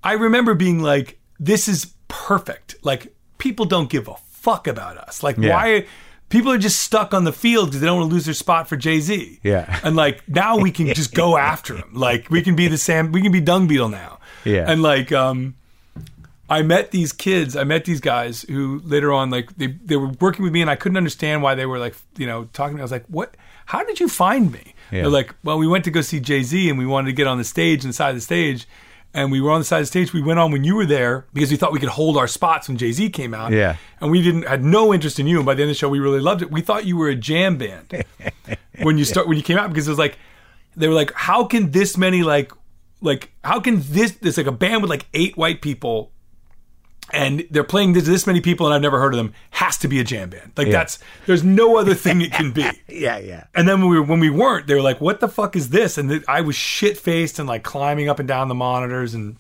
[0.03, 5.23] I remember being like, "This is perfect." Like people don't give a fuck about us.
[5.23, 5.55] Like Yeah.
[5.55, 5.87] why?
[6.31, 8.69] People are just stuck on the field because they don't want to lose their spot
[8.69, 9.41] for Jay Z.
[9.43, 9.79] Yeah.
[9.85, 11.91] and like now we can just go after him.
[11.93, 14.19] Like we can be the Sam, we can be Dung Beetle now.
[14.45, 14.65] Yeah.
[14.71, 15.57] and like um,
[16.49, 17.55] I met these kids.
[17.57, 20.71] I met these guys who later on, like they they were working with me, and
[20.71, 22.81] I couldn't understand why they were like you know talking to me.
[22.81, 23.37] I was like, what?
[23.67, 24.75] How did you find me?
[24.91, 25.03] Yeah.
[25.03, 27.29] They're like, well, we went to go see Jay Z, and we wanted to get
[27.29, 28.67] on the stage and the side of the stage.
[29.13, 30.13] And we were on the side of the stage.
[30.13, 32.69] We went on when you were there because we thought we could hold our spots
[32.69, 33.51] when Jay Z came out.
[33.51, 33.77] Yeah.
[34.01, 35.39] And we didn't had no interest in you.
[35.39, 36.51] And by the end of the show, we really loved it.
[36.51, 38.05] We thought you were a jam band
[38.83, 40.17] when you start when you came out because it was like
[40.77, 42.53] they were like, how can this many like
[43.01, 46.13] like how can this this like a band with like eight white people
[47.13, 49.89] and they're playing this this many people and I've never heard of them has to
[49.89, 50.53] be a jam band.
[50.57, 52.69] Like that's there's no other thing it can be.
[52.89, 53.45] Yeah, yeah.
[53.55, 55.71] And then when we were, when we weren't, they were like, "What the fuck is
[55.71, 59.15] this?" And th- I was shit faced and like climbing up and down the monitors,
[59.15, 59.37] and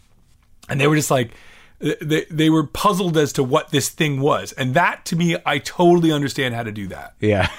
[0.68, 1.32] and they were just like,
[1.80, 4.52] they they were puzzled as to what this thing was.
[4.52, 7.14] And that to me, I totally understand how to do that.
[7.20, 7.50] Yeah.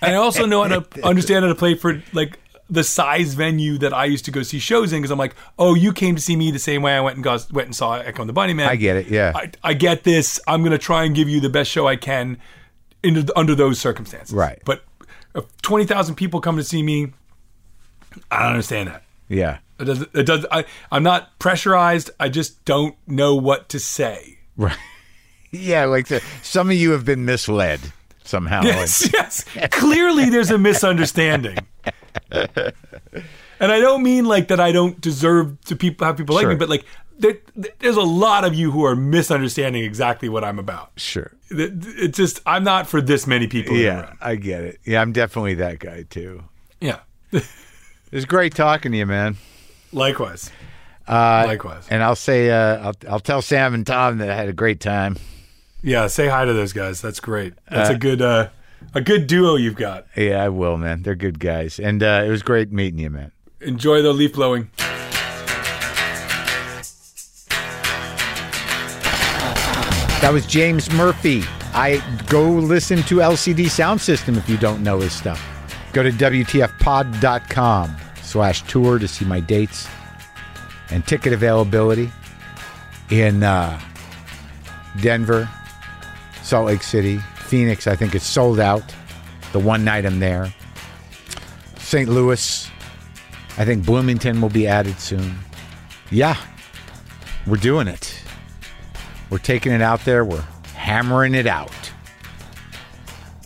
[0.00, 2.38] And I also know how to understand how to play for like
[2.72, 5.74] the size venue that I used to go see shows in because I'm like, oh,
[5.74, 7.98] you came to see me the same way I went and got, went and saw
[7.98, 8.66] Echo and the Bunnymen.
[8.66, 9.32] I get it, yeah.
[9.34, 10.40] I, I get this.
[10.46, 12.38] I'm gonna try and give you the best show I can
[13.02, 14.34] in, under those circumstances.
[14.34, 14.60] Right.
[14.64, 14.84] But
[15.34, 17.12] if twenty thousand people come to see me,
[18.30, 19.04] I don't understand that.
[19.28, 19.58] Yeah.
[19.78, 20.02] It does.
[20.14, 20.46] It does.
[20.50, 22.10] I, I'm not pressurized.
[22.18, 24.38] I just don't know what to say.
[24.56, 24.76] Right.
[25.54, 27.78] Yeah, like the, some of you have been misled
[28.24, 28.62] somehow.
[28.62, 29.44] Yes, yes.
[29.70, 31.58] Clearly, there's a misunderstanding.
[32.30, 34.58] And I don't mean like that.
[34.60, 36.50] I don't deserve to people have people like Sure.
[36.50, 36.84] me, but like
[37.18, 37.38] there,
[37.78, 40.90] there's a lot of you who are misunderstanding exactly what I'm about.
[40.96, 41.30] Sure.
[41.50, 43.76] It- It's just I'm not for this many people.
[43.76, 44.12] Yeah.
[44.20, 44.80] I get it.
[44.84, 46.44] Yeah, I'm definitely that guy too.
[46.80, 47.00] yeah.
[48.12, 49.38] It was great talking to you, man.
[49.90, 50.50] Likewise.
[51.08, 51.86] Uh, Likewise.
[51.88, 54.80] And I'll say, uh, I'll, I'll tell Sam and Tom that I had a great
[54.80, 55.16] time.
[55.82, 57.00] Yeah, say hi to those guys.
[57.00, 57.54] That's great.
[57.70, 58.48] That's Uh, a good uh
[58.94, 60.06] a good duo you've got.
[60.16, 61.02] Yeah, I will, man.
[61.02, 63.32] They're good guys, and uh, it was great meeting you, man.
[63.60, 64.70] Enjoy the leaf blowing.
[70.20, 71.42] That was James Murphy.
[71.74, 75.44] I go listen to LCD Soundsystem if you don't know his stuff.
[75.92, 79.88] Go to WTFpod.com slash tour to see my dates
[80.90, 82.10] and ticket availability
[83.10, 83.80] in uh,
[85.00, 85.48] Denver,
[86.42, 87.20] Salt Lake City,
[87.52, 87.86] Phoenix.
[87.86, 88.82] I think it's sold out.
[89.52, 90.54] The one night I'm there.
[91.76, 92.08] St.
[92.08, 92.70] Louis.
[93.58, 95.34] I think Bloomington will be added soon.
[96.10, 96.38] Yeah,
[97.46, 98.18] we're doing it.
[99.28, 100.24] We're taking it out there.
[100.24, 101.92] We're hammering it out.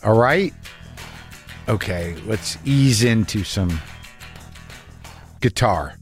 [0.05, 0.55] All right.
[1.69, 3.81] Okay, let's ease into some
[5.41, 5.99] guitar.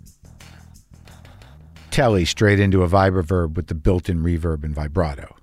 [1.90, 5.34] Telly straight into a vibroverb with the built in reverb and vibrato.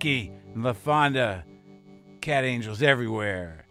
[0.00, 1.42] Monkey and LaFonda.
[2.22, 3.66] Cat angels everywhere.